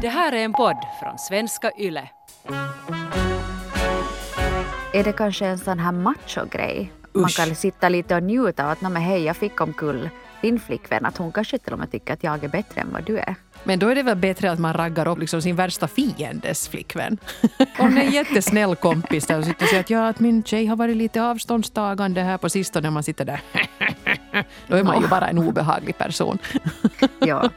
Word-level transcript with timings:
Det 0.00 0.08
här 0.08 0.32
är 0.32 0.44
en 0.44 0.52
podd 0.52 0.76
från 1.00 1.18
svenska 1.18 1.70
YLE. 1.78 2.08
Är 4.92 5.04
det 5.04 5.12
kanske 5.12 5.46
en 5.46 5.58
sån 5.58 5.78
här 5.78 5.92
macho-grej? 5.92 6.92
Man 7.12 7.30
kan 7.30 7.54
sitta 7.54 7.88
lite 7.88 8.16
och 8.16 8.22
njuta 8.22 8.64
av 8.64 8.70
att 8.70 8.80
men 8.80 8.96
hej, 8.96 9.24
jag 9.24 9.36
fick 9.36 9.60
omkull 9.60 10.10
din 10.40 10.60
flickvän. 10.60 11.06
Att 11.06 11.16
hon 11.16 11.32
kanske 11.32 11.58
till 11.58 11.72
och 11.72 11.78
med 11.78 11.90
tycker 11.90 12.12
att 12.14 12.24
jag 12.24 12.44
är 12.44 12.48
bättre 12.48 12.80
än 12.80 12.92
vad 12.92 13.04
du 13.04 13.18
är. 13.18 13.34
Men 13.64 13.78
då 13.78 13.88
är 13.88 13.94
det 13.94 14.02
väl 14.02 14.16
bättre 14.16 14.50
att 14.50 14.58
man 14.58 14.74
raggar 14.74 15.08
upp 15.08 15.18
liksom 15.18 15.42
sin 15.42 15.56
värsta 15.56 15.88
fiendes 15.88 16.68
flickvän. 16.68 17.18
Om 17.78 17.96
en 17.96 18.10
jättesnäll 18.10 18.76
kompis 18.76 19.26
där 19.26 19.38
och 19.38 19.44
sitter 19.44 19.64
och 19.64 19.68
säger 19.68 19.80
att, 19.80 19.90
ja, 19.90 20.08
att 20.08 20.20
min 20.20 20.42
tjej 20.42 20.66
har 20.66 20.76
varit 20.76 20.96
lite 20.96 21.22
avståndstagande 21.22 22.20
här 22.20 22.38
på 22.38 22.48
sistone. 22.48 22.90
Man 22.90 23.02
sitter 23.02 23.24
där. 23.24 23.40
Då 24.66 24.76
är 24.76 24.84
man 24.84 25.02
ju 25.02 25.08
bara 25.08 25.28
en 25.28 25.38
obehaglig 25.38 25.98
person. 25.98 26.38
Ja. 27.18 27.50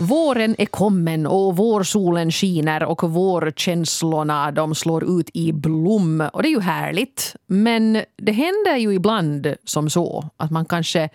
Våren 0.00 0.54
är 0.58 0.66
kommen 0.66 1.26
och 1.26 1.56
vårsolen 1.56 2.30
skiner 2.30 2.84
och 2.84 3.02
vårkänslorna 3.02 4.50
de 4.50 4.74
slår 4.74 5.20
ut 5.20 5.30
i 5.34 5.52
blom. 5.52 6.28
Och 6.32 6.42
det 6.42 6.48
är 6.48 6.50
ju 6.50 6.60
härligt. 6.60 7.36
Men 7.46 8.02
det 8.16 8.32
händer 8.32 8.76
ju 8.76 8.94
ibland 8.94 9.54
som 9.64 9.90
så 9.90 10.30
att 10.36 10.50
man 10.50 10.64
kanske 10.64 11.08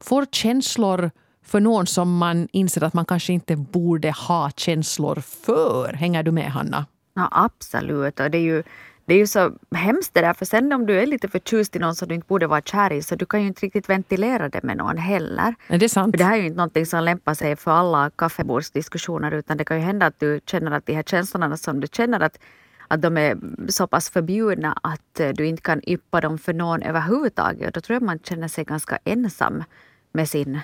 får 0.00 0.26
känslor 0.32 1.10
för 1.44 1.60
någon 1.60 1.86
som 1.86 2.16
man 2.16 2.48
inser 2.52 2.84
att 2.84 2.94
man 2.94 3.04
kanske 3.04 3.32
inte 3.32 3.56
borde 3.56 4.10
ha 4.10 4.50
känslor 4.56 5.20
för. 5.20 5.92
Hänger 5.92 6.22
du 6.22 6.32
med, 6.32 6.50
Hanna? 6.50 6.86
ja, 7.16 7.28
absolut. 7.32 8.20
Och 8.20 8.30
det 8.30 8.38
är 8.38 8.42
ju 8.42 8.62
det 9.06 9.14
är 9.14 9.18
ju 9.18 9.26
så 9.26 9.52
hemskt 9.74 10.14
det 10.14 10.20
där, 10.20 10.34
för 10.34 10.44
sen 10.44 10.72
om 10.72 10.86
du 10.86 11.00
är 11.00 11.06
lite 11.06 11.28
förtjust 11.28 11.76
i 11.76 11.78
någon 11.78 11.94
som 11.94 12.08
du 12.08 12.14
inte 12.14 12.26
borde 12.26 12.46
vara 12.46 12.60
kär 12.60 12.92
i 12.92 13.02
så 13.02 13.16
du 13.16 13.26
kan 13.26 13.40
ju 13.40 13.46
inte 13.46 13.66
riktigt 13.66 13.88
ventilera 13.88 14.48
det 14.48 14.62
med 14.62 14.76
någon 14.76 14.98
heller. 14.98 15.54
Men 15.68 15.78
det 15.78 15.86
är 15.86 15.88
sant. 15.88 16.12
För 16.12 16.18
det 16.18 16.24
här 16.24 16.36
är 16.36 16.40
ju 16.40 16.46
inte 16.46 16.56
någonting 16.56 16.86
som 16.86 17.04
lämpar 17.04 17.34
sig 17.34 17.56
för 17.56 17.70
alla 17.70 18.10
kaffebordsdiskussioner 18.10 19.32
utan 19.32 19.56
det 19.56 19.64
kan 19.64 19.76
ju 19.76 19.82
hända 19.82 20.06
att 20.06 20.20
du 20.20 20.40
känner 20.46 20.70
att 20.70 20.86
de 20.86 20.92
här 20.92 21.02
känslorna 21.02 21.56
som 21.56 21.80
du 21.80 21.88
känner 21.92 22.20
att, 22.20 22.38
att 22.88 23.02
de 23.02 23.16
är 23.16 23.38
så 23.68 23.86
pass 23.86 24.10
förbjudna 24.10 24.78
att 24.82 25.20
eh, 25.20 25.28
du 25.28 25.46
inte 25.46 25.62
kan 25.62 25.80
yppa 25.88 26.20
dem 26.20 26.38
för 26.38 26.52
någon 26.52 26.82
överhuvudtaget. 26.82 27.66
Och 27.66 27.72
då 27.72 27.80
tror 27.80 27.94
jag 27.94 28.02
man 28.02 28.18
känner 28.18 28.48
sig 28.48 28.64
ganska 28.64 28.98
ensam 29.04 29.64
med 30.12 30.28
sin 30.28 30.60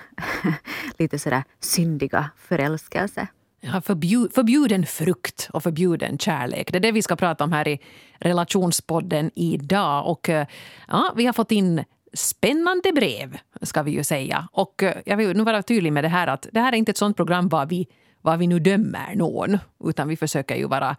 lite 0.99 1.19
sådär 1.19 1.43
syndiga 1.59 2.29
förälskelse. 2.37 3.27
Ja, 3.65 3.81
förbjud, 3.81 4.33
förbjuden 4.33 4.85
frukt 4.85 5.49
och 5.53 5.63
förbjuden 5.63 6.17
kärlek. 6.17 6.71
Det 6.71 6.77
är 6.77 6.79
det 6.79 6.91
vi 6.91 7.01
ska 7.01 7.15
prata 7.15 7.43
om 7.43 7.51
här 7.51 7.67
i 7.67 7.79
relationspodden 8.19 9.31
idag. 9.35 10.07
Och, 10.07 10.29
eh, 10.29 10.47
ja, 10.87 11.13
vi 11.15 11.25
har 11.25 11.33
fått 11.33 11.51
in 11.51 11.83
spännande 12.13 12.91
brev, 12.91 13.37
ska 13.61 13.83
vi 13.83 13.91
ju 13.91 14.03
säga. 14.03 14.47
Och 14.51 14.83
eh, 14.83 14.97
jag 15.05 15.17
vill 15.17 15.37
nu 15.37 15.43
vara 15.43 15.63
tydlig 15.63 15.93
med 15.93 16.03
det 16.03 16.07
här 16.07 16.27
att 16.27 16.47
det 16.51 16.59
här 16.59 16.73
är 16.73 16.77
inte 16.77 16.91
ett 16.91 16.97
sånt 16.97 17.17
program 17.17 17.49
var 17.49 17.65
vi, 17.65 17.87
var 18.21 18.37
vi 18.37 18.47
nu 18.47 18.59
dömer 18.59 19.15
någon. 19.15 19.57
Utan 19.83 20.07
vi 20.07 20.15
försöker 20.15 20.55
ju 20.55 20.67
vara 20.67 20.95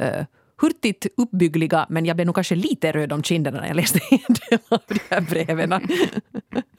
uh, 0.00 0.24
hurtigt 0.60 1.06
uppbyggliga. 1.16 1.86
Men 1.88 2.06
jag 2.06 2.16
blev 2.16 2.26
nog 2.26 2.34
kanske 2.34 2.54
lite 2.54 2.92
röd 2.92 3.12
om 3.12 3.22
kinderna 3.22 3.60
när 3.60 3.66
jag 3.66 3.76
läste 3.76 4.00
en 4.10 4.34
del 4.50 4.58
av 4.68 4.80
de 4.88 4.98
här 5.10 5.20
breven. 5.20 5.88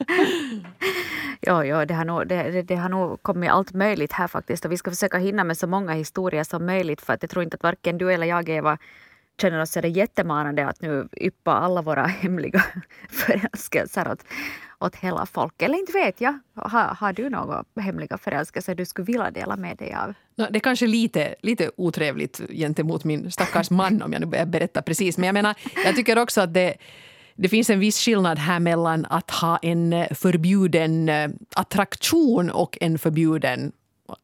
Ja, 1.40 1.64
ja 1.64 1.84
det, 1.84 1.94
har 1.94 2.04
nog, 2.04 2.26
det, 2.26 2.50
det, 2.50 2.62
det 2.62 2.76
har 2.76 2.88
nog 2.88 3.22
kommit 3.22 3.50
allt 3.50 3.72
möjligt 3.72 4.12
här 4.12 4.28
faktiskt. 4.28 4.64
Och 4.64 4.72
vi 4.72 4.76
ska 4.76 4.90
försöka 4.90 5.18
hinna 5.18 5.44
med 5.44 5.58
så 5.58 5.66
många 5.66 5.92
historier 5.92 6.44
som 6.44 6.66
möjligt 6.66 7.00
för 7.00 7.12
att 7.12 7.22
jag 7.22 7.30
tror 7.30 7.42
inte 7.42 7.54
att 7.54 7.62
varken 7.62 7.98
du 7.98 8.12
eller 8.12 8.26
jag, 8.26 8.48
Eva, 8.48 8.78
känner 9.40 9.60
oss 9.60 9.70
det 9.70 9.88
jättemanande 9.88 10.66
att 10.66 10.82
nu 10.82 11.08
yppa 11.16 11.52
alla 11.52 11.82
våra 11.82 12.06
hemliga 12.06 12.64
förälskelser 13.10 14.12
åt, 14.12 14.24
åt 14.80 14.96
hela 14.96 15.26
folket. 15.26 15.62
Eller 15.62 15.78
inte 15.78 15.92
vet 15.92 16.20
jag. 16.20 16.38
Har, 16.54 16.84
har 16.84 17.12
du 17.12 17.30
några 17.30 17.64
hemliga 17.80 18.18
förälskelser 18.18 18.74
du 18.74 18.84
skulle 18.84 19.04
vilja 19.04 19.30
dela 19.30 19.56
med 19.56 19.76
dig 19.76 19.94
av? 19.94 20.14
Det 20.36 20.58
är 20.58 20.60
kanske 20.60 20.86
lite, 20.86 21.34
lite 21.42 21.70
otrevligt 21.76 22.40
gentemot 22.50 23.04
min 23.04 23.30
stackars 23.30 23.70
man 23.70 24.02
om 24.02 24.12
jag 24.12 24.20
nu 24.20 24.26
börjar 24.26 24.46
berätta 24.46 24.82
precis. 24.82 25.18
Men 25.18 25.26
jag 25.26 25.34
menar, 25.34 25.54
jag 25.84 25.96
tycker 25.96 26.18
också 26.18 26.40
att 26.40 26.54
det 26.54 26.76
det 27.38 27.48
finns 27.48 27.70
en 27.70 27.80
viss 27.80 27.98
skillnad 27.98 28.38
här 28.38 28.60
mellan 28.60 29.06
att 29.10 29.30
ha 29.30 29.56
en 29.56 30.06
förbjuden 30.10 31.08
eh, 31.08 31.28
attraktion 31.54 32.50
och 32.50 32.78
en 32.80 32.98
förbjuden 32.98 33.72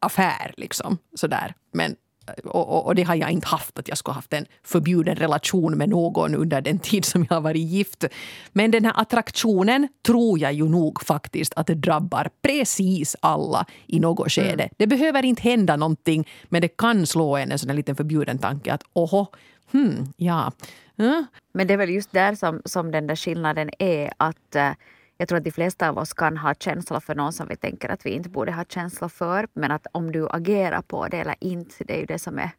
affär. 0.00 0.54
Liksom, 0.56 0.98
sådär. 1.14 1.54
Men, 1.72 1.96
och, 2.44 2.68
och, 2.68 2.86
och, 2.86 2.94
det 2.94 3.02
har 3.02 3.14
jag 3.14 3.30
inte 3.30 3.46
haft, 3.46 3.78
att 3.78 3.88
jag 3.88 3.98
skulle 3.98 4.14
haft 4.14 4.32
en 4.32 4.46
förbjuden 4.62 5.16
relation 5.16 5.78
med 5.78 5.88
någon 5.88 6.34
under 6.34 6.60
den 6.60 6.78
tid 6.78 7.04
som 7.04 7.26
jag 7.28 7.36
har 7.36 7.40
varit 7.40 7.62
gift. 7.62 8.04
Men 8.52 8.70
den 8.70 8.84
här 8.84 8.92
attraktionen 8.96 9.88
tror 10.06 10.38
jag 10.38 10.52
ju 10.52 10.68
nog 10.68 11.02
faktiskt 11.04 11.54
att 11.54 11.66
det 11.66 11.74
drabbar 11.74 12.30
precis 12.42 13.16
alla 13.20 13.66
i 13.86 14.00
något 14.00 14.32
skede. 14.32 14.62
Mm. 14.62 14.68
Det 14.76 14.86
behöver 14.86 15.24
inte 15.24 15.42
hända 15.42 15.76
någonting, 15.76 16.28
men 16.44 16.62
det 16.62 16.68
kan 16.68 17.06
slå 17.06 17.36
en 17.36 17.52
en 17.52 17.58
sån 17.58 17.76
liten 17.76 17.96
förbjuden 17.96 18.38
tanke 18.38 18.72
att 18.72 18.82
oho, 18.92 19.26
hmm, 19.74 20.12
ja, 20.16 20.52
Mm. 20.96 21.26
Men 21.52 21.66
det 21.66 21.74
är 21.74 21.78
väl 21.78 21.90
just 21.90 22.12
där 22.12 22.34
som, 22.34 22.62
som 22.64 22.90
den 22.90 23.06
där 23.06 23.16
skillnaden 23.16 23.70
är 23.78 24.12
att 24.16 24.56
eh, 24.56 24.70
jag 25.16 25.28
tror 25.28 25.38
att 25.38 25.44
de 25.44 25.50
flesta 25.50 25.88
av 25.88 25.98
oss 25.98 26.12
kan 26.12 26.36
ha 26.36 26.54
känsla 26.54 27.00
för 27.00 27.14
någon 27.14 27.32
som 27.32 27.48
vi 27.48 27.56
tänker 27.56 27.88
att 27.88 28.06
vi 28.06 28.10
inte 28.10 28.28
borde 28.28 28.52
ha 28.52 28.64
känsla 28.64 29.08
för. 29.08 29.48
Men 29.54 29.70
att 29.70 29.86
om 29.92 30.12
du 30.12 30.28
agerar 30.30 30.82
på 30.82 31.08
det 31.08 31.16
eller 31.18 31.34
inte, 31.40 31.84
det 31.84 31.94
är 31.94 32.00
ju 32.00 32.06
det 32.06 32.18
som 32.18 32.38
är, 32.38 32.50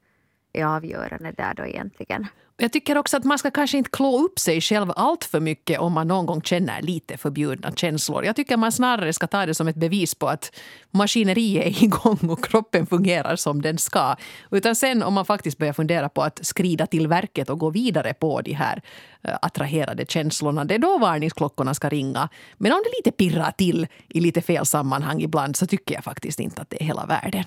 är 0.59 0.66
avgörande 0.66 1.31
där 1.31 1.53
då 1.53 1.66
egentligen. 1.66 2.27
Jag 2.57 2.71
tycker 2.71 2.97
också 2.97 3.17
att 3.17 3.23
man 3.23 3.39
ska 3.39 3.51
kanske 3.51 3.77
inte 3.77 3.89
klå 3.89 4.19
upp 4.19 4.39
sig 4.39 4.61
själv 4.61 4.91
allt 4.95 5.23
för 5.23 5.39
mycket 5.39 5.79
om 5.79 5.93
man 5.93 6.07
någon 6.07 6.25
gång 6.25 6.41
känner 6.41 6.81
lite 6.81 7.17
förbjudna 7.17 7.71
känslor. 7.71 8.25
Jag 8.25 8.35
tycker 8.35 8.57
man 8.57 8.71
snarare 8.71 9.13
ska 9.13 9.27
ta 9.27 9.45
det 9.45 9.53
som 9.53 9.67
ett 9.67 9.75
bevis 9.75 10.15
på 10.15 10.27
att 10.27 10.55
maskineriet 10.91 11.65
är 11.65 11.83
igång 11.83 12.19
och 12.29 12.44
kroppen 12.44 12.85
fungerar 12.85 13.35
som 13.35 13.61
den 13.61 13.77
ska. 13.77 14.15
Utan 14.51 14.75
sen 14.75 15.03
om 15.03 15.13
man 15.13 15.25
faktiskt 15.25 15.57
börjar 15.57 15.73
fundera 15.73 16.09
på 16.09 16.21
att 16.21 16.45
skrida 16.45 16.85
till 16.88 17.07
verket 17.07 17.49
och 17.49 17.59
gå 17.59 17.69
vidare 17.69 18.13
på 18.13 18.41
de 18.41 18.53
här 18.53 18.81
eh, 19.23 19.35
attraherade 19.41 20.05
känslorna, 20.05 20.65
det 20.65 20.75
är 20.75 20.79
då 20.79 20.97
varningsklockorna 20.97 21.73
ska 21.73 21.89
ringa. 21.89 22.29
Men 22.57 22.71
om 22.71 22.81
det 22.83 22.89
lite 22.97 23.17
pirrar 23.17 23.51
till 23.51 23.88
i 24.09 24.19
lite 24.19 24.41
fel 24.41 24.65
sammanhang 24.65 25.21
ibland 25.21 25.55
så 25.55 25.67
tycker 25.67 25.95
jag 25.95 26.03
faktiskt 26.03 26.39
inte 26.39 26.61
att 26.61 26.69
det 26.69 26.81
är 26.81 26.85
hela 26.85 27.05
världen. 27.05 27.44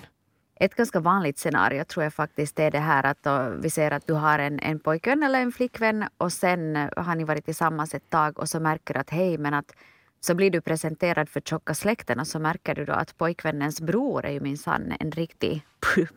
Ett 0.61 0.75
ganska 0.75 0.99
vanligt 0.99 1.39
scenario 1.39 1.83
tror 1.83 2.03
jag 2.03 2.13
faktiskt 2.13 2.59
är 2.59 2.71
det 2.71 2.79
här 2.79 3.05
att 3.05 3.27
vi 3.63 3.69
ser 3.69 3.91
att 3.91 4.07
du 4.07 4.13
har 4.13 4.39
en, 4.39 4.59
en 4.59 4.79
pojkvän 4.79 5.23
eller 5.23 5.41
en 5.41 5.51
flickvän 5.51 6.05
och 6.17 6.33
sen 6.33 6.75
eh, 6.75 6.89
har 6.97 7.15
ni 7.15 7.23
varit 7.23 7.45
tillsammans 7.45 7.93
ett 7.95 8.09
tag 8.09 8.39
och 8.39 8.49
så 8.49 8.59
märker 8.59 8.93
du 8.93 8.99
att 8.99 9.09
hej 9.09 9.37
men 9.37 9.53
att 9.53 9.75
så 10.19 10.35
blir 10.35 10.51
du 10.51 10.61
presenterad 10.61 11.29
för 11.29 11.41
tjocka 11.41 11.73
släkten 11.73 12.19
och 12.19 12.27
så 12.27 12.39
märker 12.39 12.75
du 12.75 12.85
då 12.85 12.93
att 12.93 13.17
pojkvännens 13.17 13.81
bror 13.81 14.25
är 14.25 14.31
ju 14.31 14.39
minsann 14.39 14.93
en 14.99 15.11
riktig 15.11 15.65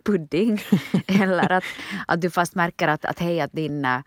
pudding. 0.05 0.63
eller 1.07 1.53
att, 1.53 1.65
att 2.07 2.21
du 2.21 2.31
fast 2.31 2.55
märker 2.55 2.89
att, 2.89 3.05
att 3.05 3.19
hej 3.19 3.41
att 3.41 3.53
din 3.53 3.85
eh, 3.85 4.01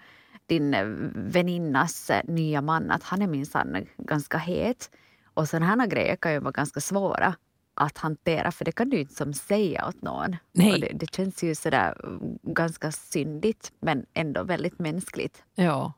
din 0.48 0.74
eh, 0.74 0.86
väninnas 1.16 2.12
nya 2.24 2.62
man, 2.62 2.92
att 2.92 3.04
han 3.04 3.22
är 3.22 3.28
minsann 3.28 3.86
ganska 3.98 4.38
het. 4.38 4.92
Och 5.34 5.50
sådana 5.50 5.66
här 5.66 5.88
grejer 5.88 6.16
kan 6.16 6.34
ju 6.34 6.40
vara 6.40 6.52
ganska 6.52 6.80
svåra 6.80 7.36
att 7.76 7.98
hantera 7.98 8.52
för 8.52 8.66
det 8.66 8.72
kan 8.72 8.90
du 8.90 9.00
inte 9.00 9.14
som 9.14 9.34
säga 9.34 9.88
åt 9.88 10.02
någon. 10.02 10.36
Nej. 10.52 10.80
Det, 10.80 10.92
det, 10.94 11.16
känns 11.16 11.44
ju 11.44 11.56
sådär 11.56 11.98
ganska 12.44 12.92
syndigt 12.92 13.72
men 13.80 14.06
ändå 14.14 14.44
väldigt 14.44 14.80
mänskligt. 14.80 15.44
Ja. 15.56 15.94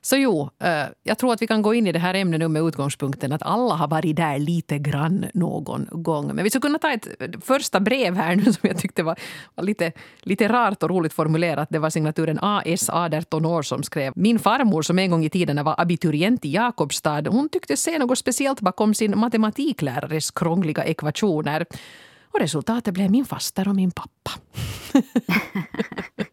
Så 0.00 0.16
jo, 0.16 0.50
eh, 0.62 0.84
jag 1.02 1.18
tror 1.18 1.32
att 1.32 1.42
vi 1.42 1.46
kan 1.46 1.62
gå 1.62 1.74
in 1.74 1.86
i 1.86 1.92
det 1.92 1.98
här 1.98 2.14
ämnet 2.14 2.40
nu 2.40 2.48
med 2.48 2.62
utgångspunkten 2.62 3.32
att 3.32 3.42
alla 3.42 3.74
har 3.74 3.88
varit 3.88 4.16
där 4.16 4.38
lite 4.38 4.78
grann 4.78 5.26
någon 5.34 5.88
gång. 5.90 6.34
Men 6.34 6.44
vi 6.44 6.50
skulle 6.50 6.60
kunna 6.60 6.78
ta 6.78 6.90
ett 6.92 7.08
eh, 7.20 7.28
första 7.40 7.80
brev 7.80 8.16
här 8.16 8.36
nu 8.36 8.44
som 8.52 8.68
jag 8.68 8.78
tyckte 8.78 9.02
var, 9.02 9.18
var 9.54 9.64
lite, 9.64 9.92
lite 10.22 10.48
rart 10.48 10.82
och 10.82 10.90
roligt 10.90 11.12
formulerat. 11.12 11.68
Det 11.70 11.78
var 11.78 11.90
signaturen 11.90 12.38
AS 12.42 12.90
18 12.90 13.44
år 13.44 13.62
som 13.62 13.82
skrev. 13.82 14.12
Min 14.16 14.38
farmor 14.38 14.82
som 14.82 14.98
en 14.98 15.10
gång 15.10 15.24
i 15.24 15.30
tiden 15.30 15.64
var 15.64 15.74
abiturient 15.78 16.44
i 16.44 16.52
Jakobstad, 16.52 17.22
hon 17.28 17.48
tyckte 17.48 17.76
se 17.76 17.98
något 17.98 18.18
speciellt 18.18 18.60
bakom 18.60 18.94
sin 18.94 19.18
matematiklärares 19.18 20.30
krångliga 20.30 20.84
ekvationer. 20.84 21.66
Och 22.32 22.40
resultatet 22.40 22.94
blev 22.94 23.10
min 23.10 23.24
faster 23.24 23.68
och 23.68 23.76
min 23.76 23.90
pappa. 23.90 24.30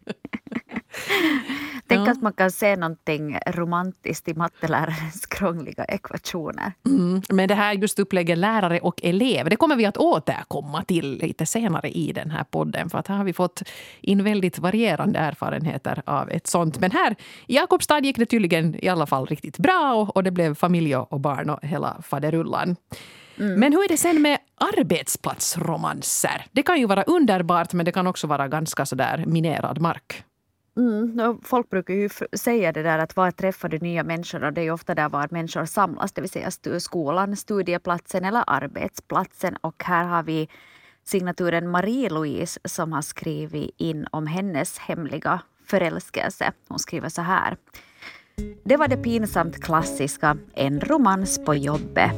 Tänk 2.06 2.16
ja. 2.16 2.18
att 2.18 2.22
man 2.22 2.32
kan 2.32 2.50
se 2.50 2.76
någonting 2.76 3.38
romantiskt 3.46 4.28
i 4.28 4.34
mattelärarens 4.34 5.26
krångliga 5.26 5.84
ekvationer. 5.84 6.72
Mm, 6.86 7.22
men 7.28 7.48
det 7.48 7.54
här 7.54 7.74
just 7.74 7.98
upplägget 7.98 8.38
lärare 8.38 8.80
och 8.80 9.00
elev, 9.04 9.48
det 9.50 9.56
kommer 9.56 9.76
vi 9.76 9.86
att 9.86 9.96
återkomma 9.96 10.84
till 10.84 11.18
lite 11.18 11.46
senare 11.46 11.90
i 11.90 12.12
den 12.12 12.30
här 12.30 12.44
podden. 12.44 12.90
För 12.90 12.98
att 12.98 13.08
här 13.08 13.16
har 13.16 13.24
vi 13.24 13.32
fått 13.32 13.62
in 14.00 14.24
väldigt 14.24 14.58
varierande 14.58 15.18
erfarenheter 15.18 16.02
av 16.06 16.30
ett 16.30 16.46
sånt. 16.46 16.80
Men 16.80 16.90
här 16.90 17.16
i 17.46 17.54
Jakobstad 17.56 18.00
gick 18.00 18.16
det 18.16 18.26
tydligen 18.26 18.84
i 18.84 18.88
alla 18.88 19.06
fall 19.06 19.26
riktigt 19.26 19.58
bra 19.58 19.94
och, 19.94 20.16
och 20.16 20.22
det 20.24 20.30
blev 20.30 20.54
familj 20.54 20.96
och 20.96 21.20
barn 21.20 21.50
och 21.50 21.58
hela 21.62 22.02
faderullan. 22.02 22.76
Mm. 23.38 23.60
Men 23.60 23.72
hur 23.72 23.84
är 23.84 23.88
det 23.88 23.96
sen 23.96 24.22
med 24.22 24.38
arbetsplatsromanser? 24.60 26.46
Det 26.52 26.62
kan 26.62 26.78
ju 26.78 26.86
vara 26.86 27.02
underbart 27.02 27.72
men 27.72 27.84
det 27.84 27.92
kan 27.92 28.06
också 28.06 28.26
vara 28.26 28.48
ganska 28.48 28.86
sådär 28.86 29.24
minerad 29.26 29.80
mark. 29.80 30.24
Mm, 30.76 31.38
folk 31.42 31.70
brukar 31.70 31.94
ju 31.94 32.08
säga 32.32 32.72
det 32.72 32.82
där 32.82 32.98
att 32.98 33.16
var 33.16 33.30
träffar 33.30 33.68
du 33.68 33.78
nya 33.78 34.04
människor 34.04 34.44
och 34.44 34.52
det 34.52 34.60
är 34.60 34.64
ju 34.64 34.70
ofta 34.70 34.94
där 34.94 35.08
var 35.08 35.28
människor 35.30 35.64
samlas, 35.64 36.12
det 36.12 36.20
vill 36.20 36.30
säga 36.30 36.50
skolan, 36.80 37.36
studieplatsen 37.36 38.24
eller 38.24 38.44
arbetsplatsen. 38.46 39.56
Och 39.56 39.84
här 39.84 40.04
har 40.04 40.22
vi 40.22 40.48
signaturen 41.04 41.68
Marie-Louise 41.68 42.58
som 42.64 42.92
har 42.92 43.02
skrivit 43.02 43.70
in 43.76 44.06
om 44.10 44.26
hennes 44.26 44.78
hemliga 44.78 45.40
förälskelse. 45.64 46.52
Hon 46.68 46.78
skriver 46.78 47.08
så 47.08 47.22
här. 47.22 47.56
Det 48.64 48.76
var 48.76 48.88
det 48.88 48.96
pinsamt 48.96 49.62
klassiska, 49.62 50.36
en 50.54 50.80
romans 50.80 51.40
på 51.44 51.54
jobbet. 51.54 52.12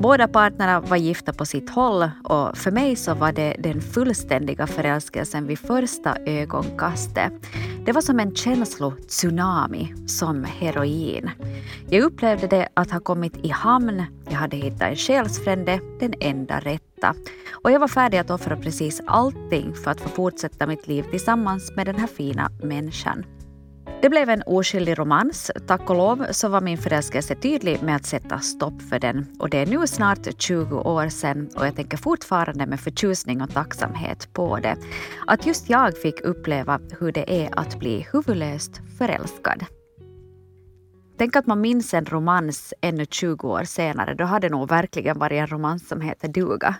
Båda 0.00 0.28
parterna 0.28 0.80
var 0.80 0.96
gifta 0.96 1.32
på 1.32 1.44
sitt 1.44 1.70
håll 1.70 2.10
och 2.24 2.56
för 2.58 2.70
mig 2.70 2.96
så 2.96 3.14
var 3.14 3.32
det 3.32 3.56
den 3.58 3.80
fullständiga 3.80 4.66
förälskelsen 4.66 5.46
vid 5.46 5.58
första 5.58 6.16
ögonkastet. 6.26 7.32
Det 7.84 7.92
var 7.92 8.00
som 8.00 8.20
en 8.20 8.34
känslotsunami, 8.34 9.94
som 10.06 10.44
heroin. 10.44 11.30
Jag 11.90 12.02
upplevde 12.02 12.46
det 12.46 12.68
att 12.74 12.90
ha 12.90 13.00
kommit 13.00 13.36
i 13.46 13.48
hamn, 13.48 14.02
jag 14.28 14.36
hade 14.36 14.56
hittat 14.56 14.82
en 14.82 14.96
själsfrände, 14.96 15.80
den 16.00 16.14
enda 16.20 16.60
rätta. 16.60 17.14
Och 17.52 17.70
jag 17.70 17.80
var 17.80 17.88
färdig 17.88 18.18
att 18.18 18.30
offra 18.30 18.56
precis 18.56 19.02
allting 19.06 19.74
för 19.74 19.90
att 19.90 20.00
få 20.00 20.08
fortsätta 20.08 20.66
mitt 20.66 20.86
liv 20.86 21.04
tillsammans 21.10 21.72
med 21.76 21.86
den 21.86 21.96
här 21.96 22.06
fina 22.06 22.50
människan. 22.62 23.24
Det 24.06 24.10
blev 24.10 24.30
en 24.30 24.42
oskyldig 24.46 24.98
romans. 24.98 25.50
Tack 25.66 25.90
och 25.90 25.96
lov 25.96 26.26
så 26.30 26.48
var 26.48 26.60
min 26.60 26.78
förälskelse 26.78 27.34
tydlig 27.34 27.82
med 27.82 27.96
att 27.96 28.06
sätta 28.06 28.38
stopp 28.38 28.82
för 28.82 28.98
den. 28.98 29.26
Och 29.38 29.50
det 29.50 29.58
är 29.58 29.66
nu 29.66 29.86
snart 29.86 30.40
20 30.42 30.76
år 30.76 31.08
sedan 31.08 31.50
och 31.56 31.66
jag 31.66 31.76
tänker 31.76 31.96
fortfarande 31.96 32.66
med 32.66 32.80
förtjusning 32.80 33.42
och 33.42 33.50
tacksamhet 33.50 34.32
på 34.32 34.56
det. 34.56 34.76
Att 35.26 35.46
just 35.46 35.70
jag 35.70 35.98
fick 35.98 36.20
uppleva 36.20 36.80
hur 37.00 37.12
det 37.12 37.44
är 37.44 37.58
att 37.58 37.78
bli 37.78 38.06
huvudlöst 38.12 38.80
förälskad. 38.98 39.64
Tänk 41.18 41.36
att 41.36 41.46
man 41.46 41.60
minns 41.60 41.94
en 41.94 42.06
romans 42.06 42.74
ännu 42.80 43.06
20 43.10 43.48
år 43.48 43.64
senare. 43.64 44.14
Då 44.14 44.24
hade 44.24 44.48
det 44.48 44.52
nog 44.52 44.68
verkligen 44.68 45.18
varit 45.18 45.40
en 45.40 45.46
romans 45.46 45.88
som 45.88 46.00
heter 46.00 46.28
duga. 46.28 46.74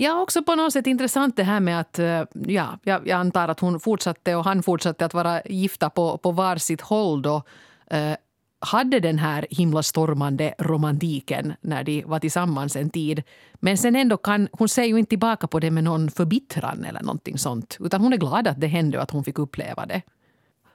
Ja, 0.00 0.20
också 0.20 0.42
på 0.42 0.54
något 0.54 0.72
sätt 0.72 0.86
intressant 0.86 1.36
det 1.36 1.42
här 1.42 1.60
med 1.60 1.80
att 1.80 1.98
eh, 1.98 2.22
ja, 2.46 2.78
jag, 2.82 3.10
antar 3.10 3.48
att 3.48 3.60
hon 3.60 3.80
fortsatte 3.80 4.34
och 4.34 4.44
han 4.44 4.62
fortsatte 4.62 5.04
att 5.04 5.14
vara 5.14 5.42
gifta 5.42 5.90
på, 5.90 6.18
på 6.18 6.32
varsitt 6.32 6.80
håll 6.80 7.22
då. 7.22 7.42
Eh, 7.90 8.12
hade 8.60 9.00
den 9.00 9.18
här 9.18 9.46
himlastormande 9.50 10.54
romantiken 10.58 11.54
när 11.60 11.84
de 11.84 12.04
var 12.06 12.18
tillsammans 12.18 12.76
en 12.76 12.90
tid. 12.90 13.22
Men 13.54 13.78
sen 13.78 13.96
ändå 13.96 14.16
kan, 14.16 14.48
hon 14.52 14.68
ser 14.68 14.84
ju 14.84 14.98
inte 14.98 15.08
tillbaka 15.08 15.46
på 15.46 15.60
det 15.60 15.70
med 15.70 15.84
någon 15.84 16.10
förbittran 16.10 16.84
eller 16.84 17.02
någonting 17.02 17.38
sånt. 17.38 17.76
Utan 17.80 18.00
hon 18.00 18.12
är 18.12 18.16
glad 18.16 18.48
att 18.48 18.60
det 18.60 18.66
hände 18.66 18.96
och 18.96 19.02
att 19.02 19.10
hon 19.10 19.24
fick 19.24 19.38
uppleva 19.38 19.86
det. 19.86 20.02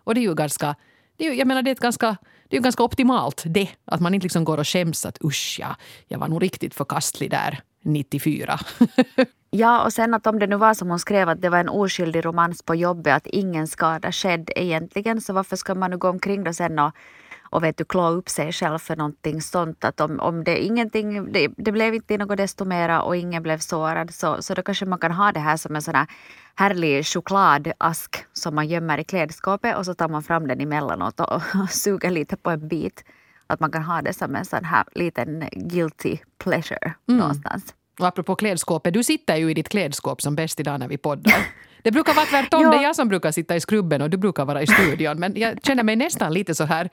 Och 0.03 0.15
det 0.15 0.19
är 0.19 0.23
ju 0.23 0.35
ganska, 0.35 0.75
det 1.17 1.27
är, 1.27 1.33
jag 1.33 1.47
menar 1.47 1.61
det 1.61 1.69
är 1.69 1.75
ett 1.75 1.79
ganska 1.79 2.17
det 2.49 2.55
är 2.55 2.59
ju 2.59 2.63
ganska 2.63 2.83
optimalt 2.83 3.43
det. 3.45 3.69
Att 3.85 4.01
man 4.01 4.13
inte 4.13 4.25
liksom 4.25 4.43
går 4.43 4.57
och 4.57 4.67
skäms 4.67 5.05
att 5.05 5.17
usch 5.23 5.57
ja, 5.59 5.75
jag 6.07 6.19
var 6.19 6.27
nog 6.27 6.43
riktigt 6.43 6.75
förkastlig 6.75 7.31
där 7.31 7.63
94. 7.83 8.59
ja, 9.49 9.83
och 9.83 9.93
sen 9.93 10.13
att 10.13 10.27
om 10.27 10.39
det 10.39 10.47
nu 10.47 10.55
var 10.55 10.73
som 10.73 10.89
hon 10.89 10.99
skrev 10.99 11.29
att 11.29 11.41
det 11.41 11.49
var 11.49 11.57
en 11.57 11.69
oskyldig 11.69 12.25
romans 12.25 12.61
på 12.63 12.75
jobbet, 12.75 13.15
att 13.15 13.27
ingen 13.27 13.67
skada 13.67 14.11
skedde 14.11 14.63
egentligen, 14.63 15.21
så 15.21 15.33
varför 15.33 15.55
ska 15.55 15.75
man 15.75 15.91
nu 15.91 15.97
gå 15.97 16.09
omkring 16.09 16.43
då 16.43 16.53
sen 16.53 16.79
och 16.79 16.91
och 17.53 17.63
vet 17.63 17.77
du, 17.77 17.85
klå 17.85 18.09
upp 18.09 18.29
sig 18.29 18.51
själv 18.51 18.79
för 18.79 18.95
någonting 18.95 19.41
sånt. 19.41 19.85
Att 19.85 20.01
om, 20.01 20.19
om 20.19 20.43
det, 20.43 20.63
ingenting, 20.63 21.31
det, 21.31 21.47
det 21.57 21.71
blev 21.71 21.93
inte 21.93 22.17
något 22.17 22.37
desto 22.37 22.65
mera 22.65 23.01
och 23.01 23.15
ingen 23.15 23.43
blev 23.43 23.57
sårad 23.57 24.13
så, 24.13 24.41
så 24.41 24.53
då 24.53 24.61
kanske 24.61 24.85
man 24.85 24.99
kan 24.99 25.11
ha 25.11 25.31
det 25.31 25.39
här 25.39 25.57
som 25.57 25.75
en 25.75 25.81
sån 25.81 25.95
här 25.95 26.07
härlig 26.55 27.05
chokladask 27.05 28.25
som 28.33 28.55
man 28.55 28.67
gömmer 28.67 28.97
i 28.97 29.03
klädskåpet 29.03 29.77
och 29.77 29.85
så 29.85 29.93
tar 29.93 30.09
man 30.09 30.23
fram 30.23 30.47
den 30.47 30.61
emellanåt 30.61 31.19
och, 31.19 31.33
och 31.33 31.69
suger 31.69 32.09
lite 32.09 32.37
på 32.37 32.49
en 32.49 32.67
bit. 32.67 33.03
Att 33.53 33.59
man 33.59 33.71
kan 33.71 33.83
ha 33.83 34.01
det 34.01 34.13
som 34.13 34.35
en 34.35 34.45
sån 34.45 34.65
här 34.65 34.83
liten 34.95 35.49
guilty 35.51 36.17
pleasure 36.37 36.93
mm. 37.09 37.19
någonstans. 37.19 37.73
Och 37.99 38.07
apropå 38.07 38.35
klädskåpet, 38.35 38.93
du 38.93 39.03
sitter 39.03 39.35
ju 39.35 39.51
i 39.51 39.53
ditt 39.53 39.69
klädskåp 39.69 40.21
som 40.21 40.35
bäst 40.35 40.59
idag 40.59 40.79
när 40.79 40.87
vi 40.87 40.97
poddar. 40.97 41.47
Det 41.83 41.91
brukar 41.91 42.13
vara 42.13 42.25
tvärtom. 42.25 42.61
ja. 42.61 42.71
Det 42.71 42.77
är 42.77 42.83
jag 42.83 42.95
som 42.95 43.07
brukar 43.07 43.31
sitta 43.31 43.55
i 43.55 43.59
skrubben 43.59 44.01
och 44.01 44.09
du 44.09 44.17
brukar 44.17 44.45
vara 44.45 44.61
i 44.61 44.67
studion. 44.67 45.19
Men 45.19 45.33
jag 45.35 45.63
känner 45.63 45.83
mig 45.83 45.95
nästan 45.95 46.33
lite 46.33 46.55
så 46.55 46.63
här, 46.63 46.89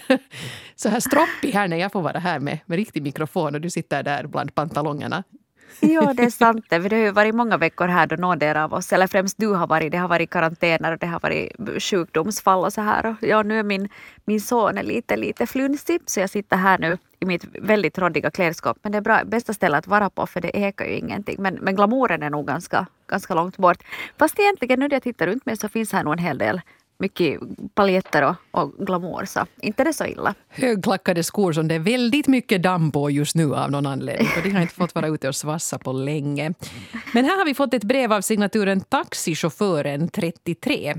så 0.76 0.88
här 0.88 1.00
stroppig 1.00 1.52
här 1.52 1.68
när 1.68 1.76
jag 1.76 1.92
får 1.92 2.02
vara 2.02 2.18
här 2.18 2.40
med, 2.40 2.58
med 2.66 2.76
riktig 2.76 3.02
mikrofon 3.02 3.54
och 3.54 3.60
du 3.60 3.70
sitter 3.70 4.02
där 4.02 4.26
bland 4.26 4.54
pantalongerna. 4.54 5.24
Ja, 5.80 6.12
det 6.14 6.22
är 6.22 6.30
sant. 6.30 6.64
Det 6.68 6.76
har 6.76 6.98
ju 6.98 7.10
varit 7.10 7.34
många 7.34 7.56
veckor 7.56 7.88
här 7.88 8.06
då 8.06 8.16
någon 8.16 8.56
av 8.56 8.74
oss, 8.74 8.92
eller 8.92 9.06
främst 9.06 9.38
du 9.38 9.48
har 9.48 9.66
varit, 9.66 9.92
det 9.92 9.98
har 9.98 10.08
varit 10.08 10.30
karantäner 10.30 10.92
och 10.92 10.98
det 10.98 11.06
har 11.06 11.20
varit 11.20 11.82
sjukdomsfall 11.82 12.64
och 12.64 12.72
så 12.72 12.80
här. 12.80 13.06
Och 13.06 13.16
ja, 13.20 13.42
nu 13.42 13.58
är 13.58 13.62
min, 13.62 13.88
min 14.24 14.40
son 14.40 14.78
är 14.78 14.82
lite, 14.82 15.16
lite 15.16 15.46
flunsig 15.46 16.00
så 16.06 16.20
jag 16.20 16.30
sitter 16.30 16.56
här 16.56 16.78
nu 16.78 16.98
i 17.20 17.26
mitt 17.26 17.44
väldigt 17.44 17.98
råddiga 17.98 18.30
klädskåp. 18.30 18.78
Men 18.82 18.92
det 18.92 18.98
är 18.98 19.02
bra, 19.02 19.24
bästa 19.24 19.52
stället 19.52 19.78
att 19.78 19.86
vara 19.86 20.10
på 20.10 20.26
för 20.26 20.40
det 20.40 20.56
ekar 20.56 20.84
ju 20.84 20.96
ingenting. 20.96 21.36
Men, 21.38 21.54
men 21.54 21.76
glamouren 21.76 22.22
är 22.22 22.30
nog 22.30 22.46
ganska, 22.46 22.86
ganska 23.06 23.34
långt 23.34 23.56
bort. 23.56 23.82
Fast 24.18 24.38
egentligen 24.38 24.80
nu 24.80 24.88
när 24.88 24.94
jag 24.94 25.02
tittar 25.02 25.26
runt 25.26 25.46
mig 25.46 25.56
så 25.56 25.68
finns 25.68 25.92
här 25.92 26.04
nog 26.04 26.12
en 26.12 26.18
hel 26.18 26.38
del 26.38 26.60
mycket 26.98 27.40
paljetter 27.74 28.22
och, 28.22 28.34
och 28.50 28.86
glamour, 28.86 29.24
så 29.24 29.46
inte 29.60 29.84
det 29.84 29.92
så 29.92 30.06
illa. 30.06 30.34
Högklackade 30.48 31.22
skor 31.22 31.52
som 31.52 31.68
det 31.68 31.74
är 31.74 31.78
väldigt 31.78 32.26
mycket 32.26 32.62
damm 32.62 32.92
på 32.92 33.10
just 33.10 33.34
nu 33.34 33.54
av 33.54 33.70
någon 33.70 33.86
anledning. 33.86 34.28
Och 34.36 34.42
de 34.42 34.50
har 34.50 34.62
inte 34.62 34.74
fått 34.74 34.94
vara 34.94 35.08
ute 35.08 35.28
och 35.28 35.36
svassa 35.36 35.78
på 35.78 35.92
länge. 35.92 36.54
Men 37.14 37.24
här 37.24 37.38
har 37.38 37.44
vi 37.44 37.54
fått 37.54 37.74
ett 37.74 37.84
brev 37.84 38.12
av 38.12 38.20
signaturen 38.20 38.80
Taxichauffören 38.80 40.08
33. 40.08 40.94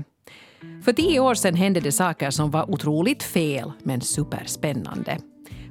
För 0.84 0.92
tio 0.92 1.20
år 1.20 1.34
sedan 1.34 1.54
hände 1.54 1.80
det 1.80 1.92
saker 1.92 2.30
som 2.30 2.50
var 2.50 2.70
otroligt 2.70 3.22
fel, 3.22 3.72
men 3.82 4.00
superspännande. 4.00 5.18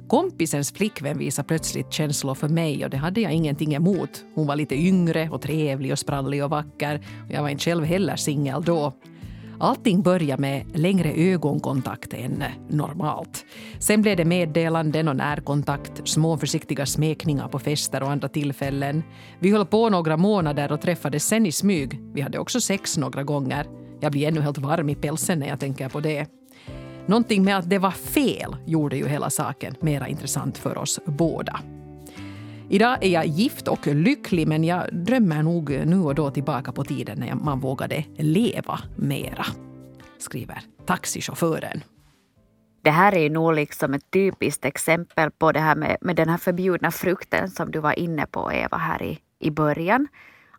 Kompisens 0.08 0.72
flickvän 0.72 1.18
visade 1.18 1.48
plötsligt 1.48 1.92
känslor 1.92 2.34
för 2.34 2.48
mig 2.48 2.84
och 2.84 2.90
det 2.90 2.96
hade 2.96 3.20
jag 3.20 3.32
ingenting 3.32 3.74
emot. 3.74 4.24
Hon 4.34 4.46
var 4.46 4.56
lite 4.56 4.74
yngre 4.74 5.28
och 5.30 5.42
trevlig 5.42 5.92
och 5.92 5.98
sprallig 5.98 6.44
och 6.44 6.50
vacker. 6.50 7.00
Jag 7.30 7.42
var 7.42 7.48
inte 7.48 7.64
själv 7.64 7.84
heller 7.84 8.16
singel 8.16 8.62
då. 8.64 8.92
Allting 9.60 10.02
började 10.02 10.42
med 10.42 10.78
längre 10.78 11.12
ögonkontakt 11.12 12.12
än 12.12 12.44
normalt. 12.68 13.44
Sen 13.78 14.02
blev 14.02 14.16
det 14.16 14.24
meddelanden 14.24 15.08
och 15.08 15.16
närkontakt, 15.16 16.08
små 16.08 16.36
försiktiga 16.36 16.86
smekningar 16.86 17.48
på 17.48 17.58
fester 17.58 18.02
och 18.02 18.10
andra 18.10 18.28
tillfällen. 18.28 19.02
Vi 19.38 19.50
höll 19.50 19.66
på 19.66 19.88
några 19.88 20.16
månader 20.16 20.72
och 20.72 20.80
träffades 20.80 21.24
sen 21.24 21.46
i 21.46 21.52
smyg. 21.52 22.00
Vi 22.14 22.20
hade 22.20 22.38
också 22.38 22.60
sex 22.60 22.98
några 22.98 23.22
gånger. 23.22 23.66
Jag 24.00 24.12
blir 24.12 24.28
ännu 24.28 24.40
helt 24.40 24.58
varm 24.58 24.88
i 24.88 24.94
pälsen 24.94 25.38
när 25.38 25.48
jag 25.48 25.60
tänker 25.60 25.88
på 25.88 26.00
det. 26.00 26.26
Någonting 27.06 27.44
med 27.44 27.58
att 27.58 27.70
det 27.70 27.78
var 27.78 27.90
fel 27.90 28.56
gjorde 28.66 28.96
ju 28.96 29.08
hela 29.08 29.30
saken 29.30 29.74
mer 29.80 30.06
intressant 30.06 30.58
för 30.58 30.78
oss 30.78 31.00
båda. 31.06 31.60
Idag 32.70 33.04
är 33.04 33.08
jag 33.08 33.26
gift 33.26 33.68
och 33.68 33.86
lycklig 33.86 34.48
men 34.48 34.64
jag 34.64 34.94
drömmer 34.94 35.42
nog 35.42 35.70
nu 35.70 36.00
och 36.00 36.14
då 36.14 36.30
tillbaka 36.30 36.72
på 36.72 36.84
tiden 36.84 37.18
när 37.18 37.34
man 37.34 37.60
vågade 37.60 38.04
leva 38.16 38.80
mera. 38.96 39.46
Skriver 40.18 40.62
taxichauffören. 40.86 41.84
Det 42.82 42.90
här 42.90 43.14
är 43.14 43.30
nog 43.30 43.54
liksom 43.54 43.94
ett 43.94 44.10
typiskt 44.10 44.64
exempel 44.64 45.30
på 45.30 45.52
det 45.52 45.60
här 45.60 45.76
med, 45.76 45.96
med 46.00 46.16
den 46.16 46.28
här 46.28 46.36
förbjudna 46.36 46.90
frukten 46.90 47.50
som 47.50 47.70
du 47.70 47.78
var 47.78 47.98
inne 47.98 48.26
på 48.26 48.52
Eva 48.52 48.76
här 48.76 49.02
i, 49.02 49.18
i 49.38 49.50
början. 49.50 50.08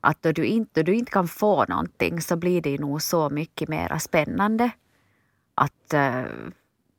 Att 0.02 0.22
då 0.22 0.32
du, 0.32 0.46
inte, 0.46 0.84
då 0.84 0.92
du 0.92 0.98
inte 0.98 1.12
kan 1.12 1.28
få 1.28 1.66
någonting 1.66 2.22
så 2.22 2.36
blir 2.36 2.62
det 2.62 2.78
nog 2.78 3.02
så 3.02 3.30
mycket 3.30 3.70
mer 3.70 3.98
spännande. 3.98 4.72
Att 5.56 5.94
uh, 5.94 6.32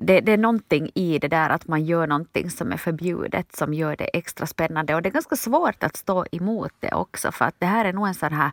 det, 0.01 0.21
det, 0.21 0.33
är 0.33 0.39
någonting 0.39 0.91
i 0.95 1.19
det 1.19 1.29
där 1.29 1.51
att 1.51 1.69
man 1.69 1.85
gör 1.85 2.07
någonting 2.07 2.51
som 2.51 2.73
är 2.73 2.77
förbjudet 2.77 3.57
som 3.57 3.75
gör 3.75 3.97
det 3.97 4.05
extra 4.05 4.47
spännande. 4.47 4.95
Och 4.95 5.03
det 5.03 5.09
är 5.09 5.13
ganska 5.13 5.37
svårt 5.37 5.83
att 5.85 5.97
stå 5.97 6.27
emot 6.33 6.73
det 6.81 6.93
också 6.93 7.33
för 7.33 7.45
att 7.45 7.55
det 7.59 7.67
här 7.67 7.85
är 7.85 7.93
nog 7.93 8.09
en 8.09 8.15
sån 8.15 8.33
här, 8.33 8.51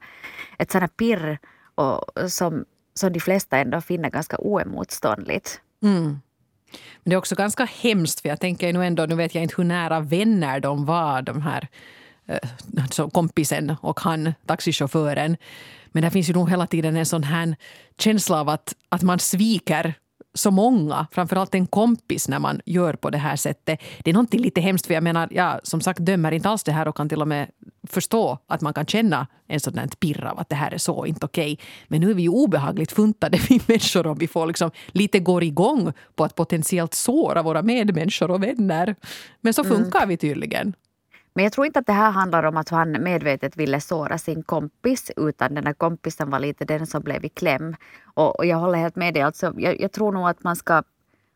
ett 0.57 0.71
sån 0.71 0.81
här 0.81 0.87
pirr 0.87 1.39
och, 1.75 2.31
som, 2.31 2.65
som 2.93 3.13
de 3.13 3.19
flesta 3.19 3.57
ändå 3.57 3.81
finner 3.81 4.09
ganska 4.09 4.37
oemotståndligt. 4.39 5.61
Mm. 5.83 6.03
Men 7.03 7.09
det 7.09 7.13
är 7.13 7.17
också 7.17 7.35
ganska 7.35 7.65
hemskt 7.65 8.19
för 8.21 8.29
jag 8.29 8.39
tänker 8.39 8.73
nu 8.73 8.85
ändå, 8.85 9.05
nu 9.05 9.15
vet 9.15 9.35
jag 9.35 9.43
inte 9.43 9.55
hur 9.57 9.63
nära 9.63 9.99
vänner 9.99 10.59
de 10.59 10.85
var 10.85 11.21
de 11.21 11.41
här 11.41 11.67
alltså 12.81 13.09
kompisen 13.09 13.75
och 13.81 13.99
han, 13.99 14.33
taxichauffören. 14.45 15.37
Men 15.87 16.03
det 16.03 16.11
finns 16.11 16.29
ju 16.29 16.33
nog 16.33 16.49
hela 16.49 16.67
tiden 16.67 16.97
en 16.97 17.05
sån 17.05 17.23
här 17.23 17.55
känsla 17.97 18.41
av 18.41 18.49
att, 18.49 18.75
att 18.89 19.03
man 19.03 19.19
sviker 19.19 19.93
så 20.33 20.51
många, 20.51 21.07
framförallt 21.11 21.55
en 21.55 21.67
kompis, 21.67 22.27
när 22.27 22.39
man 22.39 22.61
gör 22.65 22.93
på 22.93 23.09
det 23.09 23.17
här 23.17 23.35
sättet. 23.35 23.79
Det 24.03 24.09
är 24.09 24.13
någonting 24.13 24.41
lite 24.41 24.61
hemskt, 24.61 24.87
för 24.87 24.93
jag 24.93 25.03
menar, 25.03 25.27
jag 25.31 25.59
som 25.63 25.81
sagt 25.81 25.99
dömer 25.99 26.31
inte 26.31 26.49
alls 26.49 26.63
det 26.63 26.71
här 26.71 26.87
och 26.87 26.97
kan 26.97 27.09
till 27.09 27.21
och 27.21 27.27
med 27.27 27.47
förstå 27.87 28.39
att 28.47 28.61
man 28.61 28.73
kan 28.73 28.85
känna 28.85 29.27
en 29.47 29.59
sån 29.59 29.73
där 29.73 29.87
pirr 29.99 30.25
av 30.25 30.39
att 30.39 30.49
det 30.49 30.55
här 30.55 30.71
är 30.71 30.77
så 30.77 31.05
inte 31.05 31.25
okej. 31.25 31.53
Okay. 31.53 31.65
Men 31.87 32.01
nu 32.01 32.09
är 32.09 32.13
vi 32.13 32.21
ju 32.21 32.29
obehagligt 32.29 32.91
funtade 32.91 33.37
vi 33.49 33.61
människor 33.67 34.07
om 34.07 34.17
vi 34.17 34.27
får 34.27 34.47
liksom 34.47 34.71
lite 34.87 35.19
går 35.19 35.43
igång 35.43 35.93
på 36.15 36.23
att 36.23 36.35
potentiellt 36.35 36.93
såra 36.93 37.41
våra 37.43 37.61
medmänniskor 37.61 38.31
och 38.31 38.43
vänner. 38.43 38.95
Men 39.41 39.53
så 39.53 39.63
mm. 39.63 39.77
funkar 39.77 39.99
mm. 39.99 40.09
vi 40.09 40.17
tydligen. 40.17 40.73
Men 41.37 41.43
jag 41.43 41.53
tror 41.53 41.65
inte 41.65 41.79
att 41.79 41.85
det 41.85 41.93
här 41.93 42.11
handlar 42.11 42.43
om 42.43 42.57
att 42.57 42.69
han 42.69 43.03
medvetet 43.03 43.57
ville 43.57 43.81
såra 43.81 44.17
sin 44.17 44.43
kompis 44.43 45.11
utan 45.17 45.55
den 45.55 45.65
här 45.65 45.73
kompisen 45.73 46.29
var 46.29 46.39
lite 46.39 46.65
den 46.65 46.87
som 46.87 47.01
blev 47.01 47.25
i 47.25 47.29
kläm. 47.29 47.75
Och, 48.03 48.39
och 48.39 48.45
jag 48.45 48.57
håller 48.57 48.79
helt 48.79 48.95
med 48.95 49.13
dig. 49.13 49.23
Alltså, 49.23 49.53
jag, 49.57 49.81
jag, 49.81 49.91
tror 49.91 50.11
nog 50.11 50.29
att 50.29 50.43
man 50.43 50.55
ska, 50.55 50.83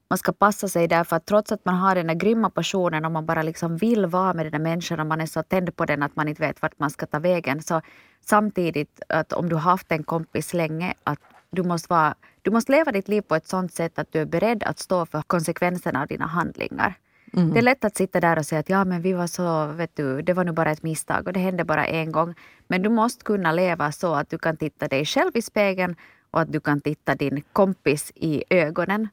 man 0.10 0.17
ska 0.17 0.31
passa 0.31 0.67
sig 0.67 0.88
därför 0.88 1.15
att 1.15 1.25
trots 1.25 1.51
att 1.51 1.65
man 1.65 1.75
har 1.75 1.96
den 1.96 2.08
där 2.08 2.13
grymma 2.13 2.50
passionen 2.50 3.05
och 3.05 3.12
man 3.12 3.25
bara 3.25 3.41
liksom 3.41 3.77
vill 3.77 4.05
vara 4.05 4.34
med 4.34 4.46
den 4.46 4.51
där 4.51 4.60
människan 4.60 5.00
och 5.00 5.05
man 5.08 5.22
är 5.22 5.25
så 5.25 5.43
tänd 5.43 5.75
på 5.75 5.86
den 5.86 6.03
att 6.03 6.15
man 6.15 6.27
inte 6.27 6.41
vet 6.41 6.62
vart 6.62 6.79
man 6.79 6.89
ska 6.89 7.05
ta 7.05 7.20
vägen. 7.20 7.62
Så 7.62 7.81
samtidigt 8.25 9.01
att 9.10 9.34
om 9.34 9.50
du 9.50 9.55
har 9.55 9.72
haft 9.72 9.91
en 9.91 10.03
kompis 10.03 10.53
länge 10.53 10.93
att 11.03 11.20
du 11.50 11.63
måste, 11.63 11.93
vara, 11.93 12.15
du 12.41 12.51
måste 12.51 12.72
leva 12.72 12.91
ditt 12.91 13.08
liv 13.08 13.22
på 13.22 13.36
ett 13.36 13.48
sånt 13.48 13.74
sätt 13.74 14.00
att 14.00 14.12
du 14.12 14.20
är 14.20 14.25
beredd 14.25 14.63
att 14.63 14.79
stå 14.79 15.05
för 15.05 15.22
konsekvenserna 15.22 16.01
av 16.01 16.08
dina 16.08 16.27
handlingar. 16.27 16.98
Mm. 17.34 17.54
Det 17.54 17.60
är 17.60 17.62
lätt 17.62 17.86
att 17.86 17.98
sitta 17.98 18.20
där 18.20 18.40
och 18.40 18.46
säga 18.46 18.60
att 18.60 18.70
ja, 18.70 18.86
men 18.86 19.02
vi 19.02 19.14
var 19.14 19.28
så, 19.28 19.68
vet 19.68 19.96
du, 19.96 20.22
det 20.22 20.34
var 20.34 20.44
nu 20.44 20.52
bara 20.52 20.72
ett 20.72 20.84
misstag 20.84 21.28
och 21.28 21.34
det 21.34 21.40
hände 21.40 21.64
bara 21.64 21.86
en 21.86 22.12
gång. 22.12 22.36
Men 22.68 22.82
du 22.82 22.90
måste 22.90 23.24
kunna 23.24 23.52
leva 23.52 23.92
så 23.92 24.14
att 24.14 24.30
du 24.30 24.38
kan 24.38 24.58
titta 24.58 24.88
dig 24.88 25.06
själv 25.06 25.32
i 25.34 25.42
spegeln 25.42 25.96
och 26.32 26.42
att 26.42 26.52
du 26.52 26.60
kan 26.60 26.82
titta 26.82 27.16
din 27.16 27.44
kompis 27.54 28.12
i 28.16 28.44
ögonen. 28.50 29.08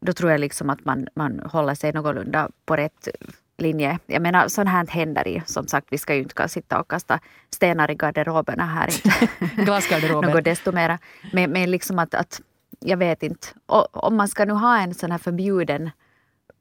Då 0.00 0.12
tror 0.12 0.30
jag 0.30 0.40
liksom 0.40 0.70
att 0.70 0.84
man, 0.84 1.08
man 1.14 1.40
håller 1.40 1.74
sig 1.74 1.92
någorlunda 1.92 2.50
på 2.66 2.76
rätt 2.76 3.08
linje. 3.58 3.98
Jag 4.06 4.22
menar, 4.22 4.48
sånt 4.48 4.68
här 4.68 4.86
händer 4.86 5.28
ju. 5.28 5.40
Som 5.46 5.66
sagt, 5.66 5.86
vi 5.90 5.98
ska 5.98 6.14
ju 6.14 6.22
inte 6.22 6.48
sitta 6.48 6.80
och 6.80 6.88
kasta 6.88 7.20
stenar 7.50 7.90
i 7.90 7.94
garderoberna 7.94 8.66
här. 8.66 8.90
Glasgarderober. 9.64 10.34
Något 10.34 10.44
desto 10.44 10.72
mera. 10.72 10.98
Men, 11.32 11.50
men 11.50 11.70
liksom 11.70 11.98
att, 11.98 12.14
att, 12.14 12.40
jag 12.80 12.96
vet 12.96 13.22
inte. 13.22 13.46
Och, 13.66 14.04
om 14.04 14.16
man 14.16 14.28
ska 14.28 14.44
nu 14.44 14.52
ha 14.52 14.78
en 14.78 14.94
sån 14.94 15.10
här 15.10 15.18
förbjuden 15.18 15.90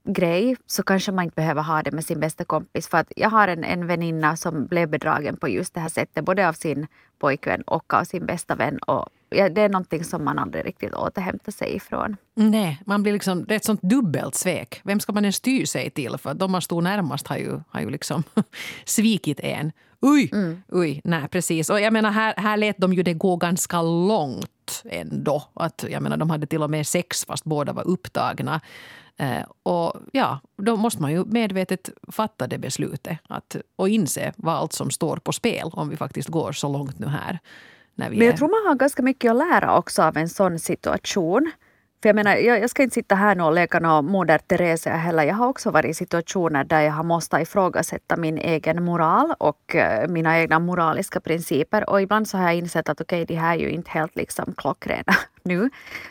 grej 0.03 0.55
så 0.65 0.83
kanske 0.83 1.11
man 1.11 1.23
inte 1.23 1.35
behöver 1.35 1.61
ha 1.61 1.83
det 1.83 1.91
med 1.91 2.05
sin 2.05 2.19
bästa 2.19 2.43
kompis. 2.43 2.87
För 2.87 2.97
att 2.97 3.11
jag 3.15 3.29
har 3.29 3.47
en, 3.47 3.63
en 3.63 3.87
väninna 3.87 4.37
som 4.37 4.65
blev 4.65 4.89
bedragen 4.89 5.37
på 5.37 5.47
just 5.47 5.73
det 5.73 5.79
här 5.79 5.89
sättet, 5.89 6.25
både 6.25 6.49
av 6.49 6.53
sin 6.53 6.87
pojkvän 7.19 7.61
och 7.61 7.93
av 7.93 8.03
sin 8.03 8.25
bästa 8.25 8.55
vän. 8.55 8.77
Och 8.77 9.09
ja, 9.29 9.49
det 9.49 9.61
är 9.61 9.69
någonting 9.69 10.03
som 10.03 10.25
man 10.25 10.39
aldrig 10.39 10.65
riktigt 10.65 10.93
återhämtar 10.93 11.51
sig 11.51 11.75
ifrån. 11.75 12.17
Nej, 12.33 12.81
man 12.85 13.03
blir 13.03 13.13
liksom, 13.13 13.45
det 13.45 13.53
är 13.53 13.55
ett 13.55 13.65
sånt 13.65 13.81
dubbelt 13.81 14.35
svek. 14.35 14.81
Vem 14.83 14.99
ska 14.99 15.13
man 15.13 15.23
ens 15.25 15.35
styra 15.35 15.65
sig 15.65 15.89
till? 15.89 16.17
För 16.17 16.33
de 16.33 16.51
man 16.51 16.61
stod 16.61 16.83
närmast 16.83 17.27
har 17.27 17.37
ju, 17.37 17.59
har 17.69 17.81
ju 17.81 17.89
liksom 17.89 18.23
svikit 18.85 19.39
en. 19.39 19.71
Oj, 20.01 20.29
mm. 20.33 20.63
oj, 20.71 21.01
nej 21.03 21.27
precis. 21.27 21.69
Och 21.69 21.81
jag 21.81 21.93
menar 21.93 22.11
här, 22.11 22.33
här 22.37 22.57
lät 22.57 22.77
de 22.77 22.93
ju 22.93 23.03
det 23.03 23.13
gå 23.13 23.35
ganska 23.35 23.81
långt 23.81 24.83
ändå. 24.85 25.43
Att, 25.53 25.85
jag 25.89 26.03
menar, 26.03 26.17
de 26.17 26.29
hade 26.29 26.47
till 26.47 26.63
och 26.63 26.69
med 26.69 26.87
sex 26.87 27.25
fast 27.25 27.43
båda 27.43 27.73
var 27.73 27.87
upptagna. 27.87 28.61
Eh, 29.17 29.45
och 29.63 29.93
ja, 30.11 30.39
då 30.57 30.75
måste 30.75 31.01
man 31.01 31.11
ju 31.11 31.25
medvetet 31.25 31.89
fatta 32.11 32.47
det 32.47 32.57
beslutet 32.57 33.17
att, 33.29 33.55
och 33.75 33.89
inse 33.89 34.33
vad 34.35 34.55
allt 34.55 34.73
som 34.73 34.91
står 34.91 35.17
på 35.17 35.31
spel 35.31 35.69
om 35.73 35.89
vi 35.89 35.97
faktiskt 35.97 36.29
går 36.29 36.51
så 36.51 36.69
långt 36.69 36.99
nu 36.99 37.07
här. 37.07 37.39
Men 37.95 38.17
jag 38.17 38.27
är... 38.27 38.37
tror 38.37 38.49
man 38.49 38.69
har 38.69 38.75
ganska 38.75 39.03
mycket 39.03 39.31
att 39.31 39.37
lära 39.37 39.77
också 39.77 40.03
av 40.03 40.17
en 40.17 40.29
sån 40.29 40.59
situation. 40.59 41.51
För 42.03 42.09
jag 42.09 42.15
menar, 42.15 42.35
jag, 42.35 42.59
jag 42.59 42.69
ska 42.69 42.83
inte 42.83 42.93
sitta 42.93 43.15
här 43.15 43.35
nu 43.35 43.43
och 43.43 43.53
leka 43.53 43.79
någon 43.79 44.05
moder 44.05 44.37
Teresa 44.37 44.89
heller. 44.89 45.23
Jag 45.23 45.35
har 45.35 45.47
också 45.47 45.71
varit 45.71 45.89
i 45.89 45.93
situationer 45.93 46.63
där 46.63 46.81
jag 46.81 46.91
har 46.91 47.03
måste 47.03 47.37
ifrågasätta 47.37 48.17
min 48.17 48.37
egen 48.37 48.83
moral 48.83 49.33
och 49.37 49.75
eh, 49.75 50.07
mina 50.07 50.39
egna 50.39 50.59
moraliska 50.59 51.19
principer. 51.19 51.89
Och 51.89 52.01
ibland 52.01 52.27
så 52.27 52.37
har 52.37 52.43
jag 52.43 52.55
insett 52.55 52.89
att 52.89 53.01
okej, 53.01 53.23
okay, 53.23 53.35
de 53.35 53.41
här 53.41 53.55
är 53.55 53.59
ju 53.59 53.69
inte 53.69 53.91
helt 53.91 54.15
liksom 54.15 54.53
klockrena 54.57 55.13
nu. 55.43 55.69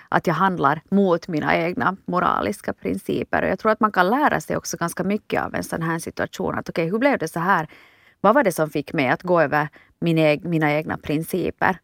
Att 0.08 0.26
jag 0.26 0.34
handlar 0.34 0.80
mot 0.88 1.28
mina 1.28 1.56
egna 1.56 1.96
moraliska 2.04 2.72
principer. 2.72 3.42
Och 3.42 3.48
jag 3.48 3.58
tror 3.58 3.72
att 3.72 3.80
man 3.80 3.92
kan 3.92 4.10
lära 4.10 4.40
sig 4.40 4.56
också 4.56 4.76
ganska 4.76 5.04
mycket 5.04 5.42
av 5.42 5.54
en 5.54 5.64
sån 5.64 5.82
här 5.82 5.98
situation. 5.98 6.58
Att 6.58 6.68
okej, 6.68 6.82
okay, 6.82 6.90
hur 6.90 6.98
blev 6.98 7.18
det 7.18 7.28
så 7.28 7.40
här? 7.40 7.68
Vad 8.20 8.34
var 8.34 8.44
det 8.44 8.52
som 8.52 8.70
fick 8.70 8.92
mig 8.92 9.08
att 9.08 9.22
gå 9.22 9.40
över 9.40 9.68
min 10.00 10.40
mina 10.44 10.72
egna 10.72 10.98
principer? 10.98 11.78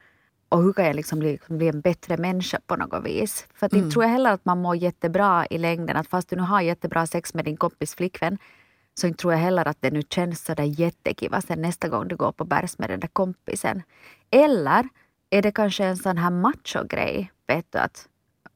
Och 0.48 0.62
hur 0.62 0.72
kan 0.72 0.84
jag 0.84 0.96
liksom 0.96 1.18
bli, 1.18 1.38
bli 1.48 1.68
en 1.68 1.80
bättre 1.80 2.16
människa 2.16 2.60
på 2.66 2.76
något 2.76 3.04
vis? 3.04 3.46
För 3.54 3.66
att 3.66 3.72
mm. 3.72 3.84
inte 3.84 3.92
tror 3.92 4.04
jag 4.04 4.10
heller 4.10 4.32
att 4.32 4.44
man 4.44 4.58
mår 4.58 4.76
jättebra 4.76 5.46
i 5.50 5.58
längden. 5.58 5.96
Att 5.96 6.06
fast 6.06 6.28
du 6.28 6.36
nu 6.36 6.42
har 6.42 6.60
jättebra 6.60 7.06
sex 7.06 7.34
med 7.34 7.44
din 7.44 7.56
kompis 7.56 7.94
flickvän 7.94 8.38
så 8.94 9.06
inte 9.06 9.18
tror 9.18 9.32
jag 9.32 9.40
heller 9.40 9.68
att 9.68 9.76
det 9.80 9.90
nu 9.90 10.02
känns 10.10 10.44
så 10.44 10.54
där 10.54 10.80
jättekiva 10.80 11.40
sen 11.40 11.62
nästa 11.62 11.88
gång 11.88 12.08
du 12.08 12.16
går 12.16 12.32
på 12.32 12.44
bärs 12.44 12.78
med 12.78 12.90
den 12.90 13.00
där 13.00 13.08
kompisen. 13.08 13.82
Eller 14.30 14.88
är 15.30 15.42
det 15.42 15.52
kanske 15.52 15.84
en 15.84 15.96
sån 15.96 16.18
här 16.18 16.30
macho-grej? 16.30 17.32
Vet 17.46 17.72
du, 17.72 17.78
att 17.78 18.08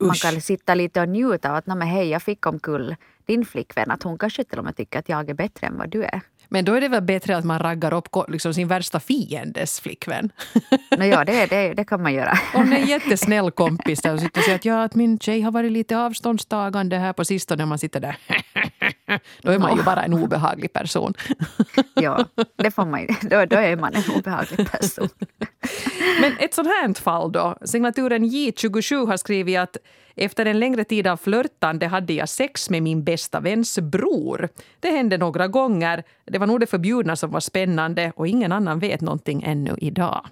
Usch. 0.02 0.06
man 0.06 0.14
kan 0.14 0.40
sitta 0.40 0.74
lite 0.74 1.00
och 1.00 1.08
njuta 1.08 1.50
av 1.50 1.56
att 1.56 1.66
men 1.66 1.82
hej, 1.82 2.08
jag 2.08 2.22
fick 2.22 2.46
omkull 2.46 2.96
din 3.26 3.44
flickvän. 3.44 3.90
Att 3.90 4.02
hon 4.02 4.18
kanske 4.18 4.44
till 4.44 4.58
och 4.58 4.64
med 4.64 4.76
tycker 4.76 4.98
att 4.98 5.08
jag 5.08 5.30
är 5.30 5.34
bättre 5.34 5.66
än 5.66 5.78
vad 5.78 5.90
du 5.90 6.04
är. 6.04 6.20
Men 6.48 6.64
då 6.64 6.74
är 6.74 6.80
det 6.80 6.88
väl 6.88 7.02
bättre 7.02 7.36
att 7.36 7.44
man 7.44 7.58
raggar 7.58 7.94
upp 7.94 8.08
liksom 8.28 8.54
sin 8.54 8.68
värsta 8.68 9.00
fiendes 9.00 9.80
flickvän? 9.80 10.32
No, 10.98 11.04
ja, 11.04 11.24
det, 11.24 11.46
det, 11.46 11.74
det 11.74 11.84
kan 11.84 12.02
man 12.02 12.14
göra. 12.14 12.38
Om 12.54 12.72
en 12.72 12.86
jättesnäll 12.86 13.50
kompis 13.50 14.02
där 14.02 14.14
och 14.14 14.20
sitter 14.20 14.40
och 14.40 14.44
säger 14.44 14.58
att, 14.58 14.64
ja, 14.64 14.82
att 14.82 14.94
min 14.94 15.18
tjej 15.18 15.40
har 15.40 15.52
varit 15.52 15.72
lite 15.72 15.98
avståndstagande 15.98 16.96
här 16.96 17.12
på 17.12 17.24
sistone. 17.24 17.66
Man 17.66 17.78
sitter 17.78 18.00
där. 18.00 18.16
Då 19.42 19.52
är 19.52 19.58
man 19.58 19.76
ju 19.76 19.82
bara 19.82 20.02
en 20.02 20.14
obehaglig 20.14 20.72
person. 20.72 21.14
Ja, 21.94 22.24
det 22.56 22.70
får 22.70 22.84
man, 22.84 23.06
då, 23.22 23.44
då 23.44 23.56
är 23.56 23.76
man 23.76 23.94
en 23.94 24.02
obehaglig 24.16 24.70
person. 24.70 25.08
Men 26.20 26.32
ett 26.38 26.54
sånt 26.54 26.68
här 26.68 26.94
fall 26.94 27.32
då. 27.32 27.56
Signaturen 27.64 28.24
J27 28.24 29.06
har 29.06 29.16
skrivit 29.16 29.58
att 29.58 29.76
efter 30.16 30.46
en 30.46 30.58
längre 30.58 30.84
tid 30.84 31.06
av 31.06 31.16
flörtande 31.16 31.86
hade 31.86 32.12
jag 32.12 32.28
sex 32.28 32.70
med 32.70 32.82
min 32.82 33.04
bästa 33.04 33.40
väns 33.40 33.78
bror. 33.78 34.48
Det 34.80 34.90
hände 34.90 35.18
några 35.18 35.48
gånger. 35.48 36.02
Det 36.24 36.38
var 36.38 36.46
nog 36.46 36.60
det 36.60 36.66
förbjudna 36.66 37.16
som 37.16 37.30
var 37.30 37.40
spännande 37.40 38.12
och 38.16 38.28
ingen 38.28 38.52
annan 38.52 38.78
vet 38.78 39.00
någonting 39.00 39.42
ännu 39.42 39.74
idag. 39.78 40.26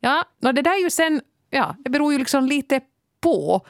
Ja, 0.00 0.24
det 0.40 0.62
där 0.62 0.78
är 0.78 0.82
ju 0.82 0.90
sen... 0.90 1.20
Ja, 1.50 1.74
det 1.78 1.90
beror 1.90 2.12
ju 2.12 2.18
liksom 2.18 2.46
lite 2.46 2.80
på 3.20 3.66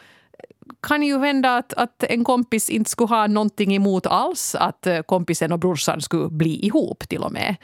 kan 0.83 1.03
ju 1.03 1.19
hända 1.19 1.57
att, 1.57 1.73
att 1.73 2.03
en 2.03 2.25
kompis 2.25 2.71
inte 2.71 2.91
skulle 2.91 3.09
ha 3.09 3.27
någonting 3.27 3.75
emot 3.75 4.07
alls 4.07 4.55
att 4.55 4.87
eh, 4.87 5.01
kompisen 5.01 5.53
och 5.53 5.59
brorsan 5.59 6.01
skulle 6.01 6.29
bli 6.29 6.67
ihop 6.67 7.09
till 7.09 7.23
och 7.23 7.33
med. 7.33 7.57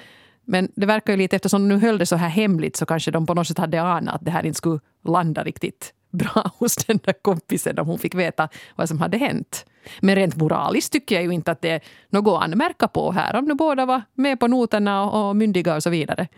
Men 0.45 0.69
det 0.77 0.87
verkar 0.87 1.13
ju 1.13 1.17
lite, 1.17 1.37
eftersom 1.37 1.69
de 1.69 1.75
nu 1.75 1.87
höll 1.87 1.99
det 1.99 2.07
så 2.07 2.17
här 2.17 2.29
hemligt 2.29 2.77
så 2.77 2.87
kanske 2.87 3.11
de 3.11 3.27
på 3.27 3.35
något 3.35 3.47
sätt 3.47 3.59
hade 3.59 3.83
anat 3.83 4.15
att 4.15 4.25
det 4.25 4.31
här 4.31 4.47
inte 4.47 4.57
skulle 4.57 4.81
landa 5.05 5.45
riktigt 5.45 5.93
bra 6.11 6.51
hos 6.59 6.77
den 6.77 6.99
där 7.05 7.15
kompisen 7.23 7.79
om 7.79 7.87
hon 7.87 7.99
fick 7.99 8.15
veta 8.15 8.49
vad 8.77 8.89
som 8.89 9.01
hade 9.01 9.19
hänt. 9.19 9.67
Men 10.01 10.17
rent 10.17 10.37
moraliskt 10.37 10.93
tycker 10.93 11.15
jag 11.15 11.25
ju 11.25 11.31
inte 11.31 11.53
att 11.53 11.63
det 11.63 11.71
är 11.71 11.81
något 12.11 12.37
att 12.37 12.45
anmärka 12.45 12.89
på 12.89 13.13
här 13.13 13.37
om 13.37 13.45
nu 13.45 13.55
båda 13.55 13.87
var 13.87 14.03
med 14.15 14.41
på 14.41 14.47
noterna 14.47 15.11
och 15.11 15.37
myndiga 15.37 15.75
och 15.75 15.83
så 15.83 15.91
vidare. 15.91 16.29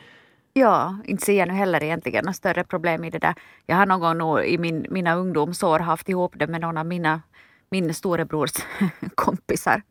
Ja, 0.57 0.97
inte 1.05 1.25
ser 1.25 1.39
jag 1.39 1.49
nu 1.49 1.55
heller 1.55 1.83
egentligen 1.83 2.25
något 2.25 2.37
större 2.37 2.65
problem 2.65 3.05
i 3.05 3.11
det 3.11 3.19
där. 3.19 3.35
Jag 3.67 3.77
har 3.77 3.87
någon 3.87 4.01
gång 4.01 4.19
nog 4.19 4.45
i 4.45 4.59
min, 4.59 4.87
mina 4.91 5.15
ungdomsår 5.15 5.79
haft 5.79 6.09
ihop 6.09 6.33
det 6.37 6.47
med 6.47 6.61
någon 6.61 6.77
av 6.77 6.87
mina 6.87 7.23
min 7.71 7.95
storebrors 7.95 8.53
kompisar. 9.15 9.83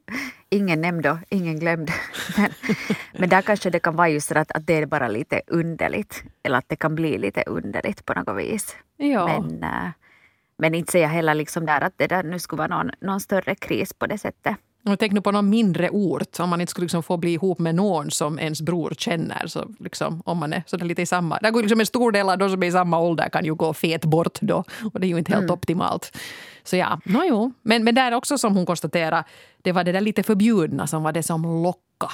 Ingen 0.49 0.81
nämnd 0.81 1.05
och 1.05 1.17
ingen 1.29 1.59
glömd. 1.59 1.91
Men, 2.37 2.49
men 3.11 3.29
där 3.29 3.41
kanske 3.41 3.69
det 3.69 3.79
kan 3.79 3.95
vara 3.95 4.09
just 4.09 4.31
att, 4.31 4.51
att 4.51 4.67
det 4.67 4.73
är 4.73 4.85
bara 4.85 5.07
lite 5.07 5.41
underligt. 5.47 6.23
Eller 6.43 6.57
att 6.57 6.69
det 6.69 6.75
kan 6.75 6.95
bli 6.95 7.17
lite 7.17 7.43
underligt 7.47 8.05
på 8.05 8.13
något 8.13 8.37
vis. 8.37 8.75
Ja. 8.97 9.27
Men, 9.27 9.63
äh, 9.63 9.89
men 10.57 10.75
inte 10.75 10.91
ser 10.91 11.01
jag 11.01 11.09
heller 11.09 11.33
liksom 11.33 11.65
där 11.65 11.81
att 11.81 11.93
det 11.97 12.07
där 12.07 12.23
nu 12.23 12.39
skulle 12.39 12.57
vara 12.57 12.77
någon, 12.77 12.91
någon 13.01 13.19
större 13.19 13.55
kris 13.55 13.93
på 13.93 14.07
det 14.07 14.17
sättet. 14.17 14.55
Och 14.85 14.99
tänk 14.99 15.13
nu 15.13 15.21
på 15.21 15.31
någon 15.31 15.49
mindre 15.49 15.89
ort, 15.89 16.39
om 16.39 16.49
man 16.49 16.61
inte 16.61 16.71
skulle 16.71 16.85
liksom 16.85 17.03
få 17.03 17.17
bli 17.17 17.33
ihop 17.33 17.59
med 17.59 17.75
någon 17.75 18.11
som 18.11 18.39
ens 18.39 18.61
bror 18.61 18.93
känner. 18.97 19.47
Så 19.47 19.67
liksom, 19.79 20.21
om 20.25 20.37
man 20.37 20.53
är 20.53 20.63
sådär 20.65 20.85
lite 20.85 21.01
i 21.01 21.05
samma... 21.05 21.37
Där 21.37 21.51
går 21.51 21.61
liksom 21.61 21.79
en 21.79 21.85
stor 21.85 22.11
del 22.11 22.29
av 22.29 22.37
de 22.37 22.49
som 22.49 22.63
är 22.63 22.67
i 22.67 22.71
samma 22.71 22.99
ålder 22.99 23.29
kan 23.29 23.45
ju 23.45 23.55
gå 23.55 23.73
fet 23.73 24.05
bort 24.05 24.41
då. 24.41 24.63
Och 24.93 24.99
det 24.99 25.07
är 25.07 25.09
ju 25.09 25.17
inte 25.17 25.31
helt 25.31 25.43
mm. 25.43 25.53
optimalt. 25.53 26.17
Så 26.63 26.75
ja, 26.75 26.99
no, 27.05 27.23
jo. 27.23 27.53
Men, 27.61 27.83
men 27.83 27.95
där 27.95 28.13
också 28.13 28.37
som 28.37 28.55
hon 28.55 28.65
konstaterade, 28.65 29.23
det 29.61 29.71
var 29.71 29.83
det 29.83 29.91
där 29.91 30.01
lite 30.01 30.23
förbjudna 30.23 30.87
som 30.87 31.03
var 31.03 31.11
det 31.11 31.23
som 31.23 31.63
lockade. 31.63 32.13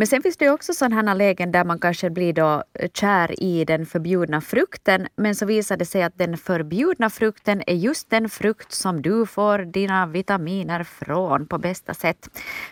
Men 0.00 0.06
sen 0.06 0.22
finns 0.22 0.36
det 0.36 0.44
ju 0.44 0.50
också 0.50 0.74
sådana 0.74 1.14
lägen 1.14 1.52
där 1.52 1.64
man 1.64 1.78
kanske 1.78 2.10
blir 2.10 2.32
då 2.32 2.64
eh, 2.74 2.90
kär 2.94 3.42
i 3.42 3.64
den 3.64 3.86
förbjudna 3.86 4.40
frukten 4.40 5.06
men 5.16 5.34
så 5.34 5.46
visar 5.46 5.76
det 5.76 5.84
sig 5.84 6.02
att 6.02 6.18
den 6.18 6.36
förbjudna 6.36 7.10
frukten 7.10 7.62
är 7.66 7.74
just 7.74 8.10
den 8.10 8.28
frukt 8.28 8.72
som 8.72 9.02
du 9.02 9.26
får 9.26 9.58
dina 9.58 10.06
vitaminer 10.06 10.84
från 10.84 11.46
på 11.46 11.58
bästa 11.58 11.94
sätt. 11.94 12.28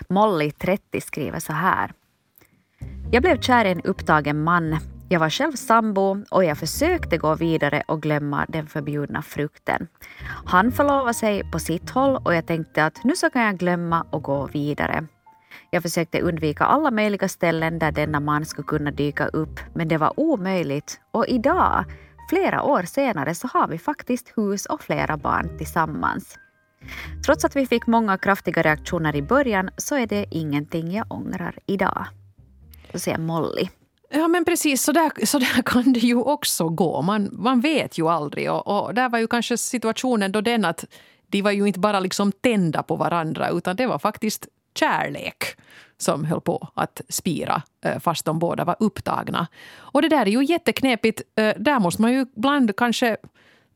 Molly, 0.08 0.50
30, 0.50 1.00
skriver 1.00 1.40
så 1.40 1.52
här. 1.52 1.92
Jag 3.12 3.22
blev 3.22 3.40
kär 3.40 3.64
i 3.64 3.70
en 3.70 3.80
upptagen 3.80 4.42
man. 4.42 4.78
Jag 5.08 5.20
var 5.20 5.30
själv 5.30 5.52
sambo 5.52 6.24
och 6.30 6.44
jag 6.44 6.58
försökte 6.58 7.18
gå 7.18 7.34
vidare 7.34 7.82
och 7.88 8.02
glömma 8.02 8.46
den 8.48 8.66
förbjudna 8.66 9.22
frukten. 9.22 9.88
Han 10.46 10.72
förlovade 10.72 11.14
sig 11.14 11.50
på 11.52 11.58
sitt 11.58 11.90
håll 11.90 12.16
och 12.24 12.34
jag 12.34 12.46
tänkte 12.46 12.84
att 12.84 13.04
nu 13.04 13.16
så 13.16 13.30
kan 13.30 13.42
jag 13.42 13.58
glömma 13.58 14.06
och 14.10 14.22
gå 14.22 14.46
vidare. 14.46 15.06
Jag 15.70 15.82
försökte 15.82 16.20
undvika 16.20 16.64
alla 16.64 16.90
möjliga 16.90 17.28
ställen 17.28 17.78
där 17.78 17.92
denna 17.92 18.20
man 18.20 18.46
skulle 18.46 18.66
kunna 18.66 18.90
dyka 18.90 19.26
upp, 19.26 19.60
men 19.74 19.88
det 19.88 19.96
var 19.96 20.20
omöjligt. 20.20 21.00
Och 21.10 21.26
idag, 21.28 21.84
flera 22.30 22.62
år 22.62 22.82
senare, 22.82 23.34
så 23.34 23.48
har 23.48 23.68
vi 23.68 23.78
faktiskt 23.78 24.32
hus 24.36 24.66
och 24.66 24.82
flera 24.82 25.16
barn 25.16 25.58
tillsammans. 25.58 26.38
Trots 27.26 27.44
att 27.44 27.56
vi 27.56 27.66
fick 27.66 27.86
många 27.86 28.18
kraftiga 28.18 28.62
reaktioner 28.62 29.16
i 29.16 29.22
början 29.22 29.70
så 29.76 29.96
är 29.96 30.06
det 30.06 30.26
ingenting 30.30 30.92
jag 30.92 31.12
ångrar 31.12 31.58
idag. 31.66 32.06
Så 32.92 32.98
säger 32.98 33.18
Molly. 33.18 33.68
Ja 34.10 34.28
men 34.28 34.44
precis, 34.44 34.82
så 34.82 34.92
där, 34.92 35.26
så 35.26 35.38
där 35.38 35.62
kan 35.62 35.92
det 35.92 36.00
ju 36.00 36.16
också 36.16 36.68
gå. 36.68 37.02
Man, 37.02 37.30
man 37.32 37.60
vet 37.60 37.98
ju 37.98 38.08
aldrig. 38.08 38.52
Och, 38.52 38.86
och 38.86 38.94
där 38.94 39.08
var 39.08 39.18
ju 39.18 39.26
kanske 39.26 39.58
situationen 39.58 40.32
då 40.32 40.40
den 40.40 40.64
att 40.64 40.84
de 41.26 41.42
var 41.42 41.50
ju 41.50 41.66
inte 41.66 41.80
bara 41.80 42.00
liksom 42.00 42.32
tända 42.32 42.82
på 42.82 42.96
varandra 42.96 43.48
utan 43.50 43.76
det 43.76 43.86
var 43.86 43.98
faktiskt 43.98 44.46
kärlek 44.78 45.44
som 45.96 46.24
höll 46.24 46.40
på 46.40 46.68
att 46.74 47.00
spira 47.08 47.62
eh, 47.84 47.98
fast 47.98 48.24
de 48.24 48.38
båda 48.38 48.64
var 48.64 48.76
upptagna. 48.80 49.46
Och 49.76 50.02
det 50.02 50.08
där 50.08 50.26
är 50.26 50.30
ju 50.30 50.44
jätteknepigt. 50.44 51.22
Eh, 51.36 51.54
där 51.58 51.80
måste 51.80 52.02
man 52.02 52.12
ju 52.12 52.26
ibland 52.36 52.76
kanske 52.76 53.16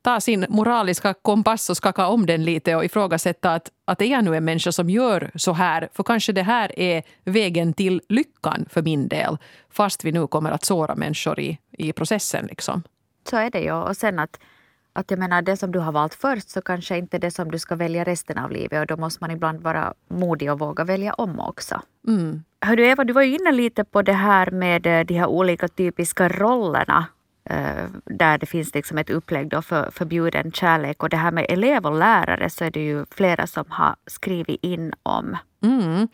ta 0.02 0.20
sin 0.20 0.46
moraliska 0.48 1.14
kompass 1.14 1.70
och 1.70 1.76
skaka 1.76 2.06
om 2.06 2.26
den 2.26 2.44
lite 2.44 2.76
och 2.76 2.84
ifrågasätta 2.84 3.54
att, 3.54 3.70
att 3.84 4.02
är 4.02 4.06
jag 4.06 4.24
nu 4.24 4.36
en 4.36 4.44
människa 4.44 4.72
som 4.72 4.90
gör 4.90 5.30
så 5.34 5.52
här? 5.52 5.88
För 5.92 6.02
kanske 6.02 6.32
det 6.32 6.42
här 6.42 6.78
är 6.78 7.02
vägen 7.24 7.72
till 7.72 8.00
lyckan 8.08 8.66
för 8.70 8.82
min 8.82 9.08
del. 9.08 9.38
Fast 9.70 10.04
vi 10.04 10.12
nu 10.12 10.26
kommer 10.26 10.50
att 10.50 10.64
såra 10.64 10.94
människor 10.94 11.40
i, 11.40 11.58
i 11.70 11.92
processen. 11.92 12.46
Liksom. 12.46 12.82
Så 13.30 13.36
är 13.36 13.50
det 13.50 13.60
ju. 13.60 13.72
Och 13.72 13.96
sen 13.96 14.18
att, 14.18 14.40
att 14.92 15.10
jag 15.10 15.18
menar, 15.18 15.42
det 15.42 15.56
som 15.56 15.72
du 15.72 15.78
har 15.78 15.92
valt 15.92 16.14
först 16.14 16.50
så 16.50 16.62
kanske 16.62 16.98
inte 16.98 17.18
det 17.18 17.30
som 17.30 17.50
du 17.50 17.58
ska 17.58 17.76
välja 17.76 18.04
resten 18.04 18.38
av 18.38 18.50
livet. 18.50 18.80
Och 18.80 18.86
då 18.86 18.96
måste 18.96 19.18
man 19.20 19.30
ibland 19.30 19.60
vara 19.60 19.94
modig 20.08 20.52
och 20.52 20.58
våga 20.58 20.84
välja 20.84 21.12
om 21.12 21.40
också. 21.40 21.80
Mm. 22.08 22.42
Hördu 22.60 22.86
Eva, 22.86 23.04
du 23.04 23.12
var 23.12 23.22
ju 23.22 23.34
inne 23.34 23.52
lite 23.52 23.84
på 23.84 24.02
det 24.02 24.12
här 24.12 24.50
med 24.50 24.86
eh, 24.86 25.04
de 25.04 25.14
här 25.14 25.26
olika 25.26 25.68
typiska 25.68 26.28
rollerna 26.28 27.06
Eh, 27.44 27.84
där 28.04 28.38
det 28.38 28.46
finns 28.46 28.74
liksom 28.74 28.98
ett 28.98 29.10
upplägg 29.10 29.48
då 29.48 29.62
för 29.62 29.90
förbjuden 29.90 30.52
kärlek. 30.52 31.02
Och 31.02 31.08
det 31.08 31.16
här 31.16 31.30
med 31.30 31.46
elev 31.48 31.86
och 31.86 31.98
lärare 31.98 32.50
så 32.50 32.64
är 32.64 32.70
det 32.70 32.80
ju 32.80 33.04
flera 33.10 33.46
som 33.46 33.64
har 33.68 33.96
skrivit 34.06 34.58
in 34.62 34.92
om. 35.02 35.36
Mm. 35.62 36.08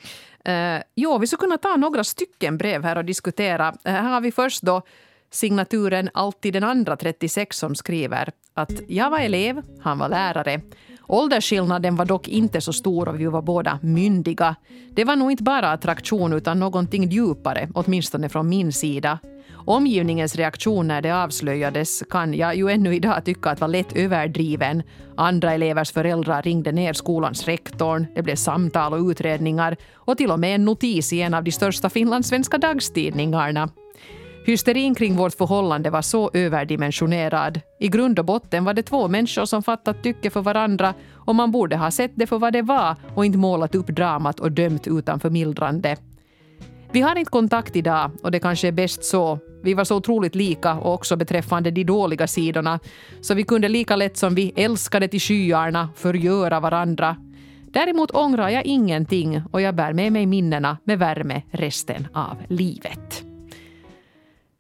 Uh, 0.49 0.83
jo, 0.95 1.19
vi 1.19 1.27
skulle 1.27 1.41
kunna 1.41 1.59
ta 1.59 1.77
några 1.77 2.05
stycken 2.05 2.59
brev 2.59 2.85
här 2.85 2.99
och 2.99 3.05
diskutera. 3.05 3.69
Uh, 3.69 3.77
här 3.85 4.03
har 4.03 4.21
vi 4.21 4.33
först 4.33 4.63
då 4.63 4.83
signaturen 5.31 6.11
Alltid 6.15 6.53
den 6.53 6.65
andra 6.65 6.97
36 6.97 7.59
som 7.59 7.75
skriver 7.75 8.31
att 8.55 8.73
jag 8.89 9.11
var 9.11 9.19
elev, 9.19 9.63
han 9.81 9.99
var 9.99 10.09
lärare. 10.09 10.61
Åldersskillnaden 11.07 11.97
var 11.97 12.05
dock 12.05 12.29
inte 12.29 12.61
så 12.61 12.73
stor 12.73 13.09
och 13.09 13.21
vi 13.21 13.27
var 13.27 13.43
båda 13.43 13.79
myndiga. 13.83 14.57
Det 14.91 15.05
var 15.05 15.17
nog 15.17 15.31
inte 15.31 15.43
bara 15.43 15.71
attraktion 15.71 16.33
utan 16.33 16.61
någonting 16.61 17.11
djupare, 17.11 17.69
åtminstone 17.75 18.29
från 18.29 18.49
min 18.49 18.73
sida. 18.73 19.19
Omgivningens 19.67 20.37
reaktion 20.37 20.89
när 20.89 21.03
det 21.03 21.11
avslöjades 21.11 22.03
kan 22.11 22.35
jag 22.35 22.57
ju 22.57 22.69
ännu 22.71 22.95
idag 22.95 23.25
tycka 23.25 23.51
att 23.51 23.61
var 23.61 23.69
lätt 23.69 23.97
överdriven. 23.97 24.83
Andra 25.17 25.53
elevers 25.53 25.93
föräldrar 25.93 26.43
ringde 26.43 26.73
ner 26.73 26.93
skolans 26.93 27.45
rektorn, 27.45 28.07
det 28.15 28.23
blev 28.23 28.37
samtal 28.37 28.93
och 28.93 29.11
utredningar 29.11 29.77
och 29.95 30.17
till 30.17 30.31
och 30.31 30.41
med 30.41 30.55
en 30.55 30.65
notis 30.65 31.13
i 31.13 31.21
en 31.21 31.35
av 31.35 31.45
de 31.45 31.53
största 31.53 31.91
finlandssvenska 31.91 32.59
dagstidningarna. 32.59 33.69
Hysterin 34.49 34.95
kring 34.95 35.17
vårt 35.17 35.35
förhållande 35.35 35.91
var 35.91 36.03
så 36.03 36.31
överdimensionerad. 36.35 37.61
I 37.81 37.89
grund 37.89 38.19
och 38.19 38.25
botten 38.25 38.65
var 38.65 38.75
det 38.75 38.83
två 38.83 39.09
människor 39.09 39.45
som 39.45 39.63
fattat 39.63 40.03
tycke 40.03 40.31
för 40.31 40.41
varandra 40.41 40.95
och 41.15 41.35
man 41.35 41.51
borde 41.51 41.77
ha 41.77 41.91
sett 41.91 42.13
det 42.15 42.27
för 42.27 42.39
vad 42.39 42.53
det 42.53 42.63
var 42.63 42.97
och 43.15 43.27
inte 43.27 43.39
målat 43.39 43.75
upp 43.75 43.87
dramat 43.87 44.41
och 44.41 44.53
dömt 44.53 44.87
utan 44.87 45.21
förmildrande. 45.21 45.97
Vi 46.93 47.01
har 47.01 47.17
inte 47.17 47.31
kontakt 47.31 47.77
idag 47.77 48.11
och 48.23 48.31
det 48.31 48.41
kanske 48.41 48.69
är 48.69 48.73
bäst 48.73 49.05
så. 49.05 49.39
Vi 49.63 49.75
var 49.75 49.85
så 49.85 49.97
otroligt 49.97 50.35
lika 50.35 50.75
och 50.75 50.95
också 50.95 51.17
beträffande 51.17 51.71
de 51.71 51.85
dåliga 51.85 52.27
sidorna. 52.27 52.81
Så 53.21 53.35
vi 53.35 53.43
kunde 53.43 53.69
lika 53.69 53.97
lätt 53.97 54.17
som 54.17 54.35
vi 54.35 54.53
älskade 54.57 55.09
till 55.09 55.21
skyarna 55.21 55.89
förgöra 55.97 56.61
varandra. 56.61 57.17
Däremot 57.73 58.11
ångrar 58.11 58.49
jag 58.49 58.65
ingenting 58.65 59.43
och 59.51 59.61
jag 59.61 59.75
bär 59.75 59.93
med 59.93 60.13
mig 60.13 60.27
minnena 60.27 60.79
med 60.85 60.99
värme 60.99 61.43
resten 61.51 62.09
av 62.13 62.37
livet. 62.49 63.28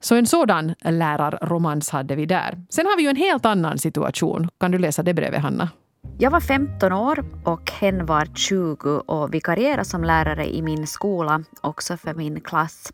Så 0.00 0.14
en 0.14 0.26
sådan 0.26 0.74
lärarromans 0.80 1.90
hade 1.90 2.14
vi 2.16 2.26
där. 2.26 2.62
Sen 2.70 2.86
har 2.86 2.96
vi 2.96 3.02
ju 3.02 3.08
en 3.08 3.16
helt 3.16 3.46
annan 3.46 3.78
situation. 3.78 4.48
Kan 4.60 4.70
du 4.70 4.78
läsa 4.78 5.02
det 5.02 5.14
brevet, 5.14 5.42
Hanna? 5.42 5.68
Jag 6.18 6.30
var 6.30 6.40
15 6.40 6.92
år 6.92 7.24
och 7.44 7.70
hen 7.70 8.06
var 8.06 8.28
20 8.34 8.90
och 8.90 9.34
vikarierade 9.34 9.84
som 9.84 10.04
lärare 10.04 10.54
i 10.54 10.62
min 10.62 10.86
skola, 10.86 11.42
också 11.60 11.96
för 11.96 12.14
min 12.14 12.40
klass. 12.40 12.92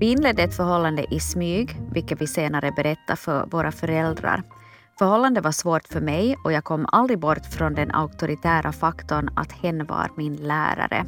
Vi 0.00 0.06
inledde 0.06 0.42
ett 0.42 0.56
förhållande 0.56 1.14
i 1.14 1.20
smyg, 1.20 1.76
vilket 1.92 2.20
vi 2.20 2.26
senare 2.26 2.72
berättade 2.76 3.16
för 3.16 3.46
våra 3.46 3.72
föräldrar. 3.72 4.42
Förhållandet 4.98 5.44
var 5.44 5.52
svårt 5.52 5.88
för 5.88 6.00
mig 6.00 6.36
och 6.44 6.52
jag 6.52 6.64
kom 6.64 6.86
aldrig 6.92 7.18
bort 7.18 7.46
från 7.46 7.74
den 7.74 7.90
auktoritära 7.90 8.72
faktorn 8.72 9.28
att 9.36 9.52
hen 9.52 9.86
var 9.86 10.10
min 10.16 10.36
lärare. 10.36 11.06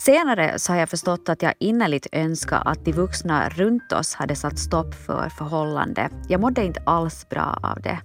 Senare 0.00 0.58
så 0.58 0.72
har 0.72 0.78
jag 0.78 0.88
förstått 0.88 1.28
att 1.28 1.42
jag 1.42 1.54
innerligt 1.58 2.06
önskar 2.12 2.62
att 2.64 2.84
de 2.84 2.92
vuxna 2.92 3.48
runt 3.48 3.92
oss 3.92 4.14
hade 4.14 4.36
satt 4.36 4.58
stopp 4.58 4.94
för 4.94 5.28
förhållande. 5.28 6.10
Jag 6.28 6.40
mådde 6.40 6.64
inte 6.64 6.82
alls 6.86 7.28
bra 7.28 7.58
av 7.62 7.80
det. 7.82 7.98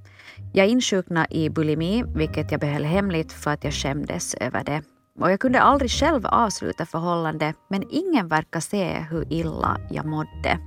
Jag 0.53 0.67
insjuknade 0.67 1.35
i 1.35 1.49
bulimi, 1.49 2.03
vilket 2.15 2.51
jag 2.51 2.59
behöll 2.61 2.83
hemligt 2.83 3.31
för 3.31 3.51
att 3.51 3.63
jag 3.63 3.73
skämdes 3.73 4.33
över 4.33 4.63
det. 4.63 4.81
Och 5.19 5.31
jag 5.31 5.39
kunde 5.39 5.61
aldrig 5.61 5.91
själv 5.91 6.25
avsluta 6.25 6.85
förhållande, 6.85 7.53
men 7.69 7.83
ingen 7.89 8.27
verkar 8.27 8.59
se 8.59 9.05
hur 9.09 9.33
illa 9.33 9.77
jag 9.91 10.05
mådde. 10.05 10.59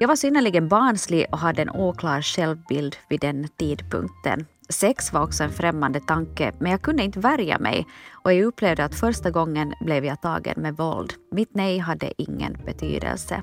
Jag 0.00 0.08
var 0.08 0.16
synnerligen 0.16 0.68
barnslig 0.68 1.26
och 1.32 1.38
hade 1.38 1.62
en 1.62 1.70
oklar 1.70 2.22
självbild 2.22 2.96
vid 3.08 3.20
den 3.20 3.48
tidpunkten. 3.48 4.46
Sex 4.72 5.12
var 5.12 5.22
också 5.22 5.44
en 5.44 5.52
främmande 5.52 6.00
tanke, 6.00 6.52
men 6.58 6.70
jag 6.70 6.82
kunde 6.82 7.02
inte 7.02 7.20
värja 7.20 7.58
mig 7.58 7.86
och 8.12 8.32
jag 8.32 8.44
upplevde 8.44 8.84
att 8.84 8.94
första 8.94 9.30
gången 9.30 9.74
blev 9.80 10.04
jag 10.04 10.22
tagen 10.22 10.62
med 10.62 10.76
våld. 10.76 11.12
Mitt 11.32 11.50
nej 11.54 11.78
hade 11.78 12.22
ingen 12.22 12.52
betydelse. 12.66 13.42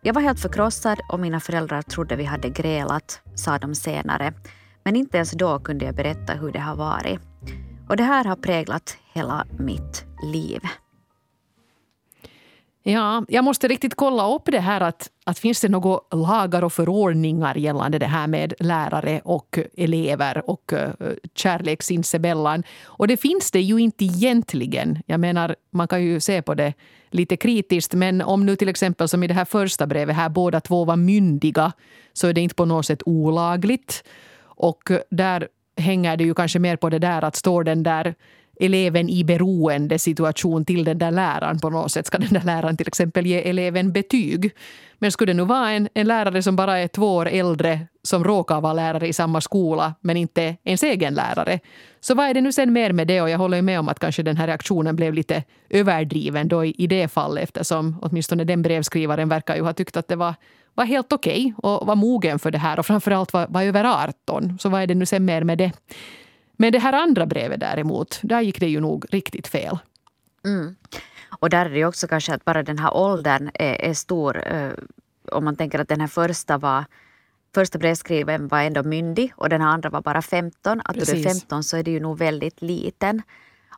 Jag 0.00 0.14
var 0.14 0.22
helt 0.22 0.40
förkrossad 0.40 0.98
och 1.12 1.20
mina 1.20 1.40
föräldrar 1.40 1.82
trodde 1.82 2.16
vi 2.16 2.24
hade 2.24 2.48
grälat, 2.48 3.20
sa 3.34 3.58
de 3.58 3.74
senare. 3.74 4.32
Men 4.84 4.96
inte 4.96 5.16
ens 5.16 5.30
då 5.30 5.58
kunde 5.58 5.84
jag 5.84 5.94
berätta 5.94 6.32
hur 6.32 6.52
det 6.52 6.60
har 6.60 6.76
varit. 6.76 7.20
Och 7.88 7.96
det 7.96 8.02
här 8.02 8.24
har 8.24 8.36
präglat 8.36 8.96
hela 9.12 9.46
mitt 9.58 10.04
liv. 10.32 10.60
Ja, 12.82 13.24
jag 13.28 13.44
måste 13.44 13.68
riktigt 13.68 13.94
kolla 13.94 14.34
upp 14.34 14.42
det 14.44 14.60
här 14.60 14.80
att, 14.80 15.10
att 15.24 15.38
finns 15.38 15.60
det 15.60 15.68
några 15.68 16.00
lagar 16.16 16.64
och 16.64 16.72
förordningar 16.72 17.54
gällande 17.54 17.98
det 17.98 18.06
här 18.06 18.26
med 18.26 18.54
lärare 18.60 19.20
och 19.24 19.58
elever 19.76 20.50
och 20.50 20.72
eh, 20.72 20.88
uh, 21.00 21.12
kärlek 21.34 21.82
sinsemellan. 21.82 22.62
Och 22.84 23.08
det 23.08 23.16
finns 23.16 23.50
det 23.50 23.60
ju 23.60 23.78
inte 23.78 24.04
egentligen. 24.04 24.98
Jag 25.06 25.20
menar, 25.20 25.56
man 25.70 25.88
kan 25.88 26.02
ju 26.02 26.20
se 26.20 26.42
på 26.42 26.54
det 26.54 26.74
lite 27.10 27.36
kritiskt 27.36 27.94
men 27.94 28.22
om 28.22 28.46
nu 28.46 28.56
till 28.56 28.68
exempel 28.68 29.08
som 29.08 29.22
i 29.22 29.26
det 29.26 29.34
här 29.34 29.44
första 29.44 29.86
brevet 29.86 30.16
här 30.16 30.28
båda 30.28 30.60
två 30.60 30.84
var 30.84 30.96
myndiga 30.96 31.72
så 32.12 32.26
är 32.26 32.32
det 32.32 32.40
inte 32.40 32.54
på 32.54 32.64
något 32.64 32.86
sätt 32.86 33.02
olagligt. 33.06 34.04
Och 34.42 34.90
där 35.10 35.48
hänger 35.76 36.16
det 36.16 36.24
ju 36.24 36.34
kanske 36.34 36.58
mer 36.58 36.76
på 36.76 36.90
det 36.90 36.98
där 36.98 37.24
att 37.24 37.36
står 37.36 37.64
den 37.64 37.82
där 37.82 38.14
eleven 38.60 39.08
i 39.08 39.24
beroendesituation 39.24 40.64
till 40.64 40.84
den 40.84 40.98
där 40.98 41.10
läraren 41.10 41.58
på 41.58 41.70
något 41.70 41.92
sätt. 41.92 42.06
Ska 42.06 42.18
den 42.18 42.32
där 42.32 42.44
läraren 42.44 42.76
till 42.76 42.88
exempel 42.88 43.26
ge 43.26 43.48
eleven 43.48 43.92
betyg? 43.92 44.50
Men 44.98 45.12
skulle 45.12 45.32
det 45.32 45.36
nu 45.36 45.44
vara 45.44 45.70
en, 45.70 45.88
en 45.94 46.06
lärare 46.06 46.42
som 46.42 46.56
bara 46.56 46.78
är 46.78 46.88
två 46.88 47.16
år 47.16 47.28
äldre 47.28 47.80
som 48.02 48.24
råkar 48.24 48.60
vara 48.60 48.72
lärare 48.72 49.08
i 49.08 49.12
samma 49.12 49.40
skola 49.40 49.94
men 50.00 50.16
inte 50.16 50.56
ens 50.64 50.82
egen 50.82 51.14
lärare. 51.14 51.60
Så 52.00 52.14
vad 52.14 52.26
är 52.26 52.34
det 52.34 52.40
nu 52.40 52.52
sen 52.52 52.72
mer 52.72 52.92
med 52.92 53.06
det? 53.06 53.20
Och 53.20 53.30
jag 53.30 53.38
håller 53.38 53.62
med 53.62 53.80
om 53.80 53.88
att 53.88 53.98
kanske 53.98 54.22
den 54.22 54.36
här 54.36 54.46
reaktionen 54.46 54.96
blev 54.96 55.14
lite 55.14 55.44
överdriven 55.70 56.48
då 56.48 56.64
i, 56.64 56.74
i 56.78 56.86
det 56.86 57.08
fallet 57.08 57.44
eftersom 57.44 57.96
åtminstone 58.02 58.44
den 58.44 58.62
brevskrivaren 58.62 59.28
verkar 59.28 59.56
ju 59.56 59.62
ha 59.62 59.72
tyckt 59.72 59.96
att 59.96 60.08
det 60.08 60.16
var 60.16 60.34
var 60.74 60.84
helt 60.84 61.12
okej 61.12 61.54
okay 61.56 61.70
och 61.70 61.86
var 61.86 61.96
mogen 61.96 62.38
för 62.38 62.50
det 62.50 62.58
här 62.58 62.78
och 62.78 62.86
framförallt 62.86 63.32
var, 63.32 63.46
var 63.46 63.62
över 63.62 63.84
18. 63.84 64.58
Så 64.58 64.68
vad 64.68 64.82
är 64.82 64.86
det 64.86 64.94
nu 64.94 65.06
sen 65.06 65.24
mer 65.24 65.44
med 65.44 65.58
det? 65.58 65.72
Men 66.60 66.72
det 66.72 66.78
här 66.78 66.92
andra 66.92 67.26
brevet 67.26 67.60
däremot, 67.60 68.20
där 68.22 68.40
gick 68.40 68.60
det 68.60 68.68
ju 68.68 68.80
nog 68.80 69.04
riktigt 69.10 69.48
fel. 69.48 69.78
Mm. 70.44 70.76
Och 71.40 71.50
där 71.50 71.66
är 71.66 71.70
det 71.70 71.84
också 71.84 72.08
kanske 72.08 72.34
att 72.34 72.44
bara 72.44 72.62
den 72.62 72.78
här 72.78 72.96
åldern 72.96 73.50
är, 73.54 73.74
är 73.74 73.94
stor. 73.94 74.48
Eh, 74.52 74.72
om 75.32 75.44
man 75.44 75.56
tänker 75.56 75.78
att 75.78 75.88
den 75.88 76.00
här 76.00 76.08
första 76.08 76.58
var 76.58 76.84
Första 77.54 77.78
brevskrivaren 77.78 78.48
var 78.48 78.60
ändå 78.60 78.82
myndig 78.82 79.32
och 79.36 79.48
den 79.48 79.62
andra 79.62 79.90
var 79.90 80.02
bara 80.02 80.22
15. 80.22 80.80
Att 80.84 80.96
Precis. 80.96 81.14
du 81.14 81.30
är 81.30 81.34
15 81.34 81.64
så 81.64 81.76
är 81.76 81.82
du 81.82 81.90
ju 81.90 82.00
nog 82.00 82.18
väldigt 82.18 82.62
liten. 82.62 83.22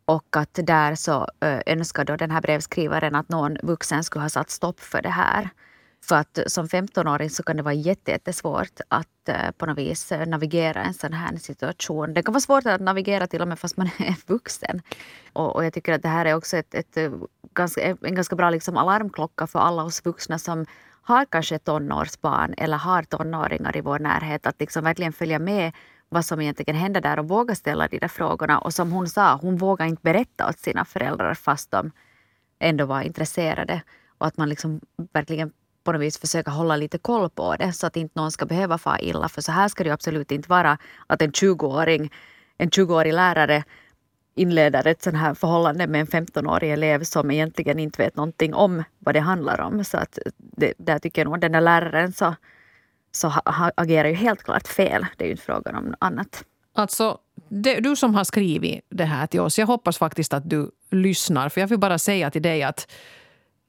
Och 0.05 0.37
att 0.37 0.59
där 0.62 0.95
så 0.95 1.29
eh, 1.40 1.61
önskar 1.66 2.05
då 2.05 2.16
den 2.16 2.31
här 2.31 2.40
brevskrivaren 2.40 3.14
att 3.14 3.29
någon 3.29 3.57
vuxen 3.62 4.05
skulle 4.05 4.23
ha 4.23 4.29
satt 4.29 4.51
stopp 4.51 4.81
för 4.81 5.03
det 5.03 5.09
här. 5.09 5.51
För 6.05 6.17
att 6.17 6.38
eh, 6.38 6.45
som 6.47 6.67
15-åring 6.67 7.31
så 7.31 7.43
kan 7.43 7.57
det 7.57 7.62
vara 7.62 7.75
jättesvårt 7.75 8.81
att 8.88 9.29
eh, 9.29 9.51
på 9.51 9.67
något 9.67 9.79
vis 9.79 10.12
eh, 10.12 10.27
navigera 10.27 10.83
en 10.83 10.95
sån 10.95 11.12
här 11.12 11.37
situation. 11.37 12.15
Det 12.15 12.23
kan 12.23 12.33
vara 12.33 12.41
svårt 12.41 12.67
att 12.67 12.81
navigera 12.81 13.27
till 13.27 13.43
och 13.43 13.49
med 13.49 13.59
fast 13.59 13.77
man 13.77 13.87
är 13.99 14.17
vuxen. 14.27 14.83
Och, 15.33 15.57
och 15.57 15.65
jag 15.65 15.73
tycker 15.73 15.93
att 15.93 16.03
det 16.03 16.09
här 16.09 16.27
är 16.27 16.35
också 16.35 16.57
ett, 16.57 16.75
ett, 16.75 16.97
ett 16.97 17.12
ganska, 17.55 17.97
en 18.03 18.15
ganska 18.15 18.37
bra 18.37 18.51
liksom 18.51 18.77
alarmklocka 18.77 19.47
för 19.47 19.59
alla 19.59 19.83
oss 19.85 20.05
vuxna 20.05 20.38
som 20.38 20.67
har 21.03 21.25
kanske 21.25 21.59
tonårsbarn 21.59 22.55
eller 22.57 22.77
har 22.77 23.03
tonåringar 23.03 23.77
i 23.77 23.81
vår 23.81 23.99
närhet. 23.99 24.47
Att 24.47 24.61
liksom 24.61 24.85
verkligen 24.85 25.12
följa 25.12 25.38
med 25.38 25.73
vad 26.09 26.25
som 26.25 26.41
egentligen 26.41 26.77
händer 26.77 27.01
där 27.01 27.19
och 27.19 27.29
våga 27.29 27.55
ställa 27.55 27.88
de 27.88 27.99
där 27.99 28.09
frågorna. 28.09 28.59
Och 28.59 28.75
som 28.75 28.93
hon 28.93 29.09
sa, 29.09 29.38
hon 29.43 29.57
vågar 29.57 29.87
inte 29.87 30.03
berätta 30.03 30.49
åt 30.49 30.59
sina 30.59 30.85
föräldrar 30.85 31.35
fast 31.35 31.71
de 31.71 31.91
ändå 32.59 32.87
var 32.87 33.03
intresserade. 33.03 33.83
Och 34.19 34.27
att 34.27 34.37
man 34.37 34.49
liksom 34.49 34.81
verkligen 35.12 35.53
på 35.85 35.92
något 35.92 36.01
vis 36.01 36.18
försöka 36.18 36.51
hålla 36.51 36.77
lite 36.77 36.99
koll 36.99 37.31
på 37.31 37.57
det 37.57 37.73
så 37.73 37.87
att 37.87 37.97
inte 37.97 38.21
någon 38.21 38.33
ska 38.33 38.47
behöva 38.47 38.79
fara 38.79 39.01
illa. 39.01 39.29
För 39.29 39.42
så 39.42 39.53
här 39.53 39.68
ska 39.68 39.85
det 39.85 39.90
absolut 39.90 40.33
inte 40.33 40.49
vara 40.49 40.79
att 41.07 41.23
en 41.23 41.33
20-åring 41.33 42.11
en 42.59 42.71
20-årig 42.71 43.12
lärare 43.12 43.64
inleder 44.35 44.87
ett 44.87 45.03
sånt 45.03 45.16
här 45.16 45.35
förhållande 45.35 45.87
med 45.87 46.01
en 46.01 46.07
15-årig 46.07 46.73
elev 46.73 47.05
som 47.05 47.31
egentligen 47.31 47.79
inte 47.79 48.03
vet 48.03 48.16
någonting 48.16 48.55
om 48.55 48.85
vad 48.99 49.14
det 49.14 49.21
handlar 49.21 49.61
om. 49.61 49.85
Så 49.85 49.97
att 49.97 50.18
det, 50.37 50.75
där 50.79 50.99
tycker 50.99 51.23
jag 51.23 51.31
nog 51.31 51.40
den 51.40 51.53
där 51.53 51.61
läraren 51.61 52.12
så, 52.12 52.35
så 53.12 53.29
ha, 53.29 53.71
agerar 53.77 54.09
ju 54.09 54.14
helt 54.14 54.42
klart 54.42 54.68
fel. 54.68 55.07
Det 55.16 55.25
är 55.25 55.27
ju 55.27 55.33
inte 55.33 55.45
frågan 55.45 55.75
om 55.75 55.85
något 55.85 55.97
annat. 55.99 56.45
Alltså, 56.75 57.18
det, 57.49 57.81
du 57.81 57.97
som 57.97 58.14
har 58.14 58.25
skrivit 58.25 58.87
det 58.88 59.05
här 59.05 59.27
till 59.27 59.40
oss, 59.40 59.59
jag 59.59 59.66
hoppas 59.66 59.99
faktiskt 59.99 60.35
att 60.35 60.51
du 60.51 60.71
lyssnar. 60.90 61.49
För 61.49 61.61
jag 61.61 61.68
vill 61.68 61.79
bara 61.79 61.99
säga 61.99 62.31
till 62.31 62.42
dig 62.42 62.62
att 62.62 62.92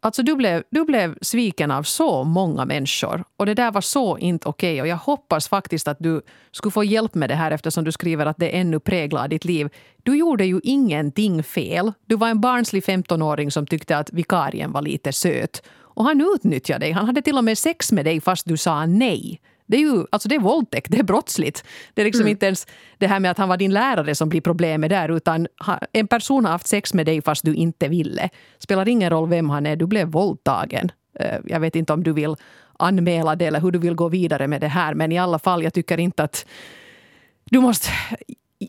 Alltså 0.04 0.24
du 0.24 0.36
blev, 0.36 0.64
du 0.70 0.86
blev 0.86 1.18
sviken 1.22 1.72
av 1.72 1.84
så 1.84 2.24
många 2.24 2.66
människor. 2.66 3.24
Och 3.38 3.46
det 3.46 3.54
där 3.54 3.72
var 3.72 3.82
så 3.82 4.18
inte 4.18 4.50
okej. 4.50 4.74
Okay. 4.74 4.82
Och 4.82 4.88
jag 4.88 4.98
hoppas 4.98 5.48
faktiskt 5.48 5.88
att 5.88 5.98
du 6.00 6.22
skulle 6.52 6.72
få 6.72 6.84
hjälp 6.84 7.16
med 7.16 7.30
det 7.30 7.36
här 7.36 7.52
eftersom 7.52 7.84
du 7.84 7.92
skriver 7.92 8.26
att 8.26 8.38
det 8.38 8.50
ännu 8.50 8.80
präglar 8.80 9.28
ditt 9.28 9.46
liv. 9.46 9.70
Du 10.04 10.18
gjorde 10.18 10.46
ju 10.46 10.60
ingenting 10.64 11.44
fel. 11.44 11.92
Du 12.06 12.16
var 12.16 12.28
en 12.28 12.42
barnslig 12.42 12.84
15-åring 12.84 13.52
som 13.52 13.68
tyckte 13.68 13.98
att 13.98 14.14
vikarien 14.14 14.72
var 14.72 14.82
lite 14.82 15.14
söt. 15.14 15.64
Och 15.96 16.06
han 16.06 16.22
utnyttjade 16.36 16.86
dig. 16.86 16.92
Han 16.92 17.06
hade 17.06 17.22
till 17.22 17.38
och 17.38 17.44
med 17.44 17.58
sex 17.58 17.92
med 17.92 18.06
dig 18.06 18.22
fast 18.22 18.48
du 18.48 18.58
sa 18.58 18.86
nej. 18.86 19.42
Det 19.66 19.78
är 19.78 19.82
ju 19.82 20.06
alltså 20.10 20.30
det 20.30 20.36
är 20.36 20.40
våldtäkt, 20.40 20.92
det 20.92 21.00
är 21.00 21.04
brottsligt. 21.04 21.64
Det 21.94 22.02
är 22.02 22.06
liksom 22.06 22.22
mm. 22.22 22.32
inte 22.32 22.46
ens 22.46 22.68
det 22.98 23.08
här 23.08 23.20
med 23.20 23.32
att 23.32 23.38
han 23.38 23.50
var 23.50 23.58
din 23.58 23.74
lärare 23.74 24.16
som 24.16 24.30
blir 24.30 24.42
problemet 24.42 24.90
där 24.90 25.10
utan 25.10 25.48
en 25.92 26.08
person 26.08 26.46
har 26.46 26.52
haft 26.52 26.68
sex 26.68 26.94
med 26.94 27.06
dig 27.06 27.22
fast 27.22 27.46
du 27.46 27.56
inte 27.56 27.88
ville. 27.88 28.30
Spelar 28.60 28.88
ingen 28.88 29.10
roll 29.10 29.30
vem 29.30 29.50
han 29.50 29.66
är, 29.66 29.76
du 29.76 29.86
blev 29.86 30.08
våldtagen. 30.08 30.92
Eh, 31.20 31.38
jag 31.46 31.60
vet 31.60 31.76
inte 31.76 31.94
om 31.94 32.04
du 32.04 32.14
vill 32.14 32.36
anmäla 32.80 33.36
det 33.36 33.46
eller 33.46 33.62
hur 33.62 33.72
du 33.72 33.80
vill 33.80 33.96
gå 33.96 34.10
vidare 34.10 34.48
med 34.48 34.62
det 34.62 34.68
här 34.68 34.94
men 34.94 35.12
i 35.12 35.20
alla 35.20 35.40
fall, 35.40 35.64
jag 35.64 35.74
tycker 35.74 36.00
inte 36.00 36.24
att 36.24 36.46
du 37.46 37.60
måste 37.60 37.90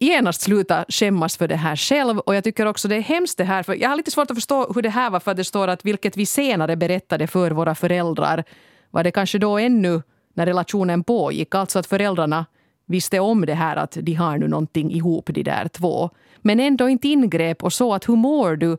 genast 0.01 0.41
sluta 0.41 0.85
skämmas 0.89 1.37
för 1.37 1.49
det 1.49 1.57
här 1.57 1.77
själv. 1.77 2.19
Och 2.19 2.35
jag 2.35 2.45
tycker 2.45 2.67
också 2.67 2.89
det 2.89 2.97
är 2.97 3.01
hemskt 3.01 3.39
det 3.39 3.45
här. 3.45 3.63
För 3.63 3.75
jag 3.75 3.89
har 3.89 3.97
lite 3.97 4.11
svårt 4.11 4.31
att 4.31 4.37
förstå 4.37 4.73
hur 4.75 4.83
det 4.83 4.91
här 4.91 5.11
var 5.11 5.21
för 5.21 5.35
det 5.35 5.45
står 5.45 5.69
att 5.69 5.85
vilket 5.85 6.17
vi 6.17 6.27
senare 6.27 6.77
berättade 6.77 7.27
för 7.27 7.51
våra 7.51 7.75
föräldrar. 7.75 8.45
Var 8.91 9.05
det 9.05 9.11
kanske 9.11 9.39
då 9.39 9.59
ännu 9.59 10.03
när 10.35 10.47
relationen 10.47 11.05
pågick. 11.05 11.55
Alltså 11.55 11.79
att 11.79 11.87
föräldrarna 11.87 12.47
visste 12.87 13.21
om 13.21 13.47
det 13.47 13.55
här 13.55 13.77
att 13.77 13.99
de 14.01 14.15
har 14.15 14.39
nu 14.39 14.49
någonting 14.49 14.93
ihop 14.93 15.31
de 15.33 15.43
där 15.43 15.69
två. 15.69 16.11
Men 16.37 16.61
ändå 16.61 16.89
inte 16.89 17.09
ingrep 17.09 17.65
och 17.65 17.73
så 17.73 17.95
att 17.95 18.09
hur 18.09 18.17
mår 18.17 18.57
du? 18.57 18.73
Eh, 18.73 18.79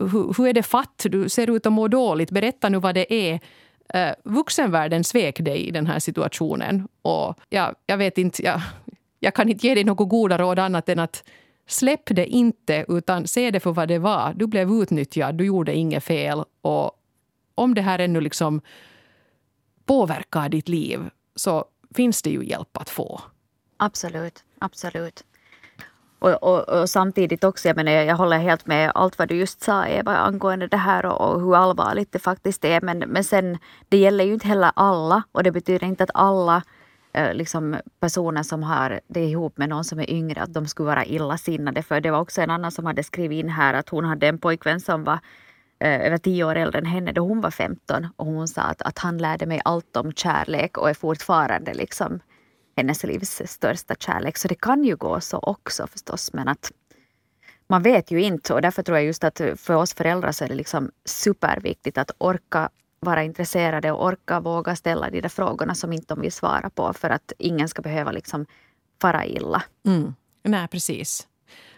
hur, 0.00 0.34
hur 0.36 0.46
är 0.46 0.52
det 0.52 0.62
fatt? 0.62 1.06
Du 1.10 1.28
ser 1.28 1.50
ut 1.50 1.66
att 1.66 1.72
må 1.72 1.88
dåligt. 1.88 2.30
Berätta 2.30 2.68
nu 2.68 2.78
vad 2.78 2.94
det 2.94 3.14
är. 3.14 3.40
Uh, 3.94 4.12
vuxenvärlden 4.24 5.04
svek 5.04 5.40
dig 5.40 5.68
i 5.68 5.70
den 5.70 5.86
här 5.86 5.98
situationen. 5.98 6.88
Och 7.02 7.38
ja, 7.50 7.74
jag 7.86 7.96
vet 7.96 8.18
inte, 8.18 8.42
jag, 8.42 8.60
jag 9.20 9.34
kan 9.34 9.48
inte 9.48 9.66
ge 9.66 9.74
dig 9.74 9.84
något 9.84 10.08
goda 10.08 10.38
råd 10.38 10.58
annat 10.58 10.88
än 10.88 10.98
att 10.98 11.24
släpp 11.66 12.06
det 12.06 12.26
inte 12.26 12.84
utan 12.88 13.26
se 13.26 13.50
det 13.50 13.60
för 13.60 13.72
vad 13.72 13.88
det 13.88 13.98
var. 13.98 14.32
Du 14.36 14.46
blev 14.46 14.70
utnyttjad, 14.70 15.34
du 15.34 15.44
gjorde 15.44 15.74
inget 15.74 16.04
fel. 16.04 16.44
Och 16.62 16.90
om 17.54 17.74
det 17.74 17.82
här 17.82 17.98
ännu 17.98 18.20
liksom 18.20 18.60
påverkar 19.86 20.48
ditt 20.48 20.68
liv 20.68 21.10
så 21.36 21.64
finns 21.94 22.22
det 22.22 22.30
ju 22.30 22.44
hjälp 22.44 22.76
att 22.76 22.90
få. 22.90 23.20
Absolut, 23.76 24.44
absolut. 24.58 25.24
Och, 26.18 26.42
och, 26.42 26.68
och, 26.68 26.90
samtidigt 26.90 27.44
också, 27.44 27.68
jag 27.68 27.76
menar, 27.76 27.92
jag 27.92 28.16
håller 28.16 28.38
helt 28.38 28.66
med 28.66 28.92
allt 28.94 29.18
vad 29.18 29.28
du 29.28 29.36
just 29.36 29.62
sa 29.62 29.86
Eva 29.86 30.16
angående 30.16 30.66
det 30.66 30.76
här 30.76 31.06
och, 31.06 31.20
och, 31.20 31.40
hur 31.40 31.56
allvarligt 31.56 32.12
det 32.12 32.18
faktiskt 32.18 32.64
är. 32.64 32.80
Men, 32.80 32.98
men 32.98 33.24
sen, 33.24 33.58
det 33.88 33.96
gäller 33.96 34.24
ju 34.24 34.34
inte 34.34 34.48
heller 34.48 34.72
alla 34.74 35.22
och 35.32 35.42
det 35.42 35.50
betyder 35.52 35.86
inte 35.86 36.04
att 36.04 36.10
alla 36.14 36.62
eh, 37.12 37.34
liksom, 37.34 37.76
personer 38.00 38.42
som 38.42 38.62
har 38.62 39.00
det 39.06 39.24
ihop 39.24 39.58
med 39.58 39.68
någon 39.68 39.84
som 39.84 40.00
är 40.00 40.10
yngre, 40.10 40.42
att 40.42 40.54
de 40.54 40.66
skulle 40.66 40.86
vara 40.86 41.04
illasinnade. 41.04 41.82
För 41.82 42.00
det 42.00 42.10
var 42.10 42.20
också 42.20 42.40
en 42.40 42.50
annan 42.50 42.70
som 42.70 42.86
hade 42.86 43.02
skrivit 43.02 43.44
in 43.44 43.48
här 43.48 43.74
att 43.74 43.88
hon 43.88 44.04
hade 44.04 44.28
en 44.28 44.38
pojkvän 44.38 44.80
som 44.80 45.04
var 45.04 45.18
Eh, 45.82 46.06
över 46.06 46.18
tio 46.18 46.44
år 46.44 46.54
äldre 46.54 46.78
än 46.78 46.86
henne 46.86 47.12
då 47.12 47.22
hon 47.22 47.40
var 47.40 47.50
15 47.50 48.08
och 48.16 48.26
hon 48.26 48.48
sa 48.48 48.62
att, 48.62 48.82
att 48.82 48.98
han 48.98 49.18
lärde 49.18 49.46
mig 49.46 49.60
allt 49.64 49.96
om 49.96 50.12
kärlek 50.12 50.78
och 50.78 50.90
är 50.90 50.94
fortfarande 50.94 51.74
liksom 51.74 52.20
hennes 52.76 53.04
livs 53.04 53.42
största 53.46 53.94
kärlek. 53.94 54.38
Så 54.38 54.48
det 54.48 54.54
kan 54.54 54.84
ju 54.84 54.96
gå 54.96 55.20
så 55.20 55.38
också 55.38 55.86
förstås 55.86 56.32
men 56.32 56.48
att 56.48 56.72
man 57.66 57.82
vet 57.82 58.10
ju 58.10 58.22
inte 58.22 58.54
och 58.54 58.62
därför 58.62 58.82
tror 58.82 58.98
jag 58.98 59.06
just 59.06 59.24
att 59.24 59.40
för 59.56 59.74
oss 59.74 59.94
föräldrar 59.94 60.32
så 60.32 60.44
är 60.44 60.48
det 60.48 60.54
liksom 60.54 60.90
superviktigt 61.04 61.98
att 61.98 62.10
orka 62.18 62.70
vara 63.00 63.22
intresserade 63.22 63.92
och 63.92 64.04
orka 64.04 64.40
våga 64.40 64.76
ställa 64.76 65.10
de 65.10 65.20
där 65.20 65.28
frågorna 65.28 65.74
som 65.74 65.92
inte 65.92 66.14
de 66.14 66.20
vill 66.20 66.32
svara 66.32 66.70
på 66.70 66.92
för 66.92 67.10
att 67.10 67.32
ingen 67.38 67.68
ska 67.68 67.82
behöva 67.82 68.12
liksom 68.12 68.46
fara 69.00 69.26
illa. 69.26 69.62
Mm. 69.86 70.14
Nej, 70.42 70.68
precis. 70.68 71.28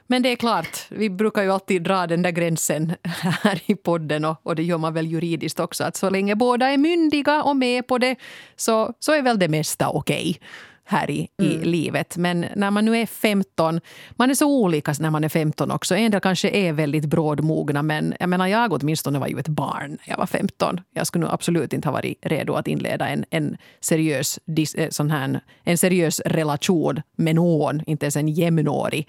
Men 0.06 0.22
det 0.22 0.28
är 0.28 0.36
klart, 0.36 0.86
vi 0.88 1.10
brukar 1.10 1.42
ju 1.42 1.52
alltid 1.52 1.82
dra 1.82 2.06
den 2.06 2.22
där 2.22 2.30
gränsen 2.30 2.92
här 3.42 3.60
i 3.66 3.74
podden 3.74 4.24
och, 4.24 4.36
och 4.42 4.56
det 4.56 4.62
gör 4.62 4.78
man 4.78 4.94
väl 4.94 5.06
juridiskt 5.06 5.60
också. 5.60 5.84
Att 5.84 5.96
så 5.96 6.10
länge 6.10 6.34
båda 6.34 6.70
är 6.70 6.78
myndiga 6.78 7.42
och 7.42 7.56
med 7.56 7.86
på 7.86 7.98
det 7.98 8.16
så, 8.56 8.92
så 8.98 9.12
är 9.12 9.22
väl 9.22 9.38
det 9.38 9.48
mesta 9.48 9.88
okej. 9.88 10.30
Okay 10.30 10.48
här 10.84 11.10
i, 11.10 11.28
mm. 11.38 11.52
i 11.52 11.64
livet. 11.64 12.16
Men 12.16 12.46
när 12.56 12.70
man 12.70 12.84
nu 12.84 12.96
är 12.96 13.06
15, 13.06 13.80
man 14.10 14.30
är 14.30 14.34
så 14.34 14.46
olika 14.46 14.94
när 15.00 15.10
man 15.10 15.24
är 15.24 15.28
15 15.28 15.70
också. 15.70 15.96
En 15.96 16.10
del 16.10 16.20
kanske 16.20 16.48
är 16.50 16.72
väldigt 16.72 17.04
brådmogna 17.04 17.82
men 17.82 18.14
jag 18.20 18.28
menar 18.28 18.46
jag 18.46 18.72
åtminstone 18.72 19.18
var 19.18 19.26
ju 19.26 19.38
ett 19.38 19.48
barn 19.48 19.90
när 19.90 20.12
jag 20.12 20.18
var 20.18 20.26
15. 20.26 20.80
Jag 20.94 21.06
skulle 21.06 21.24
nu 21.24 21.30
absolut 21.32 21.72
inte 21.72 21.88
ha 21.88 21.92
varit 21.92 22.18
redo 22.22 22.54
att 22.54 22.68
inleda 22.68 23.08
en, 23.08 23.24
en, 23.30 23.56
seriös, 23.80 24.38
eh, 24.76 24.88
sån 24.90 25.10
här, 25.10 25.40
en 25.64 25.78
seriös 25.78 26.20
relation 26.20 27.02
med 27.16 27.34
någon, 27.34 27.82
inte 27.86 28.06
ens 28.06 28.16
en 28.16 28.28
jämnårig. 28.28 29.08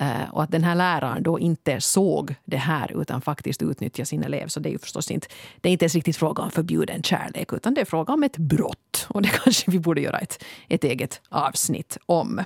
Eh, 0.00 0.30
och 0.30 0.42
att 0.42 0.50
den 0.50 0.64
här 0.64 0.74
läraren 0.74 1.22
då 1.22 1.38
inte 1.38 1.80
såg 1.80 2.34
det 2.44 2.56
här 2.56 3.00
utan 3.00 3.20
faktiskt 3.20 3.62
utnyttjade 3.62 4.06
sin 4.06 4.24
elev. 4.24 4.48
Så 4.48 4.60
det 4.60 4.68
är 4.68 4.70
ju 4.72 4.78
förstås 4.78 5.10
inte, 5.10 5.26
det 5.60 5.68
är 5.68 5.72
inte 5.72 5.84
ens 5.84 5.94
riktigt 5.94 6.16
fråga 6.16 6.42
om 6.42 6.50
förbjuden 6.50 7.02
kärlek 7.02 7.52
utan 7.52 7.74
det 7.74 7.80
är 7.80 7.84
fråga 7.84 8.12
om 8.12 8.22
ett 8.22 8.36
brott. 8.36 9.06
Och 9.08 9.22
det 9.22 9.28
kanske 9.44 9.70
vi 9.70 9.78
borde 9.78 10.00
göra 10.00 10.18
ett, 10.18 10.44
ett 10.68 10.84
eget 10.84 11.20
avsnitt 11.28 11.98
om. 12.06 12.40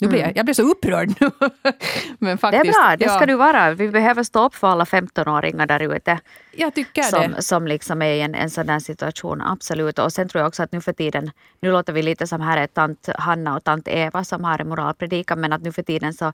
Nu 0.00 0.08
blir 0.08 0.18
jag, 0.18 0.26
mm. 0.26 0.36
jag 0.36 0.44
blir 0.44 0.54
så 0.54 0.62
upprörd 0.62 1.08
nu. 1.20 1.30
Men 2.18 2.38
faktiskt, 2.38 2.64
det 2.64 2.68
är 2.68 2.72
bra, 2.72 2.96
det 2.96 3.08
ska 3.08 3.20
ja. 3.20 3.26
du 3.26 3.34
vara. 3.34 3.74
Vi 3.74 3.88
behöver 3.88 4.22
stå 4.22 4.44
upp 4.44 4.54
för 4.54 4.68
alla 4.68 4.84
15-åringar 4.84 5.66
där 5.66 5.96
ute. 5.96 6.18
Jag 6.52 6.74
tycker 6.74 7.02
som, 7.02 7.32
det. 7.32 7.42
Som 7.42 7.66
liksom 7.66 8.02
är 8.02 8.12
i 8.12 8.20
en, 8.20 8.34
en 8.34 8.50
sån 8.50 8.66
där 8.66 8.78
situation, 8.78 9.42
absolut. 9.42 9.98
Och 9.98 10.12
sen 10.12 10.28
tror 10.28 10.40
jag 10.40 10.48
också 10.48 10.62
att 10.62 10.72
nu 10.72 10.80
för 10.80 10.92
tiden, 10.92 11.30
nu 11.60 11.72
låter 11.72 11.92
vi 11.92 12.02
lite 12.02 12.26
som 12.26 12.40
här 12.40 12.56
är 12.56 12.66
tant 12.66 13.08
Hanna 13.18 13.56
och 13.56 13.64
tant 13.64 13.88
Eva 13.88 14.24
som 14.24 14.44
har 14.44 14.60
en 14.60 14.68
moralpredikan, 14.68 15.40
men 15.40 15.52
att 15.52 15.62
nu 15.62 15.72
för 15.72 15.82
tiden 15.82 16.14
så 16.14 16.32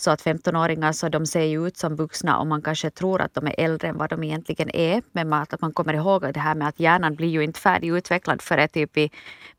så 0.00 0.10
att 0.10 0.22
15-åringar 0.22 0.92
så 0.92 1.08
de 1.08 1.26
ser 1.26 1.44
ju 1.44 1.66
ut 1.66 1.76
som 1.76 1.96
vuxna 1.96 2.38
och 2.38 2.46
man 2.46 2.62
kanske 2.62 2.90
tror 2.90 3.20
att 3.20 3.34
de 3.34 3.46
är 3.46 3.54
äldre 3.58 3.88
än 3.88 3.98
vad 3.98 4.10
de 4.10 4.24
egentligen 4.24 4.70
är. 4.76 5.02
Men 5.12 5.32
att 5.32 5.60
man 5.60 5.72
kommer 5.72 5.94
ihåg 5.94 6.34
det 6.34 6.40
här 6.40 6.54
med 6.54 6.68
att 6.68 6.80
hjärnan 6.80 7.14
blir 7.14 7.28
ju 7.28 7.44
inte 7.44 7.60
färdigutvecklad 7.60 8.42
förrän 8.42 8.68
typ 8.68 8.96
vid, 8.96 9.10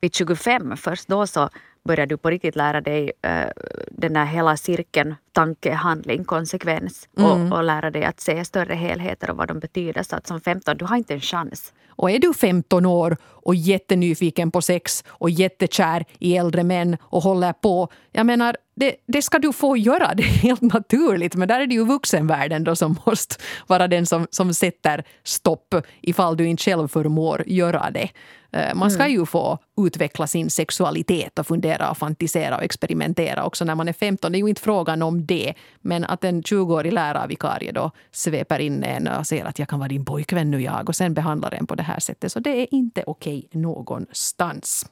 vid 0.01 0.15
25. 0.15 0.77
Först 0.77 1.07
då 1.07 1.27
så 1.27 1.49
börjar 1.83 2.05
du 2.05 2.17
på 2.17 2.29
riktigt 2.29 2.55
lära 2.55 2.81
dig 2.81 3.03
uh, 3.03 3.51
den 3.91 4.13
där 4.13 4.25
hela 4.25 4.57
cirkeln 4.57 5.15
tanke, 5.31 5.73
handling, 5.73 6.23
konsekvens 6.23 7.09
mm. 7.17 7.31
och, 7.31 7.57
och 7.57 7.63
lära 7.63 7.91
dig 7.91 8.03
att 8.03 8.19
se 8.19 8.45
större 8.45 8.73
helheter 8.73 9.29
och 9.29 9.37
vad 9.37 9.47
de 9.47 9.59
betyder. 9.59 10.03
Så 10.03 10.15
att 10.15 10.27
som 10.27 10.41
15, 10.41 10.77
du 10.77 10.85
har 10.85 10.97
inte 10.97 11.13
en 11.13 11.21
chans. 11.21 11.73
Och 12.01 12.11
är 12.11 12.19
du 12.19 12.33
15 12.33 12.85
år 12.85 13.17
och 13.23 13.55
jättenyfiken 13.55 14.51
på 14.51 14.61
sex 14.61 15.03
och 15.07 15.29
jättekär 15.29 16.05
i 16.19 16.37
äldre 16.37 16.63
män 16.63 16.97
och 17.01 17.23
håller 17.23 17.53
på. 17.53 17.89
Jag 18.11 18.25
menar, 18.25 18.57
det, 18.75 18.95
det, 19.07 19.21
ska 19.21 19.39
du 19.39 19.53
få 19.53 19.77
göra, 19.77 20.13
det 20.15 20.23
är 20.23 20.27
helt 20.27 20.61
naturligt. 20.61 21.35
Men 21.35 21.47
där 21.47 21.59
är 21.59 21.67
det 21.67 21.73
ju 21.73 21.85
vuxenvärlden 21.85 22.63
då 22.63 22.75
som 22.75 22.97
måste 23.05 23.35
vara 23.67 23.87
den 23.87 24.05
som, 24.05 24.27
som 24.31 24.53
sätter 24.53 25.03
stopp 25.23 25.75
ifall 26.01 26.37
du 26.37 26.47
inte 26.47 26.63
själv 26.63 26.87
förmår 26.87 27.43
göra 27.47 27.91
det. 27.91 28.09
Eh, 28.51 28.75
man 28.75 28.91
ska 28.91 29.03
mm. 29.03 29.13
ju 29.13 29.25
få 29.25 29.57
utveckla 29.81 30.27
sin 30.27 30.49
sexualitet 30.49 31.39
och 31.39 31.47
fundera 31.47 31.91
och 31.91 31.97
fantisera 31.97 32.57
och 32.57 32.63
experimentera 32.63 33.43
också 33.45 33.65
när 33.65 33.75
man 33.75 33.87
är 33.87 33.93
15. 33.93 34.31
Det 34.31 34.37
är 34.37 34.39
ju 34.39 34.49
inte 34.49 34.61
frågan 34.61 35.01
om 35.01 35.20
det. 35.25 35.53
Men 35.81 36.03
att 36.03 36.23
en 36.23 36.41
20-årig 36.41 36.93
lärarvikarie 36.93 37.71
då 37.71 37.91
sveper 38.11 38.59
in 38.59 38.83
en 38.83 39.07
och 39.07 39.27
säger 39.27 39.45
att 39.45 39.59
jag 39.59 39.67
kan 39.67 39.79
vara 39.79 39.89
din 39.89 40.05
pojkvän 40.05 40.51
nu 40.51 40.61
jag 40.61 40.89
och 40.89 40.95
sen 40.95 41.13
behandlar 41.13 41.53
en 41.53 41.67
på 41.67 41.75
det 41.75 41.83
här 41.83 41.99
sättet. 41.99 42.31
Så 42.31 42.39
det 42.39 42.49
är 42.49 42.67
inte 42.71 43.03
okej 43.07 43.47
någonstans. 43.51 44.85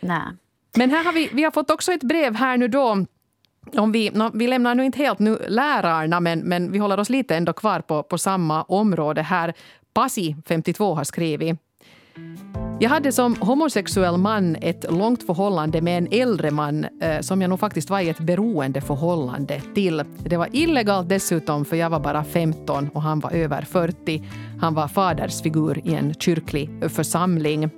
Nej. 0.00 0.22
Men 0.76 0.90
här 0.90 1.04
har 1.04 1.12
vi, 1.12 1.30
vi 1.32 1.42
har 1.42 1.50
fått 1.50 1.70
också 1.70 1.92
ett 1.92 2.02
brev 2.02 2.34
här 2.34 2.56
nu 2.56 2.68
då 2.68 3.04
om 3.76 3.92
vi, 3.92 4.10
no, 4.10 4.30
vi 4.34 4.46
lämnar 4.46 4.74
nu 4.74 4.84
inte 4.84 4.98
helt 4.98 5.18
nu 5.18 5.38
lärarna, 5.48 6.20
men, 6.20 6.38
men 6.38 6.72
vi 6.72 6.78
håller 6.78 7.00
oss 7.00 7.10
lite 7.10 7.36
ändå 7.36 7.52
kvar 7.52 7.80
på, 7.80 8.02
på 8.02 8.18
samma 8.18 8.62
område 8.62 9.22
här. 9.22 9.54
Pasi, 9.92 10.36
52, 10.46 10.94
har 10.94 11.04
skrivit 11.04 11.58
jag 12.82 12.90
hade 12.90 13.12
som 13.12 13.36
homosexuell 13.40 14.16
man 14.16 14.56
ett 14.60 14.92
långt 14.92 15.22
förhållande 15.22 15.80
med 15.80 15.98
en 15.98 16.08
äldre 16.10 16.50
man 16.50 16.86
eh, 17.00 17.20
som 17.20 17.40
jag 17.40 17.48
nog 17.48 17.60
faktiskt 17.60 17.90
var 17.90 18.00
i 18.00 18.08
ett 18.08 18.18
beroendeförhållande 18.18 19.60
till. 19.74 20.02
Det 20.24 20.36
var 20.36 20.48
illegalt 20.52 21.08
dessutom 21.08 21.64
för 21.64 21.76
jag 21.76 21.90
var 21.90 22.00
bara 22.00 22.24
15 22.24 22.88
och 22.94 23.02
han 23.02 23.20
var 23.20 23.30
över 23.30 23.62
40. 23.62 24.22
Han 24.60 24.74
var 24.74 24.88
fadersfigur 24.88 25.80
i 25.84 25.94
en 25.94 26.14
kyrklig 26.14 26.70
församling. 26.88 27.70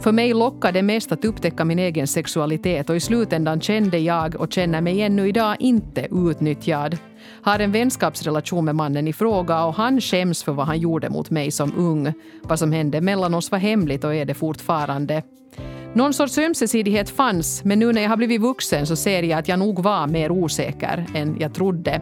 För 0.00 0.12
mig 0.12 0.34
lockade 0.34 0.78
det 0.78 0.82
mest 0.82 1.12
att 1.12 1.24
upptäcka 1.24 1.64
min 1.64 1.78
egen 1.78 2.06
sexualitet 2.06 2.90
och 2.90 2.96
i 2.96 3.00
slutändan 3.00 3.60
kände 3.60 3.98
jag 3.98 4.36
och 4.40 4.52
känner 4.52 4.80
mig 4.80 5.02
ännu 5.02 5.28
idag 5.28 5.56
inte 5.58 6.08
utnyttjad. 6.10 6.98
Har 7.42 7.58
en 7.58 7.72
vänskapsrelation 7.72 8.64
med 8.64 8.74
mannen 8.74 9.08
i 9.08 9.12
fråga 9.12 9.64
och 9.64 9.74
han 9.74 10.00
skäms 10.00 10.42
för 10.42 10.52
vad 10.52 10.66
han 10.66 10.78
gjorde 10.78 11.10
mot 11.10 11.30
mig 11.30 11.50
som 11.50 11.72
ung. 11.76 12.12
Vad 12.42 12.58
som 12.58 12.72
hände 12.72 13.00
mellan 13.00 13.34
oss 13.34 13.50
var 13.50 13.58
hemligt 13.58 14.04
och 14.04 14.14
är 14.14 14.24
det 14.24 14.34
fortfarande. 14.34 15.22
Någon 15.94 16.14
sorts 16.14 16.38
ömsesidighet 16.38 17.10
fanns, 17.10 17.64
men 17.64 17.78
nu 17.78 17.92
när 17.92 18.02
jag 18.02 18.08
har 18.08 18.16
blivit 18.16 18.40
vuxen 18.40 18.86
så 18.86 18.96
ser 18.96 19.22
jag 19.22 19.38
att 19.38 19.48
jag 19.48 19.58
nog 19.58 19.82
var 19.82 20.06
mer 20.06 20.30
osäker 20.30 21.06
än 21.14 21.36
jag 21.40 21.54
trodde. 21.54 22.00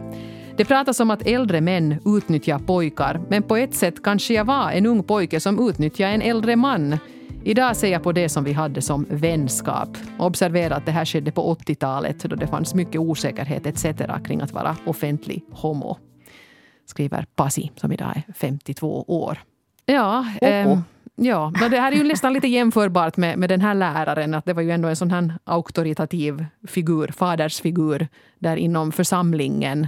Det 0.57 0.65
pratas 0.65 0.99
om 0.99 1.11
att 1.11 1.27
äldre 1.27 1.61
män 1.61 1.95
utnyttjar 2.05 2.59
pojkar, 2.59 3.21
men 3.29 3.43
på 3.43 3.55
ett 3.55 3.75
sätt 3.75 4.03
kanske 4.03 4.33
jag 4.33 4.45
var 4.45 4.71
en 4.71 4.85
ung 4.85 5.03
pojke 5.03 5.39
som 5.39 5.69
utnyttjade 5.69 6.13
en 6.13 6.21
äldre 6.21 6.55
man. 6.55 6.97
Idag 7.47 7.75
ser 7.75 7.87
jag 7.87 8.03
på 8.03 8.11
det 8.11 8.29
som 8.29 8.43
vi 8.43 8.53
hade 8.53 8.81
som 8.81 9.05
vänskap. 9.09 9.89
Observera 10.19 10.75
att 10.75 10.85
det 10.85 10.91
här 10.91 11.05
skedde 11.05 11.31
på 11.31 11.55
80-talet 11.55 12.19
då 12.19 12.35
det 12.35 12.47
fanns 12.47 12.73
mycket 12.73 13.01
osäkerhet 13.01 13.65
etc. 13.65 13.85
kring 14.23 14.41
att 14.41 14.51
vara 14.51 14.75
offentlig 14.85 15.43
homo. 15.51 15.97
Skriver 16.85 17.25
Pasi 17.35 17.71
som 17.75 17.91
idag 17.91 18.07
är 18.15 18.33
52 18.33 19.05
år. 19.07 19.37
Ja, 19.85 20.25
eh, 20.41 20.79
ja 21.15 21.53
det 21.69 21.79
här 21.79 21.91
är 21.91 21.95
ju 21.95 22.03
nästan 22.03 22.33
lite 22.33 22.47
jämförbart 22.47 23.17
med, 23.17 23.39
med 23.39 23.49
den 23.49 23.61
här 23.61 23.75
läraren. 23.75 24.33
Att 24.33 24.45
det 24.45 24.53
var 24.53 24.61
ju 24.61 24.71
ändå 24.71 24.87
en 24.87 24.95
sån 24.95 25.11
här 25.11 25.33
auktoritativ 25.43 26.45
figur, 26.67 27.07
fadersfigur 27.07 28.07
där 28.39 28.57
inom 28.57 28.91
församlingen 28.91 29.87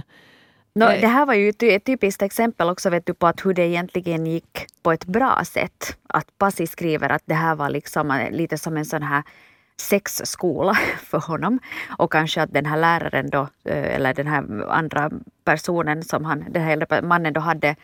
No, 0.78 0.84
det 0.84 1.06
här 1.06 1.26
var 1.26 1.34
ju 1.34 1.48
ett 1.48 1.84
typiskt 1.84 2.22
exempel 2.22 2.68
också 2.68 2.90
vet 2.90 3.06
du, 3.06 3.14
på 3.14 3.26
att 3.26 3.46
hur 3.46 3.54
det 3.54 3.66
egentligen 3.66 4.26
gick 4.26 4.66
på 4.82 4.92
ett 4.92 5.04
bra 5.04 5.44
sätt. 5.44 5.96
Att 6.06 6.38
Pasi 6.38 6.66
skriver 6.66 7.08
att 7.08 7.22
det 7.26 7.34
här 7.34 7.54
var 7.54 7.70
liksom 7.70 8.28
lite 8.30 8.58
som 8.58 8.76
en 8.76 8.84
sån 8.84 9.02
här 9.02 9.22
sexskola 9.80 10.74
för 10.98 11.18
honom. 11.18 11.58
Och 11.98 12.12
kanske 12.12 12.42
att 12.42 12.52
den 12.52 12.66
här 12.66 12.76
läraren 12.76 13.30
då, 13.30 13.48
eh, 13.64 13.94
eller 13.94 14.14
den 14.14 14.26
här 14.26 14.70
andra 14.70 15.10
personen 15.44 16.02
som 16.02 16.24
han, 16.24 16.44
den 16.50 16.62
här 16.62 17.02
mannen 17.02 17.32
då 17.32 17.40
hade, 17.40 17.76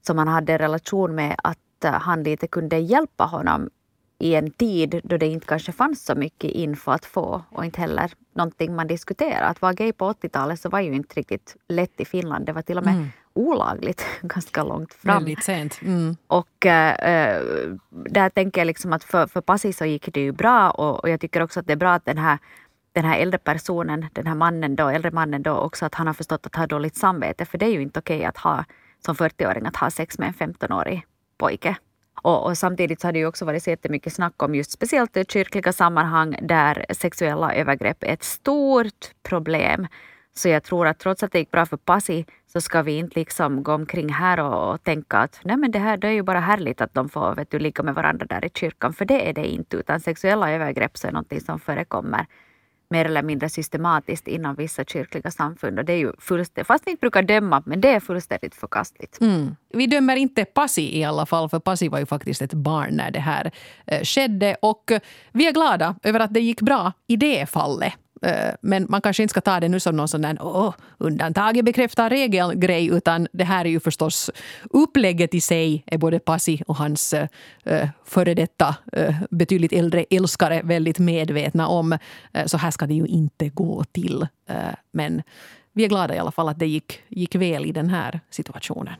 som 0.00 0.18
han 0.18 0.28
hade 0.28 0.52
en 0.52 0.58
relation 0.58 1.14
med, 1.14 1.34
att 1.44 1.84
eh, 1.84 1.92
han 1.92 2.22
lite 2.22 2.46
kunde 2.46 2.78
hjälpa 2.78 3.24
honom 3.24 3.70
i 4.22 4.34
en 4.34 4.50
tid 4.50 5.00
då 5.04 5.16
det 5.16 5.26
inte 5.26 5.46
kanske 5.46 5.72
fanns 5.72 6.04
så 6.04 6.14
mycket 6.14 6.50
info 6.50 6.90
att 6.90 7.06
få 7.06 7.42
och 7.50 7.64
inte 7.64 7.80
heller 7.80 8.12
någonting 8.34 8.74
man 8.74 8.86
diskuterar. 8.86 9.50
Att 9.50 9.62
vara 9.62 9.72
gay 9.72 9.92
på 9.92 10.12
80-talet 10.12 10.60
så 10.60 10.68
var 10.68 10.80
ju 10.80 10.94
inte 10.94 11.14
riktigt 11.14 11.56
lätt 11.68 12.00
i 12.00 12.04
Finland. 12.04 12.46
Det 12.46 12.52
var 12.52 12.62
till 12.62 12.78
och 12.78 12.84
med 12.84 12.94
mm. 12.94 13.08
olagligt 13.34 14.06
ganska 14.22 14.64
långt 14.64 14.94
fram. 14.94 15.24
Väldigt 15.24 15.44
sent. 15.44 15.80
Mm. 15.82 16.16
Och 16.26 16.66
äh, 16.66 17.42
där 17.90 18.28
tänker 18.28 18.60
jag 18.60 18.66
liksom 18.66 18.92
att 18.92 19.04
för, 19.04 19.26
för 19.26 19.40
Pasi 19.40 19.72
så 19.72 19.84
gick 19.84 20.14
det 20.14 20.20
ju 20.20 20.32
bra 20.32 20.70
och, 20.70 21.00
och 21.00 21.10
jag 21.10 21.20
tycker 21.20 21.42
också 21.42 21.60
att 21.60 21.66
det 21.66 21.72
är 21.72 21.76
bra 21.76 21.92
att 21.92 22.04
den 22.04 22.18
här 22.18 22.38
den 22.92 23.04
här 23.04 23.18
äldre 23.18 23.38
personen, 23.38 24.06
den 24.12 24.26
här 24.26 24.34
mannen 24.34 24.76
då, 24.76 24.88
äldre 24.88 25.10
mannen 25.10 25.42
då 25.42 25.52
också, 25.52 25.86
att 25.86 25.94
han 25.94 26.06
har 26.06 26.14
förstått 26.14 26.46
att 26.46 26.54
ha 26.54 26.66
dåligt 26.66 26.96
samvete. 26.96 27.44
För 27.44 27.58
det 27.58 27.66
är 27.66 27.70
ju 27.70 27.82
inte 27.82 27.98
okej 27.98 28.24
att 28.24 28.38
ha 28.38 28.64
som 29.06 29.14
40-åring 29.14 29.66
att 29.66 29.76
ha 29.76 29.90
sex 29.90 30.18
med 30.18 30.28
en 30.28 30.54
15-årig 30.54 31.06
pojke. 31.38 31.76
Och, 32.22 32.46
och, 32.46 32.58
samtidigt 32.58 33.00
så 33.00 33.06
har 33.06 33.12
det 33.12 33.18
ju 33.18 33.26
också 33.26 33.44
varit 33.44 33.62
så 33.62 33.70
jättemycket 33.70 34.12
snack 34.12 34.42
om 34.42 34.54
just 34.54 34.70
speciellt 34.70 35.16
i 35.16 35.24
kyrkliga 35.28 35.72
sammanhang 35.72 36.36
där 36.42 36.86
sexuella 36.90 37.54
övergrepp 37.54 38.02
är 38.04 38.12
ett 38.12 38.22
stort 38.22 39.10
problem. 39.22 39.86
Så 40.34 40.48
jag 40.48 40.62
tror 40.62 40.86
att 40.86 40.98
trots 40.98 41.22
att 41.22 41.32
det 41.32 41.38
gick 41.38 41.50
bra 41.50 41.66
för 41.66 41.76
Pasi 41.76 42.26
så 42.52 42.60
ska 42.60 42.82
vi 42.82 42.98
inte 42.98 43.18
liksom 43.18 43.62
gå 43.62 43.72
omkring 43.72 44.08
här 44.08 44.40
och, 44.40 44.72
och 44.72 44.82
tänka 44.82 45.18
att 45.18 45.40
nej 45.44 45.56
men 45.56 45.70
det 45.70 45.78
här 45.78 45.96
det 45.96 46.08
är 46.08 46.12
ju 46.12 46.22
bara 46.22 46.40
härligt 46.40 46.80
att 46.80 46.94
de 46.94 47.08
får 47.08 47.34
vet 47.34 47.50
du, 47.50 47.58
ligga 47.58 47.82
med 47.82 47.94
varandra 47.94 48.26
där 48.26 48.44
i 48.44 48.50
kyrkan. 48.54 48.92
För 48.92 49.04
det 49.04 49.28
är 49.28 49.32
det 49.32 49.46
inte. 49.46 49.76
Utan 49.76 50.00
sexuella 50.00 50.50
övergrepp 50.50 50.98
så 50.98 51.06
är 51.08 51.12
någonting 51.12 51.40
som 51.40 51.60
förekommer 51.60 52.26
mer 52.92 53.04
eller 53.04 53.22
mindre 53.22 53.48
systematiskt 53.48 54.28
inom 54.28 54.54
vissa 54.54 54.84
kyrkliga 54.84 55.30
samfund. 55.30 55.78
Och 55.78 55.84
det 55.84 55.92
är 55.92 55.98
ju 55.98 56.12
fullständigt, 56.18 56.66
fast 56.66 56.86
vi 56.86 56.90
inte 56.90 57.00
brukar 57.00 57.22
döma, 57.22 57.62
men 57.66 57.80
det 57.80 57.88
är 57.88 58.00
fullständigt 58.00 58.54
förkastligt. 58.54 59.20
Mm. 59.20 59.56
Vi 59.74 59.86
dömer 59.86 60.16
inte 60.16 60.44
Pasi 60.44 60.98
i 60.98 61.04
alla 61.04 61.26
fall, 61.26 61.48
för 61.48 61.60
Pasi 61.60 61.88
var 61.88 61.98
ju 61.98 62.06
faktiskt 62.06 62.42
ett 62.42 62.54
barn 62.54 62.94
när 62.96 63.10
det 63.10 63.20
här 63.20 63.50
eh, 63.86 64.02
skedde. 64.02 64.56
Och 64.62 64.92
vi 65.32 65.48
är 65.48 65.52
glada 65.52 65.94
över 66.02 66.20
att 66.20 66.34
det 66.34 66.40
gick 66.40 66.60
bra 66.60 66.92
i 67.06 67.16
det 67.16 67.50
fallet. 67.50 67.92
Eh, 68.22 68.54
men 68.60 68.86
man 68.88 69.00
kanske 69.00 69.22
inte 69.22 69.30
ska 69.30 69.40
ta 69.40 69.60
det 69.60 69.68
nu 69.68 69.80
som 69.80 69.96
någon 69.96 70.08
sån 70.08 70.22
där 70.22 70.36
oh, 70.40 70.74
undantaget 70.98 71.64
bekräftar 71.64 72.10
regelgrej 72.10 72.86
utan 72.86 73.28
det 73.32 73.44
här 73.44 73.64
är 73.64 73.68
ju 73.68 73.80
förstås 73.80 74.30
upplägget 74.70 75.34
i 75.34 75.40
sig 75.40 75.84
är 75.86 75.98
både 75.98 76.18
Pasi 76.18 76.62
och 76.66 76.76
hans 76.76 77.14
uh, 77.14 77.88
före 78.04 78.34
detta 78.34 78.76
uh, 78.96 79.22
betydligt 79.30 79.72
äldre 79.72 80.04
älskare 80.10 80.60
väldigt 80.64 80.98
medvetna 80.98 81.68
om. 81.68 81.92
Uh, 81.92 82.46
så 82.46 82.56
här 82.56 82.70
ska 82.70 82.86
det 82.86 82.94
ju 82.94 83.06
inte 83.06 83.48
gå 83.48 83.84
till. 83.84 84.26
Uh, 84.50 84.56
men 84.92 85.22
vi 85.72 85.84
är 85.84 85.88
glada 85.88 86.14
i 86.14 86.18
alla 86.18 86.32
fall 86.32 86.48
att 86.48 86.58
det 86.58 86.66
gick, 86.66 87.02
gick 87.08 87.34
väl 87.34 87.66
i 87.66 87.72
den 87.72 87.90
här 87.90 88.20
situationen. 88.30 88.94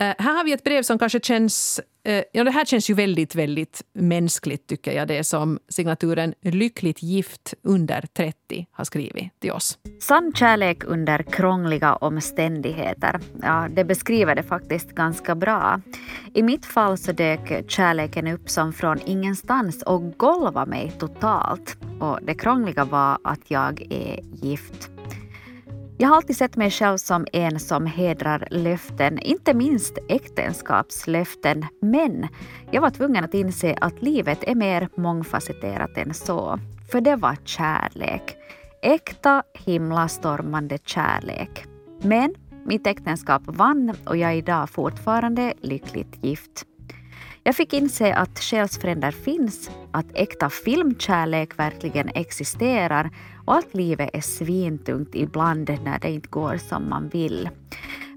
Eh, 0.00 0.14
här 0.18 0.36
har 0.36 0.44
vi 0.44 0.52
ett 0.52 0.64
brev 0.64 0.82
som 0.82 0.98
kanske 0.98 1.20
känns... 1.20 1.80
Eh, 2.04 2.24
ja, 2.32 2.44
det 2.44 2.50
här 2.50 2.64
känns 2.64 2.90
ju 2.90 2.94
väldigt, 2.94 3.34
väldigt 3.34 3.82
mänskligt 3.92 4.66
tycker 4.66 4.92
jag. 4.92 5.08
Det 5.08 5.24
som 5.24 5.58
signaturen 5.68 6.34
Lyckligt 6.42 7.02
gift 7.02 7.54
under 7.62 8.04
30 8.16 8.66
har 8.72 8.84
skrivit 8.84 9.40
till 9.40 9.52
oss. 9.52 9.78
Sann 10.00 10.32
kärlek 10.34 10.84
under 10.84 11.22
krångliga 11.22 11.96
omständigheter. 11.96 13.20
Ja, 13.42 13.68
det 13.70 13.84
beskriver 13.84 14.34
det 14.34 14.42
faktiskt 14.42 14.90
ganska 14.90 15.34
bra. 15.34 15.80
I 16.34 16.42
mitt 16.42 16.66
fall 16.66 16.98
så 16.98 17.12
dök 17.12 17.70
kärleken 17.70 18.26
upp 18.26 18.50
som 18.50 18.72
från 18.72 19.00
ingenstans 19.04 19.82
och 19.82 20.12
golvade 20.16 20.70
mig 20.70 20.92
totalt. 20.98 21.76
Och 22.00 22.18
det 22.22 22.34
krångliga 22.34 22.84
var 22.84 23.18
att 23.24 23.50
jag 23.50 23.82
är 23.90 24.20
gift. 24.32 24.93
Jag 25.98 26.08
har 26.08 26.16
alltid 26.16 26.36
sett 26.36 26.56
mig 26.56 26.70
själv 26.70 26.96
som 26.96 27.26
en 27.32 27.60
som 27.60 27.86
hedrar 27.86 28.48
löften, 28.50 29.18
inte 29.18 29.54
minst 29.54 29.98
äktenskapslöften. 30.08 31.66
Men 31.80 32.28
jag 32.70 32.82
var 32.82 32.90
tvungen 32.90 33.24
att 33.24 33.34
inse 33.34 33.76
att 33.80 34.02
livet 34.02 34.44
är 34.44 34.54
mer 34.54 34.88
mångfacetterat 34.96 35.96
än 35.96 36.14
så. 36.14 36.58
För 36.90 37.00
det 37.00 37.16
var 37.16 37.36
kärlek. 37.44 38.36
Äkta, 38.82 39.42
himlastormande 39.54 40.78
kärlek. 40.84 41.64
Men 42.02 42.34
mitt 42.66 42.86
äktenskap 42.86 43.42
vann 43.46 43.92
och 44.06 44.16
jag 44.16 44.30
är 44.30 44.36
idag 44.36 44.70
fortfarande 44.70 45.54
lyckligt 45.60 46.24
gift. 46.24 46.64
Jag 47.46 47.56
fick 47.56 47.72
inse 47.72 48.14
att 48.14 48.38
själsfränder 48.38 49.10
finns, 49.10 49.70
att 49.92 50.06
äkta 50.14 50.50
filmkärlek 50.50 51.58
verkligen 51.58 52.08
existerar 52.08 53.10
och 53.44 53.56
att 53.56 53.74
livet 53.74 54.10
är 54.12 54.20
svintungt 54.20 55.14
ibland 55.14 55.78
när 55.84 55.98
det 55.98 56.10
inte 56.10 56.28
går 56.28 56.56
som 56.56 56.88
man 56.88 57.08
vill. 57.08 57.48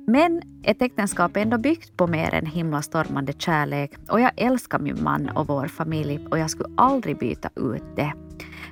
Men 0.07 0.41
ett 0.63 0.81
äktenskap 0.81 1.37
är 1.37 1.41
ändå 1.41 1.57
byggt 1.57 1.97
på 1.97 2.07
mer 2.07 2.33
än 2.33 2.45
himlastormande 2.45 3.33
kärlek 3.37 3.91
och 4.09 4.21
jag 4.21 4.31
älskar 4.35 4.79
min 4.79 5.03
man 5.03 5.29
och 5.29 5.47
vår 5.47 5.67
familj 5.67 6.27
och 6.31 6.39
jag 6.39 6.49
skulle 6.49 6.73
aldrig 6.77 7.17
byta 7.17 7.49
ut 7.55 7.95
det. 7.95 8.13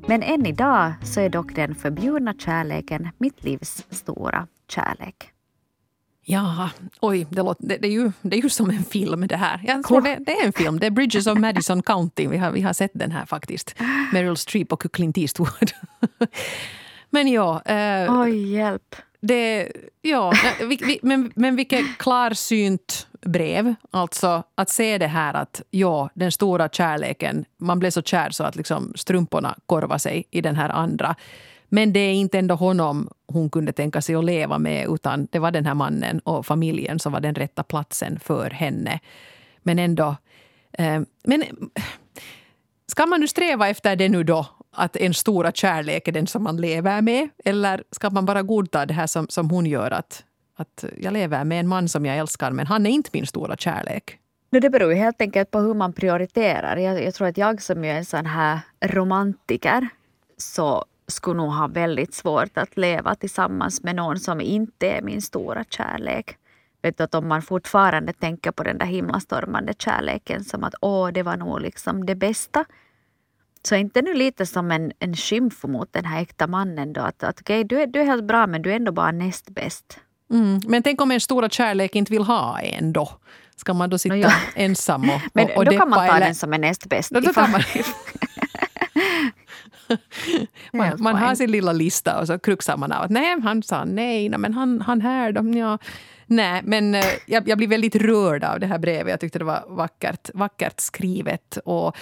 Men 0.08 0.24
än 0.24 0.46
idag 0.46 0.94
så 1.04 1.22
är 1.22 1.30
dock 1.30 1.56
den 1.56 1.76
förbjudna 1.76 2.34
kärleken 2.34 3.10
mitt 3.18 3.44
livs 3.44 3.86
stora 3.90 4.48
kärlek. 4.70 5.35
Ja, 6.28 6.70
oj, 7.00 7.28
det, 7.30 7.44
låter, 7.44 7.68
det, 7.68 7.78
det, 7.78 7.88
är 7.88 7.92
ju, 7.92 8.12
det 8.22 8.38
är 8.38 8.42
ju 8.42 8.50
som 8.50 8.70
en 8.70 8.84
film 8.84 9.28
det 9.28 9.36
här. 9.36 9.62
Jag 9.64 9.84
tror 9.84 10.02
det, 10.02 10.20
det, 10.26 10.32
är 10.32 10.46
en 10.46 10.54
film. 10.54 10.80
Det 10.80 10.86
är 10.86 10.92
Bridges 10.92 11.28
of 11.28 11.38
Madison 11.38 11.82
County. 11.82 12.28
Vi 12.28 12.38
har, 12.38 12.52
vi 12.52 12.62
har 12.62 12.74
sett 12.74 12.92
den 12.94 13.12
här 13.12 13.26
faktiskt. 13.26 13.76
Meryl 14.14 14.38
Streep 14.38 14.74
och 14.74 14.94
Clint 14.94 15.18
Eastwood. 15.18 15.72
men 17.10 17.28
ja. 17.28 17.62
Eh, 17.62 18.22
oj, 18.22 18.54
hjälp. 18.54 18.96
Det, 19.22 19.72
ja, 20.02 20.34
vi, 20.60 20.80
vi, 20.82 21.00
men, 21.02 21.32
men 21.36 21.56
vilket 21.56 21.98
klarsynt 21.98 23.08
brev. 23.22 23.76
Alltså 23.92 24.44
att 24.56 24.70
se 24.70 24.98
det 24.98 25.08
här 25.08 25.34
att 25.34 25.62
ja, 25.70 26.10
den 26.14 26.32
stora 26.32 26.70
kärleken. 26.70 27.46
Man 27.58 27.80
blev 27.80 27.90
så 27.92 28.02
kär 28.02 28.30
så 28.30 28.44
att 28.44 28.56
liksom 28.56 28.94
strumporna 28.96 29.56
korvar 29.66 29.98
sig 29.98 30.24
i 30.32 30.42
den 30.42 30.56
här 30.56 30.70
andra. 30.70 31.16
Men 31.70 31.94
det 31.94 32.00
är 32.00 32.14
inte 32.14 32.40
ändå 32.40 32.56
honom 32.56 33.10
hon 33.28 33.50
kunde 33.50 33.72
tänka 33.74 34.02
sig 34.02 34.16
att 34.16 34.26
leva 34.26 34.60
med 34.60 34.88
utan 34.90 35.28
det 35.32 35.40
var 35.40 35.52
den 35.52 35.66
här 35.66 35.74
mannen 35.74 36.20
och 36.20 36.46
familjen 36.46 37.00
som 37.00 37.12
var 37.12 37.20
den 37.20 37.36
rätta 37.36 37.64
platsen 37.64 38.20
för 38.20 38.50
henne. 38.50 39.00
Men 39.64 39.80
ändå... 39.80 40.16
Eh, 40.72 41.02
men 41.24 41.44
ska 42.88 43.06
man 43.06 43.20
nu 43.20 43.28
sträva 43.28 43.70
efter 43.70 43.96
det 43.96 44.10
nu 44.10 44.24
då? 44.24 44.46
Att 44.72 44.96
en 44.96 45.14
stora 45.14 45.52
kärlek 45.52 46.08
är 46.08 46.12
den 46.12 46.28
som 46.28 46.44
man 46.44 46.58
lever 46.58 47.02
med? 47.02 47.30
Eller 47.46 47.84
ska 47.92 48.10
man 48.10 48.26
bara 48.26 48.44
godta 48.44 48.86
det 48.86 48.94
här 48.94 49.08
som, 49.08 49.28
som 49.30 49.50
hon 49.50 49.66
gör? 49.66 49.92
Att, 49.92 50.24
att 50.56 50.86
jag 50.98 51.14
lever 51.14 51.44
med 51.44 51.60
en 51.60 51.68
man 51.68 51.90
som 51.90 52.06
jag 52.06 52.18
älskar 52.18 52.52
men 52.52 52.68
han 52.68 52.86
är 52.86 52.90
inte 52.90 53.10
min 53.14 53.28
stora 53.28 53.56
kärlek. 53.58 54.20
Det 54.50 54.70
beror 54.70 54.92
ju 54.94 54.98
helt 54.98 55.22
enkelt 55.22 55.52
på 55.52 55.60
hur 55.60 55.74
man 55.74 55.94
prioriterar. 55.94 56.78
Jag, 56.78 57.04
jag 57.04 57.14
tror 57.14 57.28
att 57.28 57.38
jag 57.38 57.62
som 57.62 57.84
är 57.84 57.96
en 57.96 58.06
sån 58.06 58.26
här 58.26 58.60
romantiker 58.86 59.88
så 60.38 60.86
skulle 61.08 61.38
nog 61.38 61.52
ha 61.52 61.68
väldigt 61.68 62.14
svårt 62.14 62.58
att 62.58 62.78
leva 62.78 63.16
tillsammans 63.16 63.84
med 63.84 63.96
någon 63.96 64.20
som 64.20 64.42
inte 64.42 64.90
är 64.90 65.02
min 65.02 65.22
stora 65.22 65.64
kärlek. 65.70 66.38
Vet 66.82 66.98
du, 66.98 67.04
att 67.04 67.16
om 67.16 67.28
man 67.28 67.42
fortfarande 67.42 68.14
tänker 68.14 68.52
på 68.52 68.64
den 68.64 68.78
där 68.78 68.86
himlastormande 68.86 69.74
kärleken 69.80 70.44
som 70.44 70.64
att 70.64 70.74
åh, 70.82 71.10
det 71.12 71.24
var 71.24 71.38
nog 71.38 71.62
liksom 71.62 72.06
det 72.06 72.16
bästa. 72.16 72.66
Så 73.64 73.76
inte 73.76 74.02
nu 74.02 74.14
lite 74.14 74.46
som 74.46 74.72
en, 74.72 74.92
en 75.00 75.16
skymf 75.16 75.64
mot 75.64 75.94
den 75.94 76.06
här 76.06 76.22
äkta 76.22 76.48
mannen 76.48 76.94
då? 76.94 77.02
Att, 77.02 77.24
att 77.24 77.42
okay, 77.42 77.64
du, 77.64 77.82
är, 77.82 77.88
du 77.88 78.00
är 78.00 78.06
helt 78.06 78.24
bra 78.24 78.48
men 78.48 78.62
du 78.62 78.72
är 78.72 78.76
ändå 78.76 78.92
bara 78.92 79.12
näst 79.12 79.50
bäst. 79.50 80.00
Mm. 80.32 80.60
Men 80.68 80.84
tänk 80.84 81.02
om 81.02 81.12
en 81.12 81.22
stora 81.22 81.50
kärlek 81.50 81.96
inte 81.96 82.12
vill 82.12 82.24
ha 82.24 82.60
en 82.60 82.94
då? 82.94 83.10
Ska 83.56 83.74
man 83.74 83.90
då 83.90 83.98
sitta 83.98 84.16
no, 84.16 84.22
ja. 84.22 84.32
ensam 84.56 85.10
och, 85.10 85.42
och, 85.42 85.58
och 85.58 85.66
då 85.66 85.72
kan 85.72 85.90
man 85.90 86.08
ta 86.08 86.16
eller? 86.16 86.26
den 86.26 86.36
som 86.36 86.54
är 86.54 86.58
näst 86.58 86.86
bäst. 86.86 87.12
Då, 87.12 87.20
då 87.20 87.34
kan 87.34 87.52
man. 90.74 90.96
man, 91.00 91.16
har 91.16 91.36
sin 91.36 91.52
lilla 91.52 91.74
lista 91.74 92.20
och 92.20 92.28
så 92.28 92.40
kruxar 92.40 92.78
man 92.78 92.92
av 92.92 93.04
att 93.04 93.12
nej, 93.12 93.42
han 93.42 93.64
sa 93.64 93.86
nej, 93.86 94.30
men 94.30 94.54
han, 94.54 94.82
han 94.82 95.02
här 95.02 95.32
då, 95.32 95.60
ja. 95.60 95.78
Nej, 96.28 96.62
men 96.64 96.96
eh, 96.96 97.06
jag, 97.28 97.48
jag 97.50 97.58
blir 97.58 97.68
väldigt 97.68 97.96
rörd 97.96 98.44
av 98.44 98.60
det 98.60 98.68
här 98.68 98.80
brevet. 98.80 99.10
Jag 99.12 99.20
tyckte 99.20 99.40
det 99.40 99.46
var 99.46 99.66
vackert, 99.68 100.30
vackert 100.34 100.80
skrivet. 100.80 101.58
Och 101.66 101.98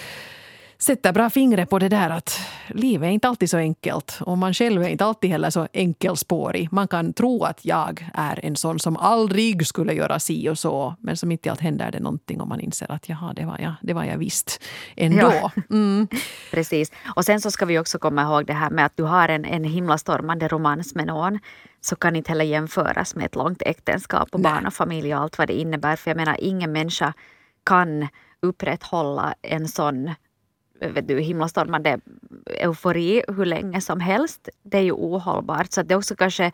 sätter 0.84 1.12
bra 1.12 1.30
fingret 1.30 1.70
på 1.70 1.78
det 1.78 1.88
där 1.88 2.10
att 2.10 2.40
livet 2.68 3.06
är 3.06 3.10
inte 3.10 3.28
alltid 3.28 3.50
så 3.50 3.56
enkelt 3.56 4.18
och 4.20 4.38
man 4.38 4.54
själv 4.54 4.82
är 4.82 4.88
inte 4.88 5.04
alltid 5.04 5.30
heller 5.30 5.50
så 5.50 5.68
enkelspårig. 5.72 6.72
Man 6.72 6.88
kan 6.88 7.12
tro 7.12 7.44
att 7.44 7.64
jag 7.64 8.10
är 8.14 8.44
en 8.44 8.56
sån 8.56 8.78
som 8.78 8.96
aldrig 8.96 9.66
skulle 9.66 9.92
göra 9.92 10.18
si 10.18 10.48
och 10.48 10.58
så 10.58 10.94
men 11.00 11.16
som 11.16 11.32
inte 11.32 11.50
allt 11.50 11.60
händer 11.60 11.90
det 11.90 12.00
någonting 12.00 12.40
och 12.40 12.48
man 12.48 12.60
inser 12.60 12.92
att 12.92 13.08
jaha, 13.08 13.32
det 13.32 13.44
var 13.44 13.58
jag, 13.58 13.74
det 13.82 13.92
var 13.92 14.04
jag 14.04 14.18
visst 14.18 14.62
ändå. 14.96 15.32
Ja. 15.32 15.50
Mm. 15.70 16.08
Precis. 16.50 16.92
Och 17.16 17.24
sen 17.24 17.40
så 17.40 17.50
ska 17.50 17.66
vi 17.66 17.78
också 17.78 17.98
komma 17.98 18.22
ihåg 18.22 18.46
det 18.46 18.52
här 18.52 18.70
med 18.70 18.86
att 18.86 18.96
du 18.96 19.02
har 19.02 19.28
en, 19.28 19.44
en 19.44 19.64
himlastormande 19.64 20.48
romans 20.48 20.94
med 20.94 21.06
någon 21.06 21.38
så 21.80 21.96
kan 21.96 22.16
inte 22.16 22.30
heller 22.30 22.44
jämföras 22.44 23.14
med 23.14 23.26
ett 23.26 23.34
långt 23.34 23.62
äktenskap 23.62 24.28
och 24.32 24.40
Nej. 24.40 24.52
barn 24.52 24.66
och 24.66 24.74
familj 24.74 25.14
och 25.14 25.20
allt 25.20 25.38
vad 25.38 25.48
det 25.48 25.54
innebär. 25.54 25.96
För 25.96 26.10
jag 26.10 26.16
menar, 26.16 26.36
ingen 26.40 26.72
människa 26.72 27.12
kan 27.64 28.08
upprätthålla 28.40 29.34
en 29.42 29.68
sån 29.68 30.14
vet 30.80 31.08
du, 31.08 31.20
himlastormande 31.20 32.00
eufori 32.46 33.22
hur 33.28 33.44
länge 33.44 33.80
som 33.80 34.00
helst. 34.00 34.48
Det 34.62 34.78
är 34.78 34.82
ju 34.82 34.92
ohållbart. 34.92 35.72
Så 35.72 35.82
det 35.82 35.94
är 35.94 35.98
också 35.98 36.16
kanske 36.16 36.52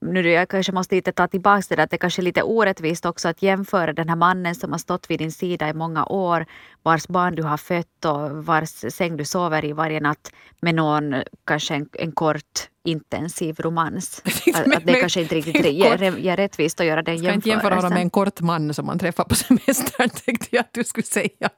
nu 0.00 0.30
jag 0.30 0.48
kanske 0.48 0.72
måste 0.72 0.94
lite 0.94 1.12
ta 1.12 1.28
tillbaka 1.28 1.62
det 1.68 1.76
där, 1.76 1.84
att 1.84 1.90
det 1.90 1.98
kanske 1.98 2.22
är 2.22 2.24
lite 2.24 2.42
orättvist 2.42 3.06
också 3.06 3.28
att 3.28 3.42
jämföra 3.42 3.92
den 3.92 4.08
här 4.08 4.16
mannen 4.16 4.54
som 4.54 4.72
har 4.72 4.78
stått 4.78 5.10
vid 5.10 5.18
din 5.18 5.32
sida 5.32 5.68
i 5.68 5.74
många 5.74 6.04
år, 6.06 6.46
vars 6.82 7.08
barn 7.08 7.34
du 7.34 7.42
har 7.42 7.56
fött 7.56 8.04
och 8.04 8.44
vars 8.44 8.68
säng 8.68 9.16
du 9.16 9.24
sover 9.24 9.64
i 9.64 9.72
varje 9.72 10.00
natt 10.00 10.32
med 10.60 10.74
någon, 10.74 11.22
kanske 11.46 11.74
en, 11.74 11.88
en 11.92 12.12
kort 12.12 12.68
intensiv 12.84 13.60
romans. 13.60 14.22
Att, 14.54 14.74
att 14.76 14.86
det 14.86 14.94
kanske 14.94 15.20
inte 15.20 15.34
riktigt 15.34 15.72
ger, 15.72 16.16
ger 16.18 16.36
rättvist 16.36 16.80
att 16.80 16.86
göra 16.86 17.02
den 17.02 17.14
jämförelsen. 17.14 17.40
Ska 17.40 17.48
inte 17.48 17.48
jämföra 17.48 17.74
honom 17.74 17.90
med 17.90 18.02
en 18.02 18.10
kort 18.10 18.40
man 18.40 18.74
som 18.74 18.86
man 18.86 18.98
träffar 18.98 19.24
på 19.24 19.34
semestern, 19.34 20.10
tänkte 20.10 20.46
jag 20.50 20.60
att 20.60 20.72
du 20.72 20.84
skulle 20.84 21.04
säga. 21.04 21.50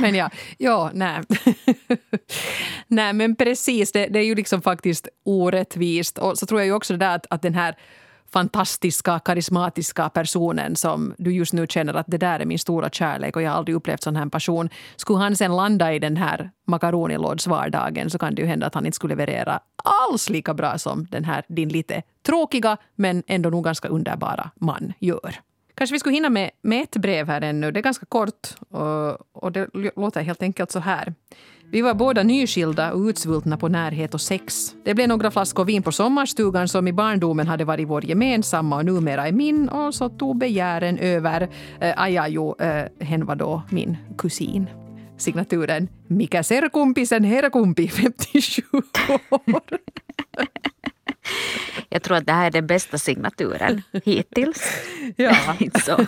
Men 0.00 0.14
ja, 0.14 0.30
ja 0.58 0.90
nej. 0.94 1.20
nej 2.86 3.12
men 3.12 3.36
precis, 3.36 3.92
det, 3.92 4.06
det, 4.06 4.18
är 4.18 4.24
ju 4.24 4.34
liksom 4.34 4.62
faktiskt 4.62 5.08
orättvist. 5.24 6.18
Och 6.18 6.38
så 6.38 6.46
tror 6.46 6.60
jag 6.60 6.66
ju 6.66 6.72
också 6.72 6.92
det 6.92 6.98
där 6.98 7.14
att, 7.16 7.26
att 7.30 7.42
den 7.42 7.54
här 7.54 7.76
fantastiska, 8.32 9.18
karismatiska 9.18 10.08
personen 10.08 10.76
som 10.76 11.14
du 11.18 11.32
just 11.32 11.52
nu 11.52 11.66
känner 11.66 11.94
att 11.94 12.06
det 12.08 12.18
där 12.18 12.40
är 12.40 12.44
min 12.44 12.58
stora 12.58 12.90
kärlek 12.90 13.36
och 13.36 13.42
jag 13.42 13.50
har 13.50 13.58
aldrig 13.58 13.76
upplevt 13.76 14.02
sån 14.02 14.16
här 14.16 14.26
passion. 14.26 14.68
Skulle 14.96 15.18
han 15.18 15.36
sen 15.36 15.56
landa 15.56 15.92
i 15.92 15.98
den 15.98 16.16
här 16.16 16.50
makaronilådsvardagen 16.66 18.10
så 18.10 18.18
kan 18.18 18.34
det 18.34 18.42
ju 18.42 18.48
hända 18.48 18.66
att 18.66 18.74
han 18.74 18.86
inte 18.86 18.96
skulle 18.96 19.12
leverera 19.12 19.60
alls 19.84 20.30
lika 20.30 20.54
bra 20.54 20.78
som 20.78 21.06
den 21.10 21.24
här 21.24 21.44
din 21.48 21.68
lite 21.68 22.02
tråkiga 22.26 22.76
men 22.94 23.22
ändå 23.26 23.50
nog 23.50 23.64
ganska 23.64 23.88
underbara 23.88 24.50
man 24.54 24.92
gör. 24.98 25.40
Kanske 25.74 25.94
vi 25.94 26.00
skulle 26.00 26.14
hinna 26.14 26.30
med, 26.30 26.50
med 26.62 26.82
ett 26.82 26.96
brev 26.96 27.26
här 27.28 27.40
ännu. 27.40 27.72
Det 27.72 27.80
är 27.80 27.82
ganska 27.82 28.06
kort 28.06 28.48
och, 28.70 29.36
och 29.42 29.52
det 29.52 29.68
låter 29.96 30.22
helt 30.22 30.42
enkelt 30.42 30.70
så 30.70 30.78
här. 30.78 31.14
Vi 31.70 31.82
var 31.82 31.94
båda 31.94 32.22
nyskilda 32.22 32.92
och 32.92 33.00
utsvultna 33.00 33.56
på 33.56 33.68
närhet 33.68 34.14
och 34.14 34.20
sex. 34.20 34.74
Det 34.84 34.94
blev 34.94 35.08
några 35.08 35.30
flaskor 35.30 35.64
vin 35.64 35.82
på 35.82 35.92
sommarstugan 35.92 36.68
som 36.68 36.88
i 36.88 36.92
barndomen 36.92 37.46
hade 37.46 37.64
varit 37.64 37.88
vår 37.88 38.04
gemensamma 38.04 38.76
och 38.76 38.84
numera 38.84 39.28
är 39.28 39.32
min 39.32 39.68
och 39.68 39.94
så 39.94 40.08
tog 40.08 40.38
begären 40.38 40.98
över. 40.98 41.48
Äh, 41.80 42.02
Ajajo, 42.02 42.56
äh, 42.60 42.84
hen 43.00 43.26
var 43.26 43.36
då 43.36 43.62
min 43.70 43.96
kusin. 44.18 44.66
Signaturen 45.18 45.88
Mikä 46.08 46.42
serkumpisen 46.42 47.24
herkumpi, 47.24 47.88
57 47.88 48.62
år. 49.30 49.60
Jag 51.88 52.02
tror 52.02 52.16
att 52.16 52.26
det 52.26 52.32
här 52.32 52.46
är 52.46 52.50
den 52.50 52.66
bästa 52.66 52.98
signaturen 52.98 53.82
hittills. 54.04 54.62
Ja. 55.16 55.36
så. 55.84 56.06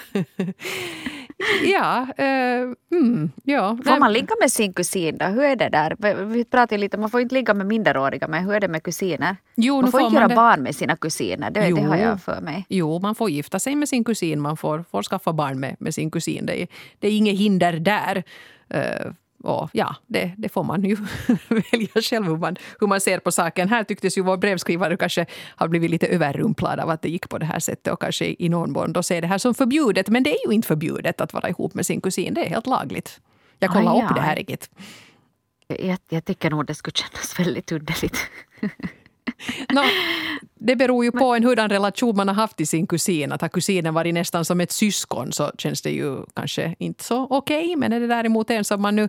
Ja, 1.62 2.06
uh, 2.18 2.98
mm, 3.00 3.30
ja. 3.44 3.78
Får 3.84 4.00
man 4.00 4.12
ligga 4.12 4.34
med 4.40 4.52
sin 4.52 4.72
kusin 4.72 5.18
då? 5.18 5.24
Hur 5.24 5.42
är 5.42 5.56
det 5.56 5.68
där? 5.68 6.24
Vi 6.24 6.44
pratade 6.44 6.78
lite, 6.78 6.98
man 6.98 7.10
får 7.10 7.20
inte 7.20 7.34
ligga 7.34 7.54
med 7.54 7.66
minderåriga, 7.66 8.28
men 8.28 8.44
hur 8.44 8.54
är 8.54 8.60
det 8.60 8.68
med 8.68 8.82
kusiner? 8.82 9.36
Jo, 9.54 9.80
man 9.80 9.90
får, 9.90 10.00
inte 10.00 10.14
göra 10.14 10.28
det. 10.28 10.34
barn 10.34 10.62
med 10.62 10.76
sina 10.76 10.96
kusiner, 10.96 11.50
det, 11.50 11.60
det, 11.60 11.80
har 11.80 11.96
jag 11.96 12.20
för 12.20 12.40
mig. 12.40 12.66
Jo, 12.68 12.98
man 12.98 13.14
får 13.14 13.30
gifta 13.30 13.58
sig 13.58 13.74
med 13.74 13.88
sin 13.88 14.04
kusin, 14.04 14.40
man 14.40 14.56
får, 14.56 14.84
får 14.90 15.02
skaffa 15.02 15.32
barn 15.32 15.60
med, 15.60 15.76
med 15.78 15.94
sin 15.94 16.10
kusin. 16.10 16.46
Det 16.46 16.62
är, 16.62 16.68
det 16.98 17.08
är 17.08 17.12
inget 17.12 17.38
hinder 17.38 17.72
där. 17.72 18.22
Uh, 18.74 19.12
och 19.42 19.70
ja, 19.72 19.96
det, 20.06 20.32
det, 20.36 20.48
får 20.48 20.64
man 20.64 20.84
ju 20.84 20.96
välja 21.48 22.02
själv 22.02 22.26
hur 22.26 22.36
man, 22.36 22.56
hur 22.80 22.86
man 22.86 23.00
ser 23.00 23.18
på 23.18 23.32
saken. 23.32 23.68
Här 23.68 23.84
tycktes 23.84 24.18
ju 24.18 24.22
vår 24.22 24.36
brevskrivare 24.36 24.96
kanske 24.96 25.26
ha 25.56 25.68
blivit 25.68 25.90
lite 25.90 26.06
överrumplad 26.06 26.80
av 26.80 26.90
att 26.90 27.02
det 27.02 27.08
gick 27.08 27.28
på 27.28 27.38
det 27.38 27.46
här 27.46 27.58
sättet 27.58 27.92
och 27.92 28.00
kanske 28.00 28.34
i 28.38 28.48
någon 28.48 28.72
mån 28.72 28.92
då 28.92 29.02
ser 29.02 29.20
det 29.20 29.26
här 29.26 29.38
som 29.38 29.54
förbjudet. 29.54 30.08
Men 30.08 30.22
det 30.22 30.30
är 30.30 30.48
ju 30.48 30.54
inte 30.54 30.68
förbjudet 30.68 31.20
att 31.20 31.32
vara 31.32 31.48
ihop 31.48 31.74
med 31.74 31.86
sin 31.86 32.00
kusin. 32.00 32.34
Det 32.34 32.40
är 32.46 32.50
helt 32.50 32.66
lagligt. 32.66 33.20
Jag 33.58 33.70
kollade 33.70 34.02
upp 34.02 34.14
det 34.14 34.20
här 34.20 34.36
riktigt. 34.36 34.70
Jag, 35.66 35.98
jag 36.08 36.24
tycker 36.24 36.50
nog 36.50 36.66
det 36.66 36.74
skulle 36.74 36.94
kännas 36.94 37.40
väldigt 37.40 37.72
underligt. 37.72 38.18
no, 39.72 39.80
det 40.54 40.76
beror 40.76 41.04
ju 41.04 41.12
på 41.12 41.34
en 41.34 41.44
hurdan 41.44 41.68
relation 41.68 42.16
man 42.16 42.28
har 42.28 42.34
haft 42.34 42.56
till 42.56 42.68
sin 42.68 42.86
kusin. 42.86 43.32
Att 43.32 43.40
har 43.40 43.48
kusinen 43.48 43.94
varit 43.94 44.14
nästan 44.14 44.44
som 44.44 44.60
ett 44.60 44.72
syskon 44.72 45.32
så 45.32 45.52
känns 45.58 45.82
det 45.82 45.90
ju 45.90 46.16
kanske 46.34 46.74
inte 46.78 47.04
så 47.04 47.26
okej. 47.30 47.64
Okay. 47.64 47.76
Men 47.76 47.92
är 47.92 48.00
det 48.00 48.06
däremot 48.06 48.50
en 48.50 48.64
som 48.64 48.82
man 48.82 48.96
nu 48.96 49.08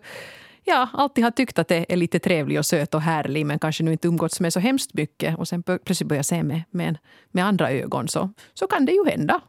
ja, 0.68 0.90
alltid 0.94 1.24
har 1.24 1.32
tyckt 1.32 1.60
att 1.60 1.68
det 1.68 1.86
är 1.90 1.96
lite 1.96 2.20
trevlig 2.20 2.60
och 2.60 2.66
söt 2.66 2.94
och 2.94 3.02
härlig 3.02 3.46
men 3.46 3.60
kanske 3.60 3.84
nu 3.84 3.92
inte 3.92 4.08
umgåtts 4.08 4.40
med 4.40 4.54
så 4.54 4.60
hemskt 4.60 4.94
mycket 4.94 5.38
och 5.38 5.48
sen 5.48 5.64
plötsligt 5.64 6.10
börjar 6.10 6.24
se 6.24 6.44
med, 6.44 6.64
med, 6.72 6.98
med 7.32 7.46
andra 7.46 7.72
ögon 7.72 8.08
så, 8.08 8.30
så 8.54 8.68
kan 8.68 8.86
det 8.86 8.92
ju 8.92 9.06
hända. 9.06 9.42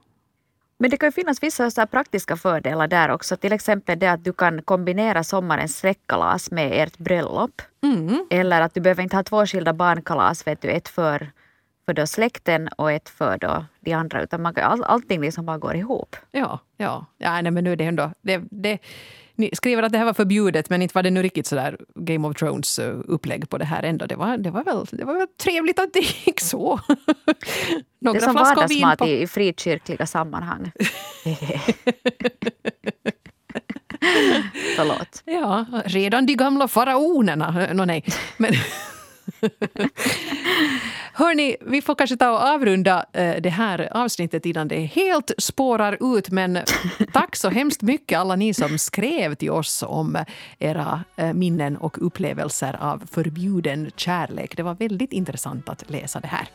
Men 0.79 0.91
det 0.91 0.97
kan 0.97 1.07
ju 1.07 1.12
finnas 1.12 1.43
vissa 1.43 1.71
så 1.71 1.87
praktiska 1.87 2.37
fördelar 2.37 2.88
där 2.88 3.09
också. 3.11 3.37
Till 3.37 3.53
exempel 3.53 3.99
det 3.99 4.07
att 4.07 4.25
du 4.25 4.33
kan 4.33 4.62
kombinera 4.62 5.25
sommarens 5.25 5.79
släktkalas 5.79 6.51
med 6.51 6.83
ert 6.83 6.99
bröllop. 6.99 7.62
Mm. 7.83 8.27
Eller 8.31 8.61
att 8.61 8.75
du 8.75 8.81
behöver 8.81 9.03
inte 9.03 9.17
ha 9.17 9.23
två 9.23 9.47
skilda 9.47 9.73
barnkalas, 9.73 10.47
vet 10.47 10.62
du, 10.62 10.71
ett 10.71 10.88
för, 10.88 11.31
för 11.87 11.95
då 11.95 12.07
släkten 12.07 12.69
och 12.69 12.93
ett 12.93 13.09
för 13.09 13.38
då 13.38 13.64
de 13.81 13.93
andra. 13.93 14.23
Utan 14.23 14.43
man, 14.43 14.55
all, 14.57 14.85
allting 14.85 15.21
liksom 15.21 15.47
bara 15.47 15.59
går 15.59 15.77
ihop. 15.77 16.17
Ja, 16.31 16.61
ja. 16.77 17.07
ja 17.19 17.43
nej, 17.43 17.53
men 17.53 17.64
nu 17.64 17.73
är 17.73 17.77
det 17.77 17.85
ändå... 17.85 18.12
Det, 18.23 18.43
det, 18.51 18.79
ni 19.35 19.51
skriver 19.53 19.83
att 19.83 19.93
det 19.93 19.99
här 19.99 20.05
var 20.05 20.14
förbjudet 20.14 20.71
men 20.71 20.83
inte 20.83 20.95
var 20.95 21.03
det 21.03 21.11
nu 21.11 21.23
riktigt 21.23 21.47
sådär 21.47 21.79
Game 21.95 22.29
of 22.29 22.37
Thrones 22.37 22.79
eh, 22.79 22.97
upplägg 23.05 23.51
på 23.51 23.59
det 23.59 23.64
här 23.64 23.83
ändå. 23.83 24.07
Det 24.07 24.17
var, 24.17 24.37
det 24.37 24.51
var, 24.51 24.64
väl, 24.64 24.87
det 24.93 25.05
var 25.05 25.14
väl 25.14 25.29
trevligt 25.43 25.79
att 25.79 25.93
det 25.93 26.27
gick 26.27 26.41
så. 26.41 26.81
Några 28.00 28.18
det 28.18 28.24
är 28.24 28.26
som 28.26 28.34
vardagsmat 28.34 28.98
på... 28.98 29.06
i 29.06 29.26
frikyrkliga 29.26 30.06
sammanhang. 30.06 30.72
Förlåt. 34.76 35.22
Ja, 35.24 35.66
redan 35.84 36.26
de 36.26 36.34
gamla 36.34 36.68
faraonerna. 36.68 37.68
No, 37.72 37.84
nej. 37.84 38.04
Men 38.37 38.52
Hörni, 41.12 41.56
vi 41.61 41.82
får 41.82 41.94
kanske 41.94 42.16
ta 42.16 42.30
och 42.30 42.48
avrunda 42.48 43.04
eh, 43.12 43.37
det 43.40 43.50
här 43.50 43.88
avsnittet 43.96 44.46
innan 44.46 44.68
det 44.68 44.80
helt 44.80 45.30
spårar 45.38 46.16
ut. 46.16 46.30
Men 46.30 46.58
tack 47.12 47.37
så 47.37 47.48
hemskt 47.48 47.82
mycket 47.82 48.18
alla 48.18 48.37
ni 48.37 48.54
som 48.54 48.78
skrev 48.78 49.34
till 49.34 49.50
oss 49.50 49.84
om 49.87 50.24
era 50.58 51.04
eh, 51.16 51.32
minnen 51.32 51.76
och 51.76 52.06
upplevelser 52.06 52.76
av 52.80 53.02
förbjuden 53.11 53.90
kärlek. 53.96 54.56
Det 54.56 54.62
var 54.62 54.74
väldigt 54.74 55.12
intressant 55.12 55.68
att 55.68 55.90
läsa 55.90 56.20
det 56.20 56.28
här. 56.28 56.48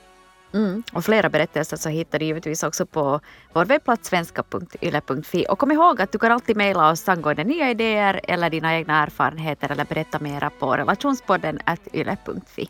Mm. 0.53 0.83
Och 0.93 1.05
flera 1.05 1.29
berättelser 1.29 1.77
så 1.77 1.89
hittar 1.89 2.19
du 2.19 2.25
givetvis 2.25 2.63
också 2.63 2.85
på 2.85 3.19
vår 3.53 3.65
webbplats 3.65 4.09
svenska.yle.fi. 4.09 5.45
Och 5.49 5.59
kom 5.59 5.71
ihåg 5.71 6.01
att 6.01 6.11
du 6.11 6.19
kan 6.19 6.31
alltid 6.31 6.57
mejla 6.57 6.91
oss 6.91 7.09
angående 7.09 7.43
nya 7.43 7.71
idéer 7.71 8.21
eller 8.23 8.49
dina 8.49 8.75
egna 8.75 9.03
erfarenheter 9.03 9.71
eller 9.71 9.85
berätta 9.85 10.19
mera 10.19 10.49
på 10.49 10.77
relationspodden 10.77 11.59
yle.fi. 11.93 12.69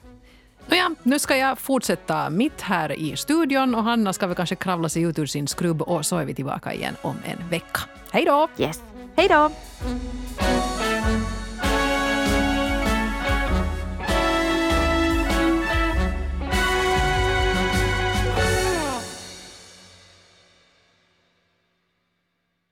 Nåja, 0.68 0.96
nu 1.04 1.20
ska 1.20 1.38
jag 1.38 1.60
fortsätta 1.60 2.30
mitt 2.30 2.62
här 2.62 2.92
i 2.92 3.18
studion 3.18 3.76
och 3.76 3.84
Hanna 3.84 4.14
ska 4.14 4.28
väl 4.28 4.36
kanske 4.36 4.56
kravla 4.56 4.90
sig 4.90 5.02
ut 5.02 5.20
ur 5.20 5.26
sin 5.26 5.48
skrubb 5.48 5.82
och 5.82 6.06
så 6.06 6.18
är 6.18 6.26
vi 6.26 6.34
tillbaka 6.34 6.74
igen 6.74 6.96
om 7.02 7.16
en 7.26 7.50
vecka. 7.50 7.80
Hej 8.12 8.26
då! 8.26 8.48
Yes. 8.58 8.82
Hej 9.16 9.28
då! 9.28 9.52